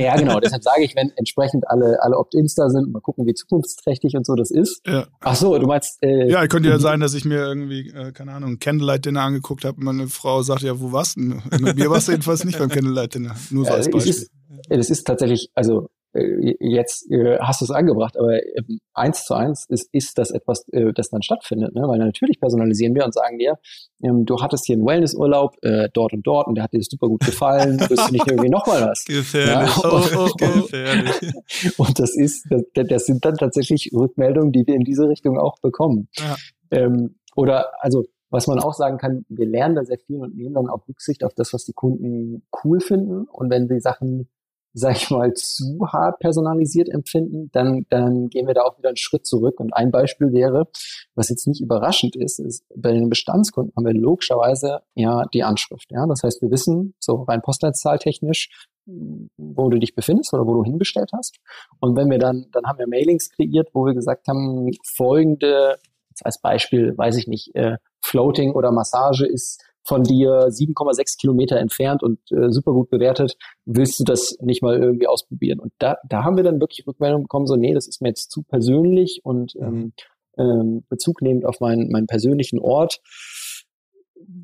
Ja, 0.00 0.16
genau. 0.16 0.40
Deshalb 0.40 0.62
sage 0.62 0.82
ich, 0.82 0.96
wenn 0.96 1.12
entsprechend 1.16 1.68
alle, 1.68 2.02
alle 2.02 2.16
Opt-ins 2.16 2.54
da 2.54 2.68
sind, 2.68 2.92
mal 2.92 3.00
gucken, 3.00 3.26
wie 3.26 3.34
zukunftsträchtig 3.34 4.16
und 4.16 4.26
so 4.26 4.34
das 4.34 4.50
ist. 4.50 4.80
Ja. 4.86 5.06
Ach 5.20 5.36
so, 5.36 5.58
du 5.58 5.66
meinst. 5.66 6.02
Äh, 6.02 6.30
ja, 6.30 6.46
könnte 6.46 6.68
ja 6.68 6.78
sein, 6.78 7.00
dass 7.00 7.14
ich 7.14 7.24
mir 7.24 7.38
irgendwie, 7.38 7.90
äh, 7.90 8.12
keine 8.12 8.32
Ahnung, 8.32 8.58
Candlelight-Dinner 8.58 9.22
angeguckt 9.22 9.64
habe. 9.64 9.82
Meine 9.82 10.08
Frau 10.08 10.42
sagt 10.42 10.62
ja, 10.62 10.80
wo 10.80 10.92
warst 10.92 11.16
du? 11.16 11.20
Mit 11.60 11.76
mir 11.76 11.90
warst 11.90 12.08
du 12.08 12.12
jedenfalls 12.12 12.44
nicht 12.44 12.58
beim 12.58 12.68
Candlelight-Dinner. 12.68 13.36
Nur 13.50 13.64
so 13.64 13.72
als 13.72 13.90
Beispiel. 13.90 14.10
Es 14.10 14.22
ist, 14.22 14.30
es 14.68 14.90
ist 14.90 15.06
tatsächlich, 15.06 15.50
also 15.54 15.88
äh, 15.88 15.99
jetzt 16.12 17.10
äh, 17.10 17.38
hast 17.38 17.60
du 17.60 17.64
es 17.66 17.70
angebracht, 17.70 18.16
aber 18.18 18.42
ähm, 18.42 18.80
eins 18.94 19.24
zu 19.24 19.34
eins 19.34 19.64
ist, 19.68 19.88
ist 19.92 20.18
das 20.18 20.32
etwas, 20.32 20.66
äh, 20.72 20.92
das 20.92 21.10
dann 21.10 21.22
stattfindet, 21.22 21.74
ne? 21.74 21.82
weil 21.86 21.98
natürlich 21.98 22.40
personalisieren 22.40 22.94
wir 22.94 23.04
und 23.04 23.14
sagen 23.14 23.38
dir, 23.38 23.58
ähm, 24.02 24.26
du 24.26 24.40
hattest 24.40 24.66
hier 24.66 24.76
einen 24.76 24.86
Wellnessurlaub 24.86 25.56
äh, 25.62 25.88
dort 25.92 26.12
und 26.12 26.26
dort 26.26 26.48
und 26.48 26.56
der 26.56 26.64
hat 26.64 26.72
dir 26.72 26.82
super 26.82 27.06
gut 27.06 27.20
gefallen, 27.20 27.78
willst 27.88 28.08
du 28.08 28.12
nicht 28.12 28.28
irgendwie 28.28 28.48
nochmal 28.48 28.88
was? 28.88 29.04
Gefährlich. 29.06 29.76
Ja, 29.82 29.88
und, 29.88 30.16
oh, 30.16 30.16
oh, 30.16 30.28
oh. 30.28 30.62
Gefährlich. 30.62 31.32
und 31.78 31.98
das 31.98 32.16
ist, 32.16 32.46
das, 32.50 32.86
das, 32.88 33.06
sind 33.06 33.24
dann 33.24 33.36
tatsächlich 33.36 33.90
Rückmeldungen, 33.94 34.50
die 34.50 34.66
wir 34.66 34.74
in 34.74 34.84
diese 34.84 35.08
Richtung 35.08 35.38
auch 35.38 35.60
bekommen. 35.60 36.08
Ja. 36.18 36.36
Ähm, 36.72 37.16
oder 37.36 37.68
also 37.80 38.04
was 38.30 38.46
man 38.46 38.60
auch 38.60 38.74
sagen 38.74 38.98
kann, 38.98 39.24
wir 39.28 39.46
lernen 39.46 39.74
da 39.74 39.84
sehr 39.84 39.98
viel 39.98 40.20
und 40.20 40.36
nehmen 40.36 40.54
dann 40.54 40.68
auch 40.68 40.88
Rücksicht 40.88 41.24
auf 41.24 41.34
das, 41.34 41.52
was 41.52 41.64
die 41.64 41.72
Kunden 41.72 42.42
cool 42.64 42.80
finden. 42.80 43.24
Und 43.24 43.50
wenn 43.50 43.68
die 43.68 43.80
Sachen 43.80 44.28
sag 44.72 44.96
ich 44.96 45.10
mal, 45.10 45.32
zu 45.34 45.86
hart 45.92 46.18
personalisiert 46.20 46.88
empfinden, 46.88 47.50
dann, 47.52 47.86
dann 47.90 48.28
gehen 48.28 48.46
wir 48.46 48.54
da 48.54 48.62
auch 48.62 48.78
wieder 48.78 48.88
einen 48.88 48.96
Schritt 48.96 49.26
zurück. 49.26 49.58
Und 49.60 49.72
ein 49.72 49.90
Beispiel 49.90 50.32
wäre, 50.32 50.68
was 51.14 51.28
jetzt 51.28 51.46
nicht 51.46 51.60
überraschend 51.60 52.16
ist, 52.16 52.38
ist, 52.38 52.64
bei 52.74 52.92
den 52.92 53.08
Bestandskunden 53.08 53.72
haben 53.76 53.86
wir 53.86 53.94
logischerweise 53.94 54.80
ja 54.94 55.24
die 55.32 55.42
Anschrift. 55.42 55.90
Ja, 55.90 56.06
das 56.06 56.22
heißt, 56.22 56.42
wir 56.42 56.50
wissen 56.50 56.94
so 57.00 57.22
rein 57.22 57.42
postleitzahltechnisch, 57.42 58.68
wo 58.86 59.68
du 59.68 59.78
dich 59.78 59.94
befindest 59.94 60.32
oder 60.34 60.46
wo 60.46 60.54
du 60.54 60.64
hinbestellt 60.64 61.10
hast. 61.12 61.36
Und 61.80 61.96
wenn 61.96 62.10
wir 62.10 62.18
dann, 62.18 62.46
dann 62.52 62.66
haben 62.66 62.78
wir 62.78 62.88
Mailings 62.88 63.30
kreiert, 63.30 63.68
wo 63.72 63.86
wir 63.86 63.94
gesagt 63.94 64.28
haben, 64.28 64.70
folgende, 64.84 65.78
als 66.22 66.40
Beispiel, 66.40 66.96
weiß 66.96 67.16
ich 67.16 67.26
nicht, 67.26 67.54
äh, 67.54 67.76
Floating 68.02 68.52
oder 68.52 68.72
Massage 68.72 69.26
ist 69.26 69.62
von 69.84 70.04
dir 70.04 70.48
7,6 70.48 71.18
Kilometer 71.18 71.58
entfernt 71.58 72.02
und 72.02 72.18
äh, 72.32 72.50
super 72.50 72.72
gut 72.72 72.90
bewertet, 72.90 73.36
willst 73.64 73.98
du 74.00 74.04
das 74.04 74.36
nicht 74.40 74.62
mal 74.62 74.80
irgendwie 74.80 75.06
ausprobieren? 75.06 75.58
Und 75.58 75.72
da, 75.78 75.96
da 76.08 76.24
haben 76.24 76.36
wir 76.36 76.44
dann 76.44 76.60
wirklich 76.60 76.86
Rückmeldung 76.86 77.22
bekommen, 77.22 77.46
so, 77.46 77.56
nee, 77.56 77.74
das 77.74 77.88
ist 77.88 78.00
mir 78.02 78.08
jetzt 78.08 78.30
zu 78.30 78.42
persönlich 78.42 79.20
und 79.24 79.54
ähm, 79.56 79.92
ähm, 80.38 80.84
Bezug 80.88 81.22
nehmend 81.22 81.44
auf 81.44 81.60
meinen, 81.60 81.90
meinen 81.90 82.06
persönlichen 82.06 82.58
Ort. 82.58 83.00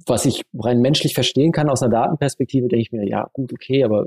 Was 0.06 0.24
ich 0.24 0.42
rein 0.58 0.80
menschlich 0.80 1.14
verstehen 1.14 1.52
kann 1.52 1.68
aus 1.68 1.82
einer 1.82 1.92
Datenperspektive, 1.92 2.68
denke 2.68 2.82
ich 2.82 2.92
mir, 2.92 3.06
ja, 3.06 3.28
gut, 3.32 3.52
okay, 3.52 3.84
aber 3.84 4.06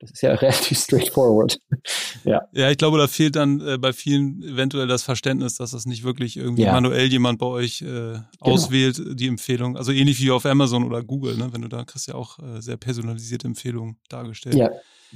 Das 0.00 0.10
ist 0.10 0.22
ja 0.22 0.34
relativ 0.34 0.78
straightforward. 0.78 1.60
ja. 2.24 2.42
Ja, 2.52 2.70
ich 2.70 2.78
glaube, 2.78 2.98
da 2.98 3.06
fehlt 3.06 3.36
dann 3.36 3.60
äh, 3.60 3.78
bei 3.78 3.92
vielen 3.92 4.42
eventuell 4.42 4.88
das 4.88 5.02
Verständnis, 5.02 5.56
dass 5.56 5.70
das 5.70 5.86
nicht 5.86 6.02
wirklich 6.02 6.36
irgendwie 6.36 6.62
ja. 6.62 6.72
manuell 6.72 7.06
jemand 7.06 7.38
bei 7.38 7.46
euch 7.46 7.82
äh, 7.82 7.84
genau. 7.84 8.24
auswählt, 8.40 9.00
die 9.12 9.28
Empfehlung. 9.28 9.76
Also 9.76 9.92
ähnlich 9.92 10.20
wie 10.20 10.30
auf 10.30 10.46
Amazon 10.46 10.84
oder 10.84 11.02
Google, 11.02 11.36
ne? 11.36 11.52
Wenn 11.52 11.62
du 11.62 11.68
da 11.68 11.84
kriegst 11.84 12.08
ja 12.08 12.14
auch 12.14 12.38
äh, 12.38 12.60
sehr 12.60 12.78
personalisierte 12.78 13.46
Empfehlungen 13.46 13.98
dargestellt. 14.08 14.56
Ja, 14.56 14.70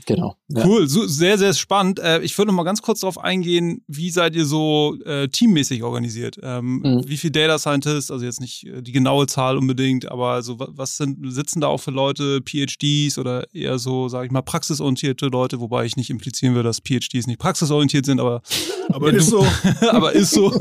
Genau. 0.07 0.37
Ja. 0.49 0.67
Cool, 0.67 0.89
so, 0.89 1.07
sehr, 1.07 1.39
sehr 1.39 1.55
spannend. 1.55 2.01
Äh, 2.01 2.21
ich 2.23 2.37
würde 2.37 2.49
noch 2.49 2.57
mal 2.57 2.65
ganz 2.65 2.83
kurz 2.83 3.01
darauf 3.01 3.19
eingehen, 3.19 3.83
wie 3.87 4.11
seid 4.11 4.35
ihr 4.35 4.45
so 4.45 4.97
äh, 5.05 5.29
teammäßig 5.29 5.83
organisiert? 5.83 6.39
Ähm, 6.43 6.81
mhm. 6.83 7.03
Wie 7.07 7.17
viele 7.17 7.33
Data 7.33 7.59
Scientists, 7.59 8.11
also 8.11 8.25
jetzt 8.25 8.41
nicht 8.41 8.67
äh, 8.67 8.83
die 8.83 8.93
genaue 8.93 9.27
Zahl 9.27 9.57
unbedingt, 9.57 10.11
aber 10.11 10.43
so 10.43 10.57
was 10.59 10.97
sind, 10.97 11.19
sitzen 11.33 11.61
da 11.61 11.69
auch 11.69 11.79
für 11.79 11.93
Leute, 11.93 12.41
PhDs 12.43 13.19
oder 13.19 13.53
eher 13.55 13.79
so, 13.79 14.09
sage 14.09 14.27
ich 14.27 14.33
mal, 14.33 14.43
praxisorientierte 14.43 15.27
Leute, 15.27 15.61
wobei 15.61 15.85
ich 15.85 15.97
nicht 15.97 16.11
implizieren 16.11 16.55
will, 16.55 16.63
dass 16.63 16.81
PhDs 16.81 17.27
nicht 17.27 17.39
praxisorientiert 17.39 18.05
sind, 18.05 18.21
aber, 18.21 18.43
aber 18.89 19.13
ist 19.13 19.31
so. 19.31 19.47
aber 19.91 20.13
ist 20.13 20.33
so. 20.33 20.53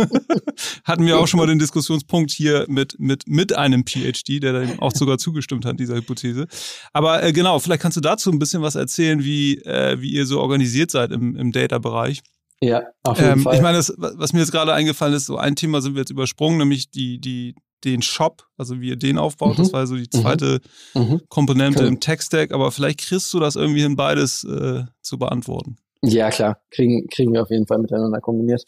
Hatten 0.84 1.06
wir 1.06 1.20
auch 1.20 1.28
schon 1.28 1.40
mal 1.40 1.48
den 1.48 1.60
Diskussionspunkt 1.60 2.32
hier 2.32 2.66
mit, 2.68 3.00
mit, 3.00 3.28
mit 3.28 3.54
einem 3.54 3.86
PhD, 3.86 4.42
der 4.42 4.54
dann 4.54 4.80
auch 4.80 4.92
sogar 4.94 5.18
zugestimmt 5.18 5.66
hat, 5.66 5.80
dieser 5.80 5.96
Hypothese. 5.96 6.48
Aber 6.94 7.24
äh, 7.24 7.34
genau, 7.34 7.60
vielleicht 7.60 7.82
kannst 7.82 7.98
du 7.98 8.02
dazu 8.02 8.32
ein 8.32 8.40
bisschen 8.40 8.62
was 8.62 8.76
erzählen, 8.76 9.23
wie, 9.24 9.58
äh, 9.60 10.00
wie 10.00 10.12
ihr 10.12 10.26
so 10.26 10.40
organisiert 10.40 10.92
seid 10.92 11.12
im, 11.12 11.36
im 11.36 11.52
Data-Bereich. 11.52 12.22
Ja, 12.62 12.84
auf 13.04 13.18
jeden 13.20 13.34
ähm, 13.34 13.40
Fall. 13.42 13.56
Ich 13.56 13.62
meine, 13.62 13.78
das, 13.78 13.94
was 13.98 14.32
mir 14.32 14.40
jetzt 14.40 14.52
gerade 14.52 14.74
eingefallen 14.74 15.14
ist, 15.14 15.26
so 15.26 15.38
ein 15.38 15.56
Thema 15.56 15.82
sind 15.82 15.96
wir 15.96 16.02
jetzt 16.02 16.12
übersprungen, 16.12 16.58
nämlich 16.58 16.92
die, 16.92 17.20
die, 17.20 17.56
den 17.84 18.02
Shop, 18.02 18.48
also 18.58 18.80
wie 18.80 18.90
ihr 18.90 18.96
den 18.96 19.18
aufbaut. 19.18 19.58
Mhm. 19.58 19.64
Das 19.64 19.74
war 19.74 19.86
so 19.86 19.96
die 19.96 20.10
zweite 20.10 20.62
mhm. 20.94 21.02
mhm. 21.02 21.22
Komponente 21.28 21.82
cool. 21.82 21.88
im 21.88 22.00
Tech-Stack, 22.00 22.54
aber 22.54 22.72
vielleicht 22.72 23.02
kriegst 23.02 23.34
du 23.34 23.40
das 23.40 23.56
irgendwie 23.56 23.82
hin, 23.82 23.96
beides 23.96 24.44
äh, 24.46 24.84
zu 25.02 25.18
beantworten. 25.18 25.78
Ja, 26.02 26.30
klar, 26.30 26.58
kriegen, 26.70 27.08
kriegen 27.08 27.34
wir 27.34 27.42
auf 27.42 27.50
jeden 27.50 27.66
Fall 27.66 27.80
miteinander 27.80 28.20
kombiniert. 28.20 28.64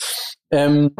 Ähm, 0.52 0.92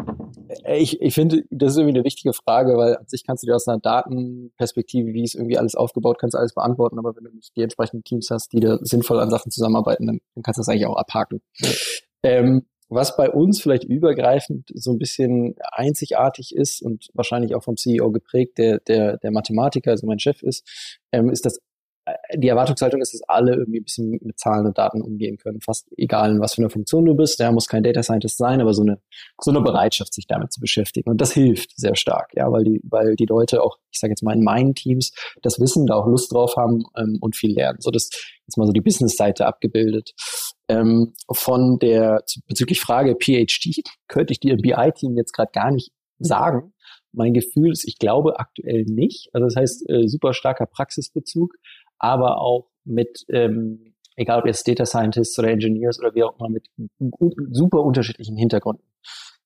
ich 0.68 1.00
ich 1.00 1.14
finde, 1.14 1.44
das 1.50 1.72
ist 1.72 1.78
irgendwie 1.78 1.96
eine 1.98 2.04
wichtige 2.04 2.32
Frage, 2.32 2.76
weil 2.76 2.96
an 2.96 3.06
sich 3.06 3.24
kannst 3.24 3.42
du 3.42 3.46
dir 3.46 3.54
aus 3.54 3.68
einer 3.68 3.78
Datenperspektive, 3.78 5.12
wie 5.12 5.24
ist 5.24 5.34
irgendwie 5.34 5.58
alles 5.58 5.74
aufgebaut, 5.74 6.18
kannst 6.18 6.34
du 6.34 6.38
alles 6.38 6.54
beantworten, 6.54 6.98
aber 6.98 7.14
wenn 7.16 7.24
du 7.24 7.30
nicht 7.30 7.56
die 7.56 7.62
entsprechenden 7.62 8.04
Teams 8.04 8.28
hast, 8.30 8.52
die 8.52 8.60
da 8.60 8.78
sinnvoll 8.80 9.20
an 9.20 9.30
Sachen 9.30 9.50
zusammenarbeiten, 9.50 10.06
dann, 10.06 10.20
dann 10.34 10.42
kannst 10.42 10.58
du 10.58 10.60
das 10.60 10.68
eigentlich 10.68 10.86
auch 10.86 10.96
abhaken. 10.96 11.40
Ähm, 12.22 12.66
was 12.88 13.16
bei 13.16 13.30
uns 13.30 13.60
vielleicht 13.60 13.84
übergreifend 13.84 14.70
so 14.74 14.92
ein 14.92 14.98
bisschen 14.98 15.56
einzigartig 15.72 16.54
ist 16.54 16.80
und 16.82 17.08
wahrscheinlich 17.14 17.54
auch 17.54 17.64
vom 17.64 17.76
CEO 17.76 18.12
geprägt, 18.12 18.58
der, 18.58 18.78
der, 18.78 19.18
der 19.18 19.32
Mathematiker, 19.32 19.90
also 19.90 20.06
mein 20.06 20.20
Chef 20.20 20.42
ist, 20.42 20.98
ähm, 21.10 21.30
ist, 21.30 21.44
dass 21.44 21.58
die 22.34 22.48
Erwartungshaltung 22.48 23.00
ist, 23.00 23.14
dass 23.14 23.22
alle 23.28 23.54
irgendwie 23.54 23.80
ein 23.80 23.84
bisschen 23.84 24.18
mit 24.22 24.38
Zahlen 24.38 24.66
und 24.66 24.78
Daten 24.78 25.02
umgehen 25.02 25.38
können. 25.38 25.60
Fast 25.60 25.88
egal, 25.96 26.32
in 26.32 26.40
was 26.40 26.54
für 26.54 26.62
eine 26.62 26.70
Funktion 26.70 27.04
du 27.04 27.14
bist. 27.14 27.40
Der 27.40 27.50
muss 27.50 27.66
kein 27.66 27.82
Data 27.82 28.02
Scientist 28.02 28.36
sein, 28.36 28.60
aber 28.60 28.74
so 28.74 28.82
eine, 28.82 29.00
so 29.40 29.50
eine 29.50 29.60
Bereitschaft, 29.60 30.14
sich 30.14 30.26
damit 30.26 30.52
zu 30.52 30.60
beschäftigen. 30.60 31.10
Und 31.10 31.20
das 31.20 31.32
hilft 31.32 31.76
sehr 31.76 31.96
stark, 31.96 32.32
ja, 32.34 32.50
weil 32.52 32.64
die, 32.64 32.80
weil 32.84 33.16
die 33.16 33.26
Leute 33.26 33.62
auch, 33.62 33.78
ich 33.90 33.98
sage 33.98 34.12
jetzt 34.12 34.22
mal 34.22 34.34
in 34.34 34.44
meinen 34.44 34.74
Teams, 34.74 35.12
das 35.42 35.58
Wissen, 35.58 35.86
da 35.86 35.94
auch 35.94 36.06
Lust 36.06 36.32
drauf 36.32 36.56
haben 36.56 36.84
ähm, 36.96 37.18
und 37.20 37.34
viel 37.34 37.54
lernen. 37.54 37.80
So 37.80 37.90
das 37.90 38.10
jetzt 38.46 38.56
mal 38.56 38.66
so 38.66 38.72
die 38.72 38.80
Business-Seite 38.80 39.46
abgebildet. 39.46 40.12
Ähm, 40.68 41.14
von 41.32 41.78
der 41.78 42.22
bezüglich 42.46 42.80
Frage 42.80 43.16
PhD 43.16 43.82
könnte 44.08 44.32
ich 44.32 44.40
dir 44.40 44.56
BI-Team 44.56 45.16
jetzt 45.16 45.32
gerade 45.32 45.50
gar 45.52 45.72
nicht 45.72 45.90
sagen. 46.18 46.72
Mein 47.12 47.32
Gefühl 47.32 47.72
ist, 47.72 47.86
ich 47.88 47.98
glaube 47.98 48.38
aktuell 48.38 48.84
nicht. 48.84 49.30
Also 49.32 49.46
das 49.46 49.56
heißt, 49.56 49.88
äh, 49.88 50.06
super 50.06 50.34
starker 50.34 50.66
Praxisbezug 50.66 51.54
aber 51.98 52.40
auch 52.40 52.68
mit, 52.84 53.24
ähm, 53.28 53.94
egal 54.16 54.40
ob 54.40 54.46
jetzt 54.46 54.66
Data 54.66 54.86
Scientists 54.86 55.38
oder 55.38 55.48
Engineers 55.48 55.98
oder 55.98 56.14
wie 56.14 56.24
auch 56.24 56.38
immer, 56.38 56.48
mit 56.48 56.68
super 57.50 57.82
unterschiedlichen 57.82 58.36
Hintergründen. 58.36 58.84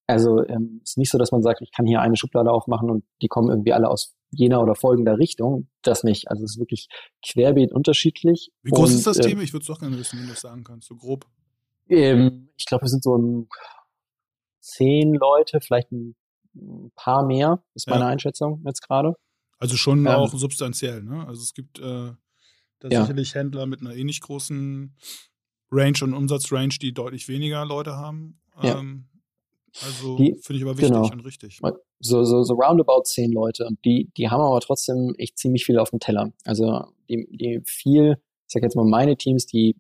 Also 0.07 0.45
ähm, 0.45 0.81
ist 0.83 0.99
nicht 0.99 1.11
so, 1.11 1.19
dass 1.19 1.31
man 1.31 1.43
sagt, 1.43 1.61
ich 1.63 1.71
kann 1.73 1.87
hier 1.87 2.01
eine 2.01 2.17
Schublade 2.17 2.51
aufmachen 2.51 2.91
und 2.91 3.05
die 3.23 3.29
kommen 3.29 3.49
irgendwie 3.49 3.73
alle 3.73 3.89
aus 3.89 4.17
jener 4.31 4.61
oder 4.61 4.75
folgender 4.75 5.19
Richtung. 5.19 5.69
Das 5.83 6.03
nicht. 6.03 6.29
Also 6.31 6.45
es 6.45 6.53
ist 6.53 6.59
wirklich 6.59 6.89
querbeet 7.25 7.73
unterschiedlich. 7.73 8.51
Wie 8.63 8.71
groß 8.71 8.91
und, 8.91 8.97
ist 8.97 9.07
das 9.07 9.19
äh, 9.19 9.29
Team? 9.29 9.41
Ich 9.41 9.53
würde 9.53 9.63
es 9.63 9.69
doch 9.69 9.79
gerne 9.79 9.97
wissen, 9.99 10.19
wenn 10.19 10.27
du 10.27 10.33
das 10.33 10.41
sagen 10.41 10.65
kannst, 10.65 10.89
so 10.89 10.97
grob. 10.97 11.27
Ähm, 11.89 12.49
ich 12.57 12.67
glaube, 12.67 12.83
wir 12.83 12.89
sind 12.89 13.03
so 13.03 13.17
ein 13.17 13.49
zehn 14.61 15.15
Leute, 15.15 15.61
vielleicht 15.61 15.91
ein 15.93 16.17
paar 16.97 17.25
mehr, 17.25 17.63
ist 17.75 17.89
meine 17.89 18.05
ja. 18.05 18.09
Einschätzung 18.09 18.63
jetzt 18.67 18.83
gerade. 18.87 19.15
Also 19.59 19.77
schon 19.77 20.01
ähm, 20.01 20.09
auch 20.09 20.33
substanziell, 20.33 21.03
ne? 21.03 21.27
Also 21.27 21.43
es 21.43 21.55
gibt 21.55 21.79
äh, 21.79 22.13
da 22.81 22.89
ja. 22.89 23.03
sicherlich 23.03 23.35
Händler 23.35 23.67
mit 23.67 23.81
einer 23.81 23.95
ähnlich 23.95 24.21
großen 24.21 24.95
Range 25.71 25.99
und 26.03 26.15
Umsatzrange, 26.15 26.77
die 26.81 26.93
deutlich 26.93 27.29
weniger 27.29 27.65
Leute 27.65 27.97
haben. 27.97 28.41
Ja. 28.63 28.79
Ähm, 28.79 29.07
also 29.83 30.17
finde 30.17 30.55
ich 30.55 30.63
aber 30.63 30.77
wichtig 30.77 30.89
genau. 30.89 31.13
und 31.13 31.21
richtig. 31.21 31.61
So, 32.01 32.25
so, 32.25 32.43
so 32.43 32.55
roundabout 32.55 33.03
zehn 33.05 33.31
Leute 33.31 33.67
und 33.67 33.79
die, 33.85 34.11
die 34.17 34.29
haben 34.29 34.41
aber 34.41 34.61
trotzdem 34.61 35.15
echt 35.19 35.39
ziemlich 35.39 35.65
viel 35.65 35.79
auf 35.79 35.91
dem 35.91 36.01
Teller. 36.01 36.33
Also 36.45 36.87
die, 37.09 37.29
die 37.31 37.61
viel, 37.65 38.17
ich 38.47 38.53
sag 38.53 38.63
jetzt 38.63 38.75
mal 38.75 38.85
meine 38.85 39.17
Teams, 39.17 39.47
die 39.47 39.77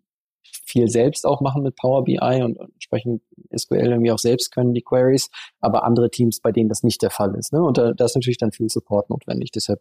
viel 0.64 0.88
selbst 0.88 1.26
auch 1.26 1.40
machen 1.40 1.62
mit 1.62 1.76
Power 1.76 2.04
BI 2.04 2.42
und, 2.42 2.56
und 2.56 2.72
entsprechend 2.72 3.22
SQL 3.56 3.90
irgendwie 3.90 4.12
auch 4.12 4.18
selbst 4.18 4.52
können 4.52 4.74
die 4.74 4.82
Queries, 4.82 5.28
aber 5.60 5.84
andere 5.84 6.10
Teams, 6.10 6.40
bei 6.40 6.52
denen 6.52 6.68
das 6.68 6.82
nicht 6.82 7.02
der 7.02 7.10
Fall 7.10 7.34
ist. 7.34 7.52
Ne? 7.52 7.62
Und 7.62 7.78
da, 7.78 7.92
da 7.92 8.04
ist 8.04 8.14
natürlich 8.14 8.38
dann 8.38 8.52
viel 8.52 8.68
Support 8.68 9.10
notwendig. 9.10 9.50
Deshalb 9.50 9.80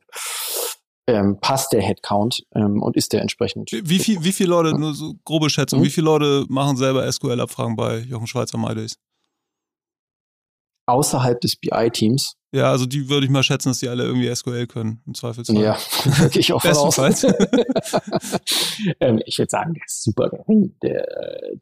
ähm, 1.09 1.37
passt 1.39 1.73
der 1.73 1.81
Headcount 1.81 2.43
ähm, 2.55 2.81
und 2.81 2.95
ist 2.95 3.13
der 3.13 3.21
entsprechend. 3.21 3.71
Wie, 3.71 3.99
viel, 3.99 4.23
wie 4.23 4.31
viele 4.31 4.49
Leute, 4.49 4.77
nur 4.77 4.93
so 4.93 5.13
grobe 5.25 5.49
Schätzung, 5.49 5.79
mhm. 5.79 5.85
wie 5.85 5.89
viele 5.89 6.05
Leute 6.05 6.45
machen 6.49 6.77
selber 6.77 7.09
SQL-Abfragen 7.11 7.75
bei 7.75 7.99
Jochen 7.99 8.27
Schweizer 8.27 8.57
MyDays? 8.57 8.95
Außerhalb 10.87 11.39
des 11.41 11.55
BI-Teams 11.55 12.38
ja, 12.51 12.71
also 12.71 12.87
die 12.87 13.09
würde 13.09 13.25
ich 13.25 13.31
mal 13.31 13.43
schätzen, 13.43 13.69
dass 13.69 13.79
die 13.79 13.89
alle 13.89 14.03
irgendwie 14.03 14.33
SQL 14.33 14.65
können, 14.65 15.01
im 15.05 15.13
Zweifelsfall. 15.13 15.61
Ja, 15.61 15.77
gehe 16.31 16.39
ich 16.39 16.51
auch 16.51 16.63
Bestenfalls. 16.63 17.23
ähm, 18.99 19.21
ich 19.25 19.37
würde 19.37 19.51
sagen, 19.51 19.75
der 19.75 19.83
ist 19.85 20.03
super 20.03 20.29
gering, 20.29 20.73
der, 20.81 21.05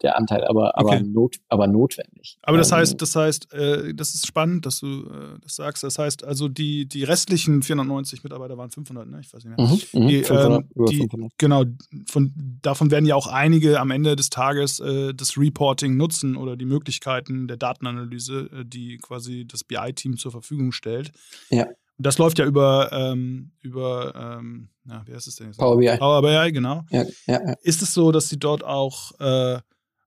der 0.01 0.17
Anteil, 0.17 0.45
aber, 0.45 0.77
aber, 0.77 0.91
okay. 0.91 1.03
not, 1.03 1.35
aber 1.49 1.67
notwendig. 1.67 2.37
Aber 2.41 2.57
das 2.57 2.71
ähm, 2.71 2.77
heißt, 2.77 3.01
das 3.01 3.15
heißt, 3.15 3.53
äh, 3.53 3.93
das 3.93 4.15
ist 4.15 4.27
spannend, 4.27 4.65
dass 4.65 4.79
du 4.79 5.07
äh, 5.07 5.39
das 5.41 5.55
sagst. 5.55 5.83
Das 5.83 5.99
heißt, 5.99 6.23
also 6.23 6.47
die, 6.47 6.87
die 6.87 7.03
restlichen 7.03 7.63
490 7.63 8.23
Mitarbeiter 8.23 8.57
waren 8.57 8.71
500, 8.71 9.09
ne? 9.09 9.19
Ich 9.19 9.33
weiß 9.33 9.43
nicht 9.43 9.57
mehr. 9.57 9.67
Mhm, 9.67 10.03
mhm 10.03 10.07
die, 10.07 10.23
500, 10.23 10.61
ähm, 10.61 10.85
die, 10.85 10.97
500. 10.99 11.31
Genau, 11.37 11.63
von, 12.07 12.33
davon 12.61 12.91
werden 12.91 13.05
ja 13.05 13.15
auch 13.15 13.27
einige 13.27 13.81
am 13.81 13.91
Ende 13.91 14.15
des 14.15 14.29
Tages 14.29 14.79
äh, 14.79 15.13
das 15.13 15.37
Reporting 15.37 15.97
nutzen 15.97 16.37
oder 16.37 16.55
die 16.55 16.65
Möglichkeiten 16.65 17.49
der 17.49 17.57
Datenanalyse, 17.57 18.49
äh, 18.53 18.65
die 18.65 18.99
quasi 18.99 19.45
das 19.45 19.65
BI-Team 19.65 20.17
zur 20.17 20.31
Verfügung 20.31 20.71
stellt. 20.77 21.11
Ja. 21.49 21.67
Das 21.97 22.17
läuft 22.19 22.37
ja 22.39 22.45
über, 22.45 22.91
ähm, 22.91 23.51
über 23.61 24.37
ähm, 24.39 24.69
na, 24.87 25.03
wie 25.05 25.13
heißt 25.13 25.27
es 25.27 25.35
denn 25.35 25.47
jetzt? 25.47 25.57
Power 25.57 25.77
BI. 25.77 25.97
Power 25.97 26.21
BI, 26.21 26.51
genau. 26.51 26.83
Ja, 26.91 27.03
ja, 27.25 27.45
ja. 27.45 27.55
Ist 27.61 27.81
es 27.81 27.93
so, 27.93 28.11
dass 28.11 28.29
sie 28.29 28.39
dort 28.39 28.63
auch, 28.63 29.11
äh, 29.19 29.59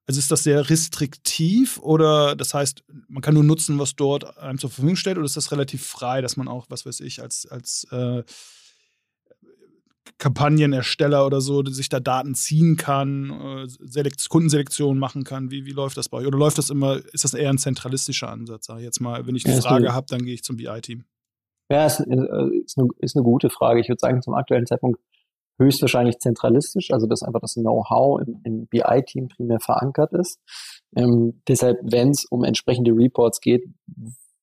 also 0.06 0.18
ist 0.18 0.30
das 0.30 0.42
sehr 0.42 0.70
restriktiv 0.70 1.78
oder 1.78 2.34
das 2.34 2.54
heißt, 2.54 2.82
man 3.08 3.22
kann 3.22 3.34
nur 3.34 3.44
nutzen, 3.44 3.78
was 3.78 3.94
dort 3.94 4.38
einem 4.38 4.58
zur 4.58 4.70
Verfügung 4.70 4.96
stellt 4.96 5.18
oder 5.18 5.26
ist 5.26 5.36
das 5.36 5.52
relativ 5.52 5.86
frei, 5.86 6.22
dass 6.22 6.36
man 6.36 6.48
auch, 6.48 6.66
was 6.68 6.86
weiß 6.86 7.00
ich, 7.00 7.20
als, 7.20 7.46
als 7.46 7.86
äh, 7.92 8.22
Kampagnenersteller 10.18 11.26
oder 11.26 11.40
so, 11.40 11.64
sich 11.64 11.88
da 11.88 12.00
Daten 12.00 12.34
ziehen 12.34 12.76
kann, 12.76 13.30
äh, 13.30 13.66
Selekt 13.66 14.28
Kundenselektion 14.28 14.98
machen 14.98 15.24
kann. 15.24 15.50
Wie, 15.50 15.66
wie 15.66 15.72
läuft 15.72 15.96
das 15.96 16.08
bei 16.08 16.18
euch? 16.18 16.26
Oder 16.26 16.38
läuft 16.38 16.58
das 16.58 16.70
immer, 16.70 17.00
ist 17.12 17.24
das 17.24 17.34
eher 17.34 17.50
ein 17.50 17.58
zentralistischer 17.58 18.28
Ansatz? 18.28 18.66
Sag 18.66 18.78
ich 18.78 18.84
jetzt 18.84 19.00
mal, 19.00 19.26
wenn 19.26 19.36
ich 19.36 19.46
eine 19.46 19.54
ja, 19.54 19.60
Frage 19.60 19.92
habe, 19.92 20.06
dann 20.08 20.24
gehe 20.24 20.34
ich 20.34 20.42
zum 20.42 20.56
BI-Team. 20.56 21.04
Ja, 21.70 21.86
ist, 21.86 22.00
äh, 22.00 22.16
ist, 22.64 22.78
eine, 22.78 22.88
ist 22.98 23.16
eine 23.16 23.24
gute 23.24 23.48
Frage. 23.48 23.80
Ich 23.80 23.88
würde 23.88 24.00
sagen, 24.00 24.22
zum 24.22 24.34
aktuellen 24.34 24.66
Zeitpunkt 24.66 25.00
höchstwahrscheinlich 25.60 26.18
zentralistisch, 26.18 26.90
also 26.90 27.06
dass 27.06 27.22
einfach 27.22 27.40
das 27.40 27.54
Know-how 27.54 28.20
im, 28.22 28.40
im 28.44 28.66
BI-Team 28.66 29.28
primär 29.28 29.60
verankert 29.60 30.12
ist. 30.12 30.40
Ähm, 30.96 31.42
deshalb, 31.46 31.78
wenn 31.82 32.10
es 32.10 32.24
um 32.24 32.44
entsprechende 32.44 32.92
Reports 32.92 33.40
geht, 33.40 33.68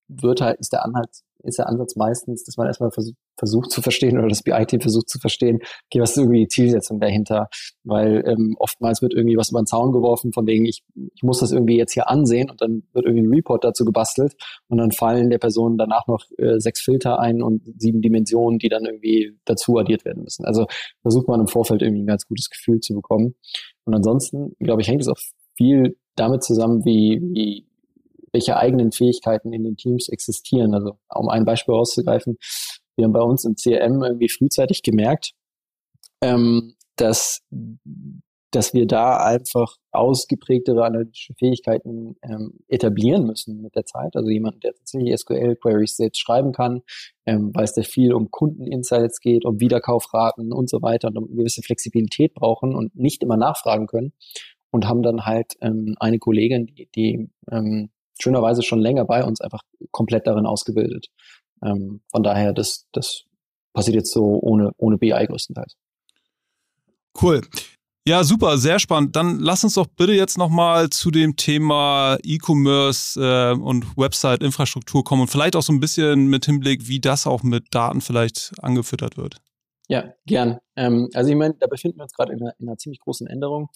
wird 0.07 0.41
halt, 0.41 0.59
ist 0.59 0.71
der 0.71 0.85
Anhalt, 0.85 1.09
ist 1.43 1.57
der 1.57 1.67
Ansatz 1.67 1.95
meistens, 1.95 2.43
dass 2.43 2.55
man 2.55 2.67
erstmal 2.67 2.91
versucht, 2.91 3.17
versucht 3.37 3.71
zu 3.71 3.81
verstehen 3.81 4.17
oder 4.17 4.27
das 4.27 4.43
BI-Team 4.43 4.81
versucht 4.81 5.09
zu 5.09 5.19
verstehen, 5.19 5.59
okay, 5.85 6.01
was 6.01 6.11
ist 6.11 6.17
irgendwie 6.17 6.41
die 6.41 6.47
Zielsetzung 6.47 6.99
dahinter? 6.99 7.49
Weil 7.83 8.23
ähm, 8.27 8.55
oftmals 8.59 9.01
wird 9.01 9.13
irgendwie 9.13 9.37
was 9.37 9.51
über 9.51 9.61
den 9.61 9.67
Zaun 9.67 9.91
geworfen, 9.91 10.33
von 10.33 10.45
wegen, 10.47 10.65
ich, 10.65 10.83
ich 11.15 11.23
muss 11.23 11.39
das 11.39 11.51
irgendwie 11.51 11.77
jetzt 11.77 11.93
hier 11.93 12.09
ansehen 12.09 12.49
und 12.49 12.61
dann 12.61 12.83
wird 12.93 13.05
irgendwie 13.05 13.27
ein 13.27 13.33
Report 13.33 13.63
dazu 13.63 13.85
gebastelt 13.85 14.35
und 14.67 14.77
dann 14.77 14.91
fallen 14.91 15.29
der 15.29 15.37
Person 15.37 15.77
danach 15.77 16.07
noch 16.07 16.23
äh, 16.37 16.59
sechs 16.59 16.81
Filter 16.81 17.19
ein 17.19 17.41
und 17.41 17.63
sieben 17.77 18.01
Dimensionen, 18.01 18.59
die 18.59 18.69
dann 18.69 18.85
irgendwie 18.85 19.37
dazu 19.45 19.77
addiert 19.77 20.05
werden 20.05 20.23
müssen. 20.23 20.45
Also 20.45 20.65
versucht 21.01 21.27
man 21.27 21.39
im 21.39 21.47
Vorfeld 21.47 21.81
irgendwie 21.81 22.03
ein 22.03 22.07
ganz 22.07 22.27
gutes 22.27 22.49
Gefühl 22.49 22.79
zu 22.79 22.93
bekommen. 22.93 23.35
Und 23.85 23.93
ansonsten, 23.93 24.55
glaube 24.59 24.81
ich, 24.81 24.87
hängt 24.87 25.01
es 25.01 25.07
auch 25.07 25.19
viel 25.55 25.97
damit 26.15 26.43
zusammen, 26.43 26.83
wie, 26.85 27.21
wie 27.21 27.67
welche 28.33 28.57
eigenen 28.57 28.91
Fähigkeiten 28.91 29.53
in 29.53 29.63
den 29.63 29.77
Teams 29.77 30.09
existieren. 30.09 30.73
Also 30.73 30.97
um 31.13 31.29
ein 31.29 31.45
Beispiel 31.45 31.73
rauszugreifen, 31.73 32.37
wir 32.97 33.05
haben 33.05 33.13
bei 33.13 33.21
uns 33.21 33.45
im 33.45 33.55
CRM 33.55 34.03
irgendwie 34.03 34.29
frühzeitig 34.29 34.83
gemerkt, 34.83 35.31
ähm, 36.21 36.75
dass 36.97 37.41
dass 38.51 38.73
wir 38.73 38.87
da 38.87 39.17
einfach 39.17 39.75
ausgeprägtere 39.91 40.85
analytische 40.85 41.33
Fähigkeiten 41.35 42.15
ähm, 42.23 42.53
etablieren 42.67 43.25
müssen 43.25 43.61
mit 43.61 43.75
der 43.75 43.85
Zeit. 43.85 44.15
Also 44.15 44.29
jemand, 44.29 44.63
der 44.63 44.73
tatsächlich 44.73 45.15
SQL-Queries 45.17 45.97
selbst 45.97 46.19
schreiben 46.19 46.53
kann, 46.53 46.81
ähm, 47.25 47.51
weil 47.53 47.65
es 47.65 47.73
da 47.73 47.81
viel 47.81 48.13
um 48.13 48.31
Kundeninsights 48.31 49.19
geht, 49.19 49.43
um 49.45 49.59
Wiederkaufraten 49.59 50.53
und 50.53 50.69
so 50.69 50.81
weiter 50.81 51.09
und 51.09 51.17
um 51.17 51.35
gewisse 51.35 51.61
Flexibilität 51.61 52.33
brauchen 52.33 52.73
und 52.73 52.95
nicht 52.95 53.21
immer 53.21 53.37
nachfragen 53.37 53.87
können. 53.87 54.13
Und 54.71 54.87
haben 54.87 55.01
dann 55.01 55.25
halt 55.25 55.53
ähm, 55.61 55.95
eine 55.99 56.19
Kollegin, 56.19 56.67
die, 56.67 56.89
die 56.93 57.29
ähm, 57.51 57.89
schönerweise 58.19 58.63
schon 58.63 58.79
länger 58.79 59.05
bei 59.05 59.23
uns 59.23 59.41
einfach 59.41 59.61
komplett 59.91 60.27
darin 60.27 60.45
ausgebildet. 60.45 61.07
Ähm, 61.63 62.01
von 62.11 62.23
daher, 62.23 62.53
das, 62.53 62.87
das 62.91 63.23
passiert 63.73 63.95
jetzt 63.95 64.11
so 64.11 64.39
ohne, 64.41 64.71
ohne 64.77 64.97
BI 64.97 65.25
größtenteils. 65.27 65.75
Cool. 67.21 67.41
Ja, 68.07 68.23
super, 68.23 68.57
sehr 68.57 68.79
spannend. 68.79 69.17
Dann 69.17 69.39
lass 69.39 69.65
uns 69.65 69.73
doch 69.73 69.87
bitte 69.87 70.13
jetzt 70.13 70.37
nochmal 70.37 70.89
zu 70.89 71.11
dem 71.11 71.35
Thema 71.35 72.17
E-Commerce 72.23 73.19
äh, 73.19 73.53
und 73.53 73.97
Website-Infrastruktur 73.97 75.03
kommen 75.03 75.23
und 75.23 75.27
vielleicht 75.27 75.57
auch 75.57 75.61
so 75.61 75.73
ein 75.73 75.81
bisschen 75.81 76.27
mit 76.27 76.45
Hinblick, 76.45 76.87
wie 76.87 77.01
das 77.01 77.27
auch 77.27 77.43
mit 77.43 77.75
Daten 77.75 77.99
vielleicht 77.99 78.53
angefüttert 78.61 79.17
wird. 79.17 79.35
Ja, 79.89 80.13
gern. 80.25 80.59
Ähm, 80.77 81.09
also 81.13 81.29
ich 81.29 81.35
meine, 81.35 81.55
da 81.59 81.67
befinden 81.67 81.97
wir 81.97 82.03
uns 82.03 82.13
gerade 82.13 82.31
in, 82.31 82.39
in 82.39 82.67
einer, 82.69 82.77
ziemlich 82.77 83.01
großen 83.01 83.27
Änderung. 83.27 83.67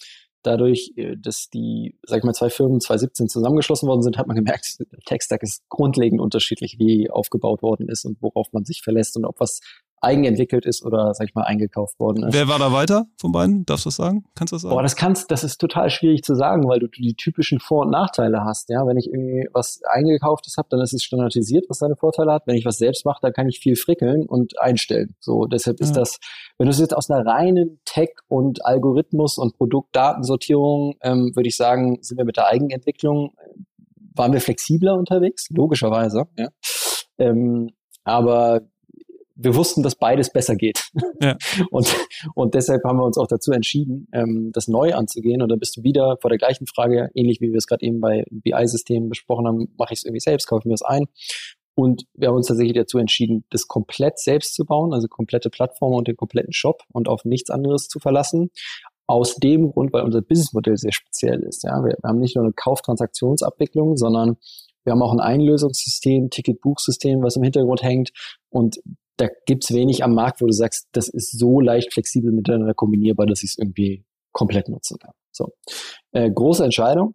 Dadurch, 0.42 0.92
äh, 0.96 1.16
dass 1.16 1.48
die, 1.48 1.96
sag 2.02 2.18
ich 2.18 2.24
mal, 2.24 2.32
zwei 2.32 2.50
Firmen 2.50 2.80
2017 2.80 3.28
zusammengeschlossen 3.28 3.88
worden 3.88 4.02
sind, 4.02 4.18
hat 4.18 4.26
man 4.26 4.36
gemerkt, 4.36 4.76
der 4.92 4.98
Tech-Stack 5.00 5.42
ist 5.42 5.62
grundlegend 5.68 6.20
unterschiedlich, 6.20 6.76
wie 6.78 7.10
aufgebaut 7.10 7.62
worden 7.62 7.88
ist 7.88 8.04
und 8.04 8.20
worauf 8.20 8.52
man 8.52 8.64
sich 8.64 8.82
verlässt 8.82 9.16
und 9.16 9.24
ob 9.24 9.40
was 9.40 9.60
eigenentwickelt 10.02 10.66
ist 10.66 10.84
oder, 10.84 11.14
sag 11.14 11.28
ich 11.28 11.34
mal, 11.34 11.44
eingekauft 11.44 11.98
worden 12.00 12.24
ist. 12.24 12.34
Wer 12.34 12.48
war 12.48 12.58
da 12.58 12.72
weiter 12.72 13.06
von 13.20 13.30
beiden? 13.30 13.64
Darfst 13.64 13.84
du 13.84 13.88
das 13.88 13.96
sagen? 13.96 14.24
Kannst 14.34 14.52
du 14.52 14.56
das 14.56 14.62
sagen? 14.62 14.74
Boah, 14.74 14.82
das 14.82 14.96
kannst, 14.96 15.30
das 15.30 15.44
ist 15.44 15.58
total 15.58 15.90
schwierig 15.90 16.22
zu 16.22 16.34
sagen, 16.34 16.68
weil 16.68 16.80
du 16.80 16.88
die 16.88 17.14
typischen 17.14 17.60
Vor- 17.60 17.82
und 17.82 17.90
Nachteile 17.90 18.44
hast. 18.44 18.68
Ja, 18.68 18.84
wenn 18.86 18.96
ich 18.96 19.06
irgendwie 19.06 19.48
was 19.52 19.80
eingekauftes 19.88 20.56
habe, 20.56 20.68
dann 20.70 20.80
ist 20.80 20.92
es 20.92 21.04
standardisiert, 21.04 21.66
was 21.68 21.78
seine 21.78 21.94
Vorteile 21.94 22.32
hat. 22.32 22.42
Wenn 22.46 22.56
ich 22.56 22.64
was 22.64 22.78
selbst 22.78 23.06
mache, 23.06 23.20
dann 23.22 23.32
kann 23.32 23.48
ich 23.48 23.60
viel 23.60 23.76
frickeln 23.76 24.26
und 24.26 24.60
einstellen. 24.60 25.14
So, 25.20 25.46
deshalb 25.46 25.80
ist 25.80 25.94
ja. 25.94 26.00
das, 26.00 26.18
wenn 26.58 26.66
du 26.66 26.72
es 26.72 26.80
jetzt 26.80 26.96
aus 26.96 27.08
einer 27.08 27.24
reinen 27.24 27.78
Tech- 27.84 28.18
und 28.26 28.64
Algorithmus- 28.64 29.38
und 29.38 29.56
Produktdatensortierung, 29.56 30.96
ähm, 31.02 31.30
würde 31.34 31.48
ich 31.48 31.56
sagen, 31.56 31.98
sind 32.02 32.18
wir 32.18 32.24
mit 32.24 32.36
der 32.36 32.48
Eigenentwicklung, 32.48 33.34
äh, 33.38 33.50
waren 34.16 34.32
wir 34.32 34.40
flexibler 34.40 34.94
unterwegs, 34.94 35.48
logischerweise. 35.50 36.24
Ja. 36.36 36.48
Ähm, 37.18 37.70
aber 38.04 38.62
wir 39.42 39.54
wussten, 39.56 39.82
dass 39.82 39.96
beides 39.96 40.32
besser 40.32 40.56
geht. 40.56 40.90
Ja. 41.20 41.36
Und, 41.70 41.94
und 42.34 42.54
deshalb 42.54 42.84
haben 42.84 42.98
wir 42.98 43.04
uns 43.04 43.18
auch 43.18 43.26
dazu 43.26 43.52
entschieden, 43.52 44.08
ähm, 44.12 44.50
das 44.52 44.68
neu 44.68 44.94
anzugehen. 44.94 45.42
Und 45.42 45.48
dann 45.48 45.58
bist 45.58 45.76
du 45.76 45.82
wieder 45.82 46.16
vor 46.20 46.30
der 46.30 46.38
gleichen 46.38 46.66
Frage, 46.66 47.10
ähnlich 47.14 47.40
wie 47.40 47.50
wir 47.50 47.58
es 47.58 47.66
gerade 47.66 47.84
eben 47.84 48.00
bei 48.00 48.24
BI-Systemen 48.30 49.08
besprochen 49.08 49.46
haben, 49.46 49.74
mache 49.78 49.94
ich 49.94 50.00
es 50.00 50.04
irgendwie 50.04 50.20
selbst, 50.20 50.46
kaufe 50.46 50.60
ich 50.62 50.66
mir 50.66 50.72
das 50.72 50.82
ein. 50.82 51.06
Und 51.74 52.04
wir 52.14 52.28
haben 52.28 52.36
uns 52.36 52.48
tatsächlich 52.48 52.76
dazu 52.76 52.98
entschieden, 52.98 53.44
das 53.50 53.66
komplett 53.66 54.18
selbst 54.18 54.54
zu 54.54 54.64
bauen, 54.64 54.92
also 54.92 55.08
komplette 55.08 55.48
Plattform 55.48 55.94
und 55.94 56.06
den 56.06 56.16
kompletten 56.16 56.52
Shop 56.52 56.82
und 56.92 57.08
auf 57.08 57.24
nichts 57.24 57.50
anderes 57.50 57.88
zu 57.88 57.98
verlassen. 57.98 58.50
Aus 59.06 59.36
dem 59.36 59.72
Grund, 59.72 59.92
weil 59.92 60.04
unser 60.04 60.22
Businessmodell 60.22 60.76
sehr 60.76 60.92
speziell 60.92 61.40
ist. 61.42 61.64
Ja, 61.64 61.82
wir 61.82 61.96
haben 62.04 62.20
nicht 62.20 62.36
nur 62.36 62.44
eine 62.44 62.52
Kauftransaktionsabwicklung, 62.54 63.96
sondern 63.96 64.36
wir 64.84 64.92
haben 64.92 65.02
auch 65.02 65.12
ein 65.12 65.20
Einlösungssystem, 65.20 66.30
Ticketbuchsystem, 66.30 67.22
was 67.22 67.36
im 67.36 67.42
Hintergrund 67.42 67.82
hängt. 67.82 68.10
Und 68.50 68.78
da 69.22 69.28
gibt's 69.46 69.72
wenig 69.72 70.02
am 70.02 70.14
Markt, 70.14 70.40
wo 70.40 70.46
du 70.46 70.52
sagst, 70.52 70.88
das 70.90 71.08
ist 71.08 71.38
so 71.38 71.60
leicht 71.60 71.92
flexibel 71.92 72.32
miteinander 72.32 72.74
kombinierbar, 72.74 73.26
dass 73.26 73.44
ich 73.44 73.50
es 73.50 73.58
irgendwie 73.58 74.04
komplett 74.32 74.68
nutzen 74.68 74.98
kann. 74.98 75.12
So. 75.30 75.52
Äh, 76.10 76.28
große 76.28 76.64
Entscheidung. 76.64 77.14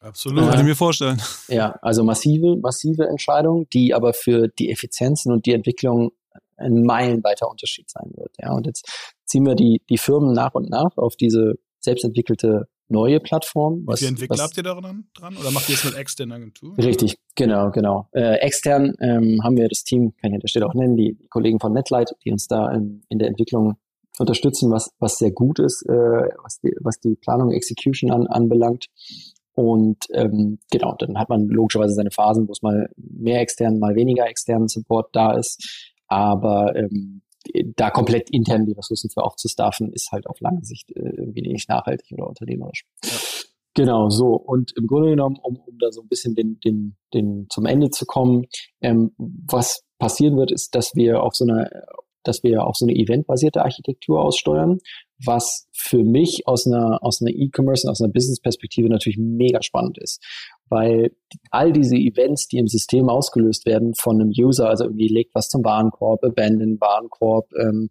Absolut, 0.00 0.42
äh, 0.42 0.48
kann 0.48 0.58
ich 0.58 0.66
mir 0.66 0.74
vorstellen. 0.74 1.22
Ja, 1.46 1.78
also 1.80 2.02
massive, 2.02 2.56
massive 2.56 3.06
Entscheidung, 3.06 3.68
die 3.72 3.94
aber 3.94 4.14
für 4.14 4.48
die 4.48 4.72
Effizienzen 4.72 5.32
und 5.32 5.46
die 5.46 5.52
Entwicklung 5.52 6.10
ein 6.56 6.82
meilenweiter 6.82 7.48
Unterschied 7.48 7.88
sein 7.88 8.10
wird. 8.16 8.34
Ja, 8.40 8.52
und 8.52 8.66
jetzt 8.66 9.14
ziehen 9.24 9.46
wir 9.46 9.54
die, 9.54 9.80
die 9.88 9.98
Firmen 9.98 10.32
nach 10.32 10.54
und 10.54 10.68
nach 10.68 10.96
auf 10.96 11.14
diese 11.14 11.54
selbstentwickelte 11.78 12.66
neue 12.88 13.20
Plattform. 13.20 13.82
Was, 13.86 14.00
Wie 14.00 14.04
viele 14.04 14.10
Entwickler 14.10 14.36
was, 14.36 14.42
habt 14.42 14.56
ihr 14.56 14.62
daran 14.62 15.04
dran? 15.14 15.36
Oder 15.36 15.50
macht 15.50 15.68
ihr 15.68 15.74
es 15.74 15.84
mit 15.84 15.94
externen 15.94 16.32
Agenturen? 16.36 16.74
Richtig, 16.76 17.16
genau, 17.34 17.70
genau. 17.70 18.08
Äh, 18.12 18.36
extern 18.40 18.94
ähm, 19.00 19.40
haben 19.42 19.56
wir 19.56 19.68
das 19.68 19.84
Team, 19.84 20.14
kann 20.20 20.30
ich 20.30 20.34
an 20.34 20.40
der 20.40 20.48
Stelle 20.48 20.66
auch 20.66 20.74
nennen, 20.74 20.96
die, 20.96 21.14
die 21.14 21.28
Kollegen 21.28 21.60
von 21.60 21.72
Netlight, 21.72 22.14
die 22.24 22.30
uns 22.30 22.46
da 22.46 22.70
in, 22.70 23.02
in 23.08 23.18
der 23.18 23.28
Entwicklung 23.28 23.76
unterstützen, 24.18 24.70
was, 24.70 24.90
was 24.98 25.18
sehr 25.18 25.32
gut 25.32 25.58
ist, 25.58 25.84
äh, 25.88 25.92
was, 26.42 26.60
die, 26.60 26.72
was 26.80 27.00
die 27.00 27.16
Planung, 27.16 27.52
Execution 27.52 28.10
an, 28.10 28.26
anbelangt. 28.26 28.86
Und 29.54 30.04
ähm, 30.12 30.58
genau, 30.70 30.96
dann 30.98 31.18
hat 31.18 31.28
man 31.28 31.48
logischerweise 31.48 31.94
seine 31.94 32.10
Phasen, 32.10 32.48
wo 32.48 32.52
es 32.52 32.62
mal 32.62 32.88
mehr 32.96 33.40
externen, 33.40 33.78
mal 33.78 33.94
weniger 33.94 34.26
externen 34.26 34.68
Support 34.68 35.10
da 35.12 35.36
ist. 35.36 35.92
Aber 36.08 36.74
ähm, 36.76 37.22
da 37.76 37.90
komplett 37.90 38.30
intern 38.30 38.66
die 38.66 38.72
Ressourcen 38.72 39.10
für 39.10 39.22
aufzustaffen, 39.22 39.92
ist 39.92 40.12
halt 40.12 40.26
auf 40.26 40.40
lange 40.40 40.64
Sicht 40.64 40.90
äh, 40.90 41.10
irgendwie 41.16 41.42
nicht 41.42 41.68
nachhaltig 41.68 42.12
oder 42.12 42.28
unternehmerisch. 42.28 42.84
Ja. 43.04 43.10
Genau, 43.76 44.08
so. 44.08 44.36
Und 44.36 44.72
im 44.76 44.86
Grunde 44.86 45.10
genommen, 45.10 45.36
um, 45.42 45.56
um 45.56 45.78
da 45.78 45.90
so 45.90 46.02
ein 46.02 46.08
bisschen 46.08 46.36
den, 46.36 46.60
den, 46.60 46.96
den 47.12 47.46
zum 47.50 47.66
Ende 47.66 47.90
zu 47.90 48.06
kommen, 48.06 48.46
ähm, 48.80 49.12
was 49.18 49.82
passieren 49.98 50.36
wird, 50.36 50.52
ist, 50.52 50.74
dass 50.76 50.94
wir 50.94 51.22
auf 51.22 51.34
so 51.34 51.44
einer 51.44 51.68
dass 52.24 52.42
wir 52.42 52.66
auf 52.66 52.76
so 52.76 52.86
eine 52.86 52.94
eventbasierte 52.96 53.62
Architektur 53.62 54.22
aussteuern, 54.22 54.78
was 55.24 55.68
für 55.72 56.02
mich 56.02 56.42
aus 56.46 56.66
einer, 56.66 56.98
aus 57.02 57.20
einer 57.20 57.30
E-Commerce 57.30 57.86
und 57.86 57.90
aus 57.90 58.00
einer 58.00 58.12
Business-Perspektive 58.12 58.88
natürlich 58.88 59.18
mega 59.18 59.62
spannend 59.62 59.98
ist. 59.98 60.24
Weil 60.68 61.12
all 61.50 61.72
diese 61.72 61.96
Events, 61.96 62.48
die 62.48 62.58
im 62.58 62.68
System 62.68 63.08
ausgelöst 63.08 63.66
werden 63.66 63.94
von 63.94 64.20
einem 64.20 64.30
User, 64.30 64.68
also 64.68 64.84
irgendwie 64.84 65.08
legt 65.08 65.34
was 65.34 65.48
zum 65.48 65.64
Warenkorb, 65.64 66.24
abandon 66.24 66.80
Warenkorb, 66.80 67.48
ähm, 67.60 67.90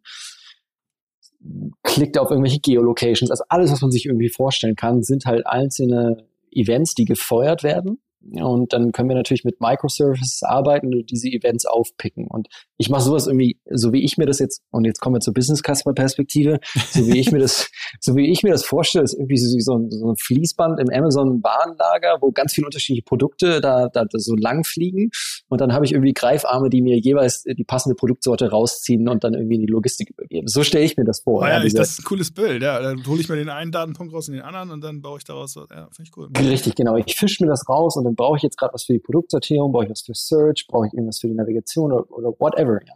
klickt 1.84 2.18
auf 2.18 2.30
irgendwelche 2.30 2.60
Geolocations, 2.60 3.30
also 3.30 3.44
alles, 3.50 3.72
was 3.72 3.82
man 3.82 3.92
sich 3.92 4.06
irgendwie 4.06 4.30
vorstellen 4.30 4.76
kann, 4.76 5.04
sind 5.04 5.26
halt 5.26 5.46
einzelne 5.46 6.26
Events, 6.52 6.96
die 6.96 7.06
gefeuert 7.06 7.64
werden 7.64 8.00
und 8.32 8.72
dann 8.72 8.92
können 8.92 9.10
wir 9.10 9.16
natürlich 9.16 9.44
mit 9.44 9.60
Microservices 9.60 10.44
arbeiten 10.44 10.94
und 10.94 11.12
diese 11.12 11.28
Events 11.28 11.66
aufpicken. 11.66 12.28
Und 12.28 12.48
ich 12.78 12.90
mache 12.90 13.02
sowas 13.02 13.28
irgendwie, 13.28 13.60
so 13.70 13.92
wie 13.92 14.04
ich 14.04 14.18
mir 14.18 14.26
das 14.26 14.40
jetzt, 14.40 14.62
und 14.72 14.86
jetzt 14.86 15.02
kommen 15.02 15.16
wir 15.16 15.20
zur 15.20 15.34
Business 15.34 15.62
Customer 15.62 15.94
Perspektive, 15.94 16.60
so 16.92 17.06
wie 17.08 17.20
ich 17.20 17.32
mir 17.32 17.40
das, 17.40 17.70
so 18.00 18.16
wie 18.16 18.32
ich 18.32 18.44
mir 18.44 18.52
das 18.52 18.64
vorstelle, 18.66 19.04
ist 19.04 19.14
irgendwie 19.14 19.38
so, 19.38 19.60
so, 19.60 19.78
ein, 19.78 19.92
so 19.92 20.10
ein 20.10 20.16
Fließband 20.18 20.80
im 20.80 20.90
Amazon 20.90 21.44
Warenlager, 21.44 22.18
wo 22.22 22.32
ganz 22.32 22.54
viele 22.54 22.68
unterschiedliche 22.68 23.04
Produkte 23.04 23.60
da, 23.60 23.90
da, 23.90 24.06
so 24.14 24.36
lang 24.36 24.64
fliegen. 24.64 25.10
Und 25.50 25.60
dann 25.60 25.74
habe 25.74 25.86
ich 25.86 25.92
irgendwie 25.92 26.14
Greifarme, 26.14 26.70
die 26.70 26.82
mir 26.82 26.98
jeweils 26.98 27.44
die 27.44 27.64
passende 27.66 27.96
Produktsorte 27.96 28.50
rausziehen 28.50 29.08
und 29.10 29.24
dann 29.24 29.34
irgendwie 29.34 29.56
in 29.56 29.62
die 29.62 29.72
Logistik 29.72 30.12
übergeben. 30.12 30.48
So 30.48 30.64
stelle 30.64 30.86
ich 30.86 30.96
mir 30.96 31.04
das 31.04 31.22
vor. 31.22 31.42
Oh 31.42 31.46
ja, 31.46 31.60
ja 31.60 31.64
ich, 31.64 31.74
das 31.74 31.92
ist 31.92 32.00
ein 32.00 32.04
cooles 32.04 32.32
Bild. 32.32 32.64
Ja, 32.64 32.82
dann 32.82 33.06
hole 33.06 33.20
ich 33.20 33.28
mir 33.28 33.36
den 33.36 33.50
einen 33.50 33.72
Datenpunkt 33.72 34.14
raus 34.14 34.30
und 34.30 34.36
den 34.36 34.44
anderen 34.44 34.72
und 34.72 34.82
dann 34.82 35.02
baue 35.02 35.18
ich 35.18 35.26
daraus. 35.26 35.56
Ja, 35.56 35.90
finde 35.92 36.04
ich 36.04 36.18
cool. 36.18 36.30
Richtig, 36.38 36.76
genau. 36.76 36.96
Ich 36.96 37.16
fische 37.16 37.44
mir 37.44 37.50
das 37.50 37.68
raus 37.68 37.98
und 37.98 38.06
dann 38.06 38.13
brauche 38.16 38.38
ich 38.38 38.44
jetzt 38.44 38.58
gerade 38.58 38.74
was 38.74 38.84
für 38.84 38.94
die 38.94 39.00
Produktsortierung, 39.00 39.72
brauche 39.72 39.86
ich 39.86 39.90
was 39.90 40.02
für 40.02 40.14
Search, 40.14 40.66
brauche 40.68 40.88
ich 40.88 40.94
irgendwas 40.94 41.20
für 41.20 41.28
die 41.28 41.34
Navigation 41.34 41.92
oder, 41.92 42.10
oder 42.12 42.30
whatever. 42.40 42.80
Ja. 42.86 42.94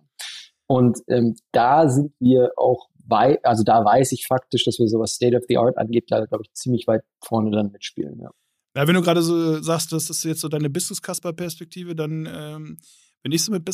Und 0.68 1.00
ähm, 1.08 1.36
da 1.52 1.90
sind 1.90 2.14
wir 2.20 2.52
auch 2.58 2.90
weit, 3.06 3.44
also 3.46 3.64
da 3.64 3.84
weiß 3.84 4.12
ich 4.12 4.28
faktisch, 4.28 4.66
dass 4.66 4.80
wir 4.80 4.88
sowas 4.88 5.14
State 5.14 5.36
of 5.36 5.44
the 5.48 5.58
Art 5.58 5.78
angeht, 5.78 6.06
da 6.10 6.26
glaube 6.26 6.44
ich 6.46 6.54
ziemlich 6.54 6.88
weit 6.88 7.04
vorne 7.24 7.52
dann 7.52 7.72
mitspielen. 7.72 8.20
Ja. 8.20 8.32
Ja, 8.76 8.88
wenn 8.88 8.94
du 8.94 9.02
gerade 9.02 9.24
so 9.24 9.60
sagst, 9.64 9.92
das 9.92 10.10
ist 10.12 10.24
jetzt 10.24 10.42
so 10.42 10.50
deine 10.50 10.70
Business-Casper-Perspektive, 10.70 11.96
dann, 11.96 12.28
ähm, 12.32 12.78
wenn 13.24 13.32
ich 13.32 13.44
so 13.44 13.52
mit 13.52 13.66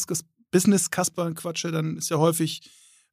Business-Casper 0.52 1.34
quatsche, 1.34 1.72
dann 1.72 1.98
ist 1.98 2.10
ja 2.10 2.20
häufig 2.20 2.62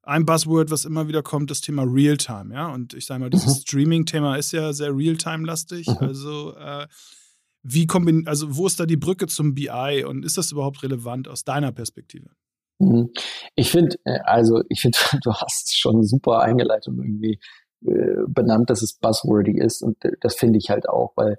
ein 0.03 0.25
Buzzword, 0.25 0.71
was 0.71 0.85
immer 0.85 1.09
wieder 1.09 1.23
kommt, 1.25 1.51
das 1.51 1.61
Thema 1.61 1.83
Realtime, 1.83 2.55
ja. 2.55 2.73
Und 2.73 2.95
ich 2.95 3.07
sage 3.07 3.21
mal, 3.21 3.31
dieses 3.31 3.57
mhm. 3.57 3.61
Streaming-Thema 3.63 4.37
ist 4.37 4.53
ja 4.53 4.73
sehr 4.73 4.97
Realtime-lastig. 4.97 5.89
Mhm. 5.89 5.97
Also 5.99 6.55
äh, 6.57 6.87
wie 7.63 7.87
kombin 7.87 8.27
also 8.27 8.57
wo 8.57 8.67
ist 8.67 8.81
da 8.81 8.87
die 8.87 8.97
Brücke 8.97 9.27
zum 9.27 9.55
BI 9.55 10.05
und 10.07 10.25
ist 10.25 10.39
das 10.39 10.53
überhaupt 10.53 10.83
relevant 10.83 11.29
aus 11.29 11.45
deiner 11.45 11.73
Perspektive? 11.73 12.31
Mhm. 12.79 13.11
Ich 13.55 13.71
finde, 13.71 13.97
äh, 14.05 14.19
also 14.25 14.63
ich 14.69 14.81
finde, 14.81 14.99
du 15.23 15.33
hast 15.33 15.69
es 15.69 15.75
schon 15.75 16.03
super 16.03 16.41
eingeleitet 16.41 16.89
und 16.89 16.99
irgendwie 16.99 17.39
äh, 17.87 18.25
benannt, 18.27 18.71
dass 18.71 18.83
es 18.83 18.99
buzzwordy 18.99 19.59
ist 19.59 19.83
und 19.83 20.03
äh, 20.05 20.13
das 20.21 20.35
finde 20.35 20.59
ich 20.59 20.71
halt 20.71 20.89
auch, 20.89 21.13
weil 21.17 21.39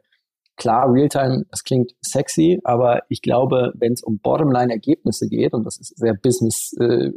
klar, 0.58 0.92
Realtime, 0.92 1.46
das 1.50 1.64
klingt 1.64 1.92
sexy, 2.02 2.60
aber 2.64 3.02
ich 3.10 3.22
glaube, 3.22 3.74
wenn 3.76 3.94
es 3.94 4.04
um 4.04 4.20
Bottomline-Ergebnisse 4.20 5.28
geht 5.28 5.54
und 5.54 5.66
das 5.66 5.80
ist 5.80 5.98
sehr 5.98 6.14
Business 6.14 6.74
äh, 6.80 7.12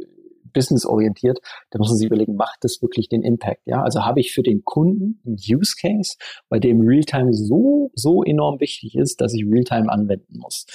businessorientiert, 0.55 1.37
da 1.69 1.77
muss 1.77 1.89
man 1.89 1.97
sich 1.97 2.07
überlegen, 2.07 2.35
macht 2.35 2.57
das 2.61 2.81
wirklich 2.81 3.09
den 3.09 3.21
Impact? 3.21 3.61
Ja, 3.65 3.83
also 3.83 4.03
habe 4.03 4.19
ich 4.19 4.33
für 4.33 4.41
den 4.41 4.63
Kunden 4.63 5.21
einen 5.25 5.35
Use 5.35 5.75
Case, 5.79 6.15
bei 6.49 6.57
dem 6.57 6.81
Realtime 6.81 7.33
so, 7.33 7.91
so 7.93 8.23
enorm 8.23 8.59
wichtig 8.59 8.95
ist, 8.95 9.21
dass 9.21 9.33
ich 9.33 9.45
Realtime 9.45 9.91
anwenden 9.91 10.39
muss. 10.39 10.65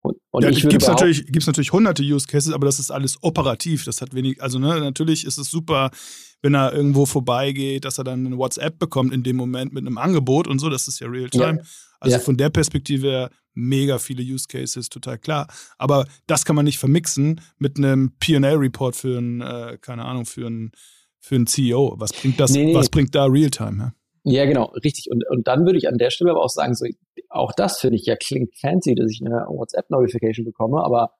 Und, 0.00 0.16
und 0.30 0.44
ja, 0.44 0.50
gibt's 0.50 0.86
natürlich, 0.86 1.26
gibt's 1.26 1.46
natürlich 1.46 1.72
hunderte 1.72 2.02
Use 2.02 2.26
Cases, 2.26 2.52
aber 2.52 2.66
das 2.66 2.78
ist 2.78 2.90
alles 2.90 3.16
operativ. 3.22 3.84
Das 3.84 4.00
hat 4.00 4.14
wenig, 4.14 4.42
also 4.42 4.58
ne, 4.58 4.80
natürlich 4.80 5.24
ist 5.24 5.38
es 5.38 5.50
super, 5.50 5.90
wenn 6.40 6.54
er 6.54 6.72
irgendwo 6.72 7.04
vorbeigeht, 7.04 7.84
dass 7.84 7.98
er 7.98 8.04
dann 8.04 8.26
eine 8.26 8.38
WhatsApp 8.38 8.78
bekommt 8.78 9.12
in 9.12 9.22
dem 9.22 9.36
Moment 9.36 9.72
mit 9.72 9.86
einem 9.86 9.98
Angebot 9.98 10.46
und 10.46 10.60
so, 10.60 10.68
das 10.68 10.86
ist 10.86 11.00
ja 11.00 11.08
real-time. 11.08 11.58
Ja. 11.58 11.68
Also 12.00 12.16
ja. 12.16 12.22
von 12.22 12.36
der 12.36 12.50
Perspektive 12.50 13.08
her 13.08 13.30
mega 13.54 13.98
viele 13.98 14.22
Use 14.22 14.46
Cases, 14.48 14.88
total 14.88 15.18
klar. 15.18 15.48
Aber 15.78 16.06
das 16.26 16.44
kann 16.44 16.56
man 16.56 16.64
nicht 16.64 16.78
vermixen 16.78 17.40
mit 17.58 17.76
einem 17.76 18.12
PL-Report 18.20 18.94
für 18.94 19.18
einen, 19.18 19.40
äh, 19.40 19.78
keine 19.80 20.04
Ahnung, 20.04 20.24
für 20.24 20.46
einen, 20.46 20.72
für 21.18 21.34
einen 21.34 21.46
CEO. 21.46 21.96
Was 21.98 22.12
bringt 22.12 22.38
das, 22.38 22.52
nee, 22.52 22.74
was 22.74 22.88
bringt 22.88 23.14
da 23.14 23.24
Realtime? 23.26 23.78
Ja? 23.78 23.92
Ja, 24.24 24.44
genau, 24.44 24.66
richtig. 24.84 25.10
Und, 25.10 25.24
und 25.30 25.48
dann 25.48 25.64
würde 25.64 25.78
ich 25.78 25.88
an 25.88 25.96
der 25.96 26.10
Stelle 26.10 26.30
aber 26.30 26.44
auch 26.44 26.50
sagen, 26.50 26.74
so, 26.74 26.86
auch 27.30 27.52
das 27.52 27.80
finde 27.80 27.96
ich 27.96 28.06
ja 28.06 28.16
klingt 28.16 28.56
fancy, 28.58 28.94
dass 28.94 29.10
ich 29.10 29.20
eine 29.24 29.46
WhatsApp-Notification 29.48 30.44
bekomme, 30.44 30.82
aber 30.84 31.12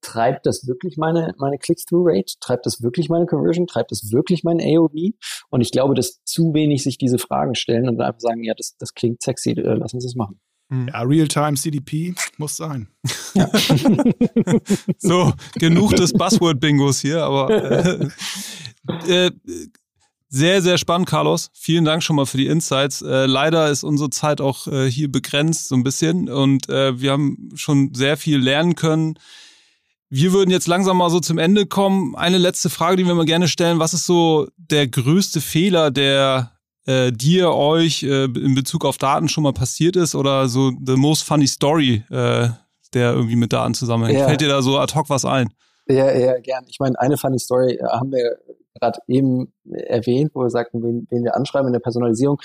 treibt 0.00 0.46
das 0.46 0.66
wirklich 0.66 0.96
meine, 0.96 1.34
meine 1.38 1.58
Click-Through-Rate? 1.58 2.34
Treibt 2.40 2.66
das 2.66 2.82
wirklich 2.82 3.08
meine 3.08 3.26
Conversion? 3.26 3.66
Treibt 3.66 3.90
das 3.90 4.10
wirklich 4.12 4.44
mein 4.44 4.60
AOV? 4.60 5.14
Und 5.50 5.60
ich 5.60 5.72
glaube, 5.72 5.94
dass 5.94 6.22
zu 6.24 6.54
wenig 6.54 6.82
sich 6.82 6.98
diese 6.98 7.18
Fragen 7.18 7.54
stellen 7.54 7.88
und 7.88 7.98
dann 7.98 8.08
einfach 8.08 8.20
sagen, 8.20 8.42
ja, 8.42 8.54
das, 8.56 8.76
das 8.78 8.94
klingt 8.94 9.22
sexy, 9.22 9.50
äh, 9.50 9.74
lass 9.74 9.94
uns 9.94 10.04
das 10.04 10.14
machen. 10.14 10.40
Hm. 10.70 10.88
Ja, 10.88 11.00
Real-Time 11.02 11.54
CDP 11.54 12.14
muss 12.38 12.56
sein. 12.56 12.88
Ja. 13.34 13.50
so, 14.98 15.32
genug 15.54 15.96
des 15.96 16.12
Buzzword-Bingos 16.12 17.00
hier, 17.00 17.24
aber 17.24 17.50
äh, 17.50 18.08
äh, 19.08 19.30
sehr, 20.32 20.62
sehr 20.62 20.78
spannend, 20.78 21.08
Carlos. 21.08 21.50
Vielen 21.52 21.84
Dank 21.84 22.04
schon 22.04 22.14
mal 22.14 22.24
für 22.24 22.36
die 22.36 22.46
Insights. 22.46 23.02
Äh, 23.02 23.26
leider 23.26 23.68
ist 23.68 23.82
unsere 23.82 24.10
Zeit 24.10 24.40
auch 24.40 24.68
äh, 24.68 24.88
hier 24.88 25.10
begrenzt 25.10 25.66
so 25.66 25.74
ein 25.74 25.82
bisschen 25.82 26.28
und 26.28 26.68
äh, 26.68 27.00
wir 27.00 27.10
haben 27.10 27.48
schon 27.54 27.92
sehr 27.94 28.16
viel 28.16 28.38
lernen 28.38 28.76
können. 28.76 29.18
Wir 30.12 30.32
würden 30.32 30.50
jetzt 30.50 30.66
langsam 30.66 30.96
mal 30.96 31.08
so 31.08 31.20
zum 31.20 31.38
Ende 31.38 31.66
kommen. 31.66 32.16
Eine 32.16 32.38
letzte 32.38 32.68
Frage, 32.68 32.96
die 32.96 33.06
wir 33.06 33.14
mal 33.14 33.24
gerne 33.24 33.46
stellen. 33.46 33.78
Was 33.78 33.94
ist 33.94 34.06
so 34.06 34.48
der 34.56 34.88
größte 34.88 35.40
Fehler, 35.40 35.92
der 35.92 36.50
äh, 36.84 37.12
dir, 37.12 37.52
euch 37.54 38.02
äh, 38.02 38.24
in 38.24 38.56
Bezug 38.56 38.84
auf 38.84 38.98
Daten 38.98 39.28
schon 39.28 39.44
mal 39.44 39.52
passiert 39.52 39.94
ist 39.94 40.16
oder 40.16 40.48
so 40.48 40.72
the 40.84 40.96
most 40.96 41.22
funny 41.22 41.46
story, 41.46 42.02
äh, 42.10 42.48
der 42.92 43.12
irgendwie 43.12 43.36
mit 43.36 43.52
Daten 43.52 43.74
zusammenhängt? 43.74 44.18
Ja. 44.18 44.26
Fällt 44.26 44.40
dir 44.40 44.48
da 44.48 44.62
so 44.62 44.78
ad 44.78 44.92
hoc 44.96 45.08
was 45.10 45.24
ein? 45.24 45.48
Ja, 45.86 46.10
ja, 46.12 46.38
gern. 46.40 46.64
Ich 46.68 46.80
meine, 46.80 46.98
eine 46.98 47.16
funny 47.16 47.38
Story 47.38 47.74
äh, 47.74 47.84
haben 47.84 48.10
wir 48.10 48.36
gerade 48.80 48.98
eben 49.06 49.52
erwähnt, 49.64 50.32
wo 50.34 50.40
wir 50.40 50.50
sagten, 50.50 50.82
wen, 50.82 51.06
wen 51.10 51.22
wir 51.22 51.36
anschreiben 51.36 51.68
in 51.68 51.72
der 51.72 51.80
Personalisierung. 51.80 52.40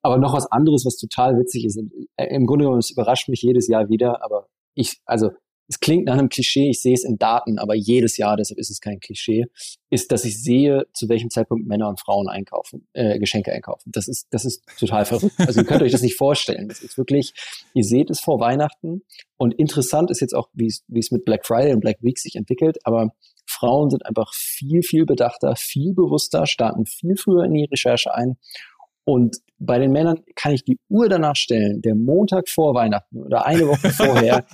Aber 0.00 0.16
noch 0.16 0.32
was 0.32 0.50
anderes, 0.50 0.86
was 0.86 0.96
total 0.96 1.38
witzig 1.38 1.66
ist. 1.66 1.78
Äh, 2.16 2.34
Im 2.34 2.46
Grunde 2.46 2.64
genommen, 2.64 2.78
es 2.78 2.90
überrascht 2.90 3.28
mich 3.28 3.42
jedes 3.42 3.68
Jahr 3.68 3.90
wieder, 3.90 4.24
aber 4.24 4.46
ich, 4.74 5.00
also 5.04 5.30
es 5.70 5.78
klingt 5.78 6.06
nach 6.06 6.14
einem 6.14 6.28
Klischee, 6.28 6.68
ich 6.68 6.82
sehe 6.82 6.94
es 6.94 7.04
in 7.04 7.16
Daten, 7.16 7.60
aber 7.60 7.76
jedes 7.76 8.16
Jahr, 8.16 8.36
deshalb 8.36 8.58
ist 8.58 8.70
es 8.70 8.80
kein 8.80 8.98
Klischee, 8.98 9.46
ist, 9.88 10.10
dass 10.10 10.24
ich 10.24 10.42
sehe, 10.42 10.86
zu 10.94 11.08
welchem 11.08 11.30
Zeitpunkt 11.30 11.68
Männer 11.68 11.88
und 11.88 12.00
Frauen 12.00 12.28
einkaufen, 12.28 12.88
äh, 12.92 13.20
Geschenke 13.20 13.52
einkaufen. 13.52 13.92
Das 13.92 14.08
ist, 14.08 14.26
das 14.30 14.44
ist 14.44 14.64
total 14.80 15.04
verrückt. 15.04 15.36
Also 15.38 15.60
ihr 15.60 15.66
könnt 15.66 15.82
euch 15.82 15.92
das 15.92 16.02
nicht 16.02 16.16
vorstellen. 16.16 16.68
Das 16.68 16.82
ist 16.82 16.98
wirklich, 16.98 17.34
ihr 17.72 17.84
seht 17.84 18.10
es 18.10 18.18
vor 18.18 18.40
Weihnachten 18.40 19.02
und 19.36 19.54
interessant 19.54 20.10
ist 20.10 20.20
jetzt 20.20 20.34
auch, 20.34 20.48
wie 20.54 20.66
es, 20.66 20.82
wie 20.88 20.98
es 20.98 21.12
mit 21.12 21.24
Black 21.24 21.46
Friday 21.46 21.72
und 21.72 21.80
Black 21.80 21.98
Week 22.02 22.18
sich 22.18 22.34
entwickelt, 22.34 22.78
aber 22.82 23.14
Frauen 23.46 23.90
sind 23.90 24.04
einfach 24.06 24.34
viel, 24.34 24.82
viel 24.82 25.06
bedachter, 25.06 25.54
viel 25.54 25.94
bewusster, 25.94 26.46
starten 26.48 26.84
viel 26.84 27.16
früher 27.16 27.44
in 27.44 27.54
die 27.54 27.68
Recherche 27.70 28.12
ein 28.12 28.38
und 29.04 29.36
bei 29.58 29.78
den 29.78 29.92
Männern 29.92 30.20
kann 30.36 30.52
ich 30.52 30.64
die 30.64 30.78
Uhr 30.88 31.08
danach 31.08 31.36
stellen, 31.36 31.82
der 31.82 31.94
Montag 31.94 32.48
vor 32.48 32.74
Weihnachten 32.74 33.22
oder 33.22 33.46
eine 33.46 33.68
Woche 33.68 33.90
vorher, 33.90 34.44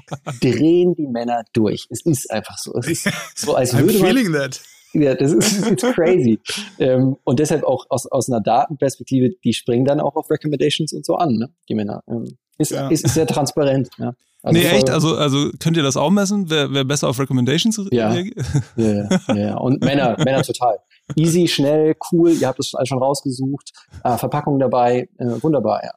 drehen 0.41 0.95
die 0.95 1.07
Männer 1.07 1.45
durch. 1.53 1.87
Es 1.91 2.05
ist 2.05 2.31
einfach 2.31 2.59
so. 2.59 2.75
Es 2.75 2.89
ist 2.89 3.11
so, 3.37 3.55
als 3.55 3.77
würde 3.77 3.95
I'm 3.95 4.05
feeling 4.05 4.31
man, 4.31 4.51
that. 4.51 4.61
Ja, 4.93 5.15
das 5.15 5.33
ist 5.33 5.71
it's 5.71 5.83
crazy. 5.83 6.41
ähm, 6.79 7.17
und 7.25 7.39
deshalb 7.39 7.65
auch 7.65 7.87
aus, 7.89 8.07
aus 8.07 8.29
einer 8.29 8.41
Datenperspektive, 8.41 9.31
die 9.45 9.53
springen 9.53 9.85
dann 9.85 10.01
auch 10.01 10.17
auf 10.17 10.31
Recommendations 10.31 10.93
und 10.93 11.05
so 11.05 11.17
an, 11.17 11.35
ne? 11.35 11.51
die 11.69 11.75
Männer. 11.75 12.03
Ähm, 12.09 12.37
ist, 12.59 12.73
ja. 12.73 12.89
ist, 12.89 13.05
ist 13.05 13.15
sehr 13.15 13.27
transparent. 13.27 13.89
Ja. 13.99 14.13
Also 14.43 14.61
nee, 14.61 14.67
echt? 14.67 14.91
Also, 14.91 15.17
also 15.17 15.51
könnt 15.59 15.77
ihr 15.77 15.83
das 15.83 15.97
auch 15.97 16.11
messen? 16.11 16.49
Wer, 16.49 16.73
wer 16.73 16.85
besser 16.85 17.09
auf 17.09 17.19
Recommendations 17.19 17.81
ja. 17.91 18.11
reagiert? 18.11 18.37
Ja, 18.77 19.09
ja, 19.29 19.35
ja. 19.35 19.57
Und 19.59 19.83
Männer, 19.83 20.17
Männer 20.19 20.43
total. 20.43 20.79
Easy, 21.15 21.47
schnell, 21.47 21.95
cool, 22.11 22.33
ihr 22.33 22.49
habt 22.49 22.59
es 22.59 22.75
alles 22.75 22.89
schon 22.89 22.99
rausgesucht. 22.99 23.71
Äh, 24.03 24.19
Verpackung 24.19 24.59
dabei, 24.59 25.09
äh, 25.19 25.43
wunderbar, 25.43 25.83
ja. 25.85 25.93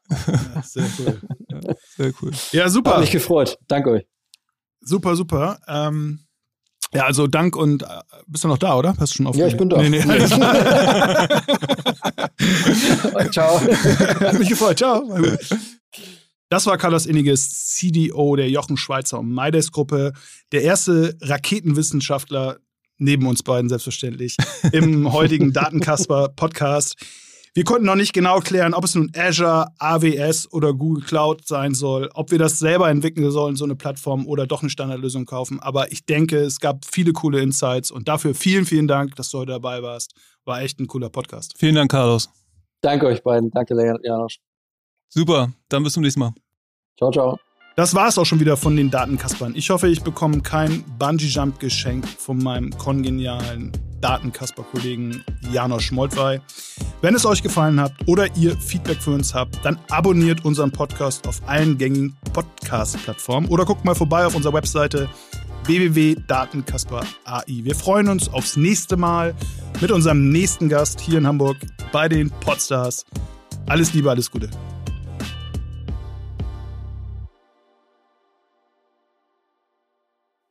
Sehr 0.62 0.86
cool. 1.00 1.20
Ja, 1.50 1.60
sehr 1.98 2.14
cool. 2.22 2.32
Ja, 2.52 2.70
super. 2.70 2.94
Hat 2.94 3.00
mich 3.00 3.12
gefreut. 3.12 3.58
Danke 3.68 3.90
euch. 3.92 4.06
Super, 4.82 5.16
super. 5.16 5.60
Ähm, 5.68 6.20
ja, 6.94 7.06
also 7.06 7.28
Dank 7.28 7.56
und 7.56 7.84
äh, 7.84 7.88
bist 8.28 8.44
du 8.44 8.48
noch 8.48 8.58
da, 8.58 8.76
oder? 8.76 8.96
Hast 9.00 9.14
du 9.14 9.18
schon 9.18 9.28
auf? 9.28 9.36
Ja, 9.36 9.46
ich 9.48 9.58
bin 9.58 9.70
da. 9.70 9.82
Nee, 9.82 9.90
nee, 9.90 10.00
Ciao. 13.32 13.62
Hat 13.62 14.40
mich 14.40 14.50
gefreut. 14.50 14.78
Ciao. 14.78 15.04
Das 16.50 16.66
war 16.66 16.78
Carlos 16.80 17.06
Inniges, 17.06 17.76
CDO 17.76 18.36
der 18.36 18.50
Jochen 18.50 18.78
Schweizer 18.78 19.20
und 19.20 19.32
Maides 19.32 19.72
Gruppe, 19.72 20.14
der 20.52 20.64
erste 20.64 21.16
Raketenwissenschaftler 21.22 22.58
neben 23.00 23.26
uns 23.28 23.42
beiden 23.44 23.70
selbstverständlich 23.70 24.38
im 24.72 25.12
heutigen 25.12 25.52
Datenkasper 25.52 26.30
Podcast. 26.30 26.96
Wir 27.56 27.64
konnten 27.64 27.86
noch 27.86 27.96
nicht 27.96 28.14
genau 28.14 28.40
klären, 28.40 28.74
ob 28.74 28.84
es 28.84 28.94
nun 28.94 29.12
Azure, 29.18 29.68
AWS 29.80 30.54
oder 30.54 30.74
Google 30.74 31.04
Cloud 31.04 31.48
sein 31.48 31.74
soll, 31.74 32.10
ob 32.14 32.30
wir 32.32 32.38
das 32.38 32.60
selber 32.60 32.90
entwickeln 32.90 33.32
sollen, 33.32 33.56
so 33.56 33.66
eine 33.66 33.76
Plattform 33.76 34.28
oder 34.28 34.46
doch 34.46 34.62
eine 34.62 34.70
Standardlösung 34.70 35.26
kaufen. 35.26 35.60
Aber 35.60 35.92
ich 35.92 36.06
denke, 36.06 36.38
es 36.38 36.60
gab 36.60 36.86
viele 36.86 37.12
coole 37.12 37.42
Insights 37.42 37.90
und 37.90 38.08
dafür 38.08 38.36
vielen, 38.36 38.66
vielen 38.66 38.88
Dank, 38.88 39.16
dass 39.16 39.30
du 39.32 39.40
heute 39.40 39.54
dabei 39.54 39.82
warst. 39.82 40.14
War 40.46 40.62
echt 40.62 40.80
ein 40.80 40.88
cooler 40.88 41.10
Podcast. 41.10 41.56
Vielen 41.58 41.76
Dank, 41.76 41.92
Carlos. 41.92 42.30
Danke 42.82 43.08
euch 43.08 43.24
beiden. 43.24 43.50
Danke, 43.50 43.76
Janosch. 44.04 44.38
Super, 45.10 45.52
dann 45.70 45.84
bis 45.84 45.94
zum 45.94 46.04
nächsten 46.04 46.20
Mal. 46.20 46.34
Ciao, 46.98 47.12
ciao. 47.12 47.49
Das 47.80 47.96
war 47.96 48.10
es 48.10 48.18
auch 48.18 48.26
schon 48.26 48.42
wieder 48.42 48.58
von 48.58 48.76
den 48.76 48.92
Datenkaspern. 48.92 49.56
Ich 49.56 49.70
hoffe, 49.70 49.88
ich 49.88 50.02
bekomme 50.02 50.42
kein 50.42 50.84
Bungee-Jump-Geschenk 51.00 52.06
von 52.06 52.38
meinem 52.38 52.78
kongenialen 52.78 53.72
Datenkasper-Kollegen 54.02 55.24
Janosch 55.54 55.94
Moltwey. 55.94 56.42
Wenn 57.02 57.16
es 57.16 57.26
euch 57.26 57.42
gefallen 57.42 57.80
hat 57.80 57.94
oder 58.06 58.36
ihr 58.36 58.58
Feedback 58.58 59.02
für 59.02 59.12
uns 59.12 59.34
habt, 59.34 59.64
dann 59.64 59.80
abonniert 59.90 60.44
unseren 60.44 60.74
Podcast 60.74 61.26
auf 61.26 61.42
allen 61.48 61.78
gängigen 61.78 62.18
Podcast-Plattformen 62.34 63.48
oder 63.48 63.64
guckt 63.64 63.86
mal 63.86 63.96
vorbei 63.96 64.26
auf 64.26 64.36
unserer 64.36 64.56
Webseite 64.56 65.08
www.datenkasper.ai. 65.64 67.44
Wir 67.48 67.76
freuen 67.76 68.10
uns 68.10 68.28
aufs 68.28 68.58
nächste 68.58 68.98
Mal 68.98 69.34
mit 69.80 69.92
unserem 69.92 70.32
nächsten 70.32 70.68
Gast 70.68 71.00
hier 71.00 71.20
in 71.20 71.26
Hamburg 71.26 71.56
bei 71.94 72.10
den 72.10 72.30
Podstars. 72.30 73.06
Alles 73.68 73.94
Liebe, 73.94 74.10
alles 74.10 74.30
Gute. 74.30 74.50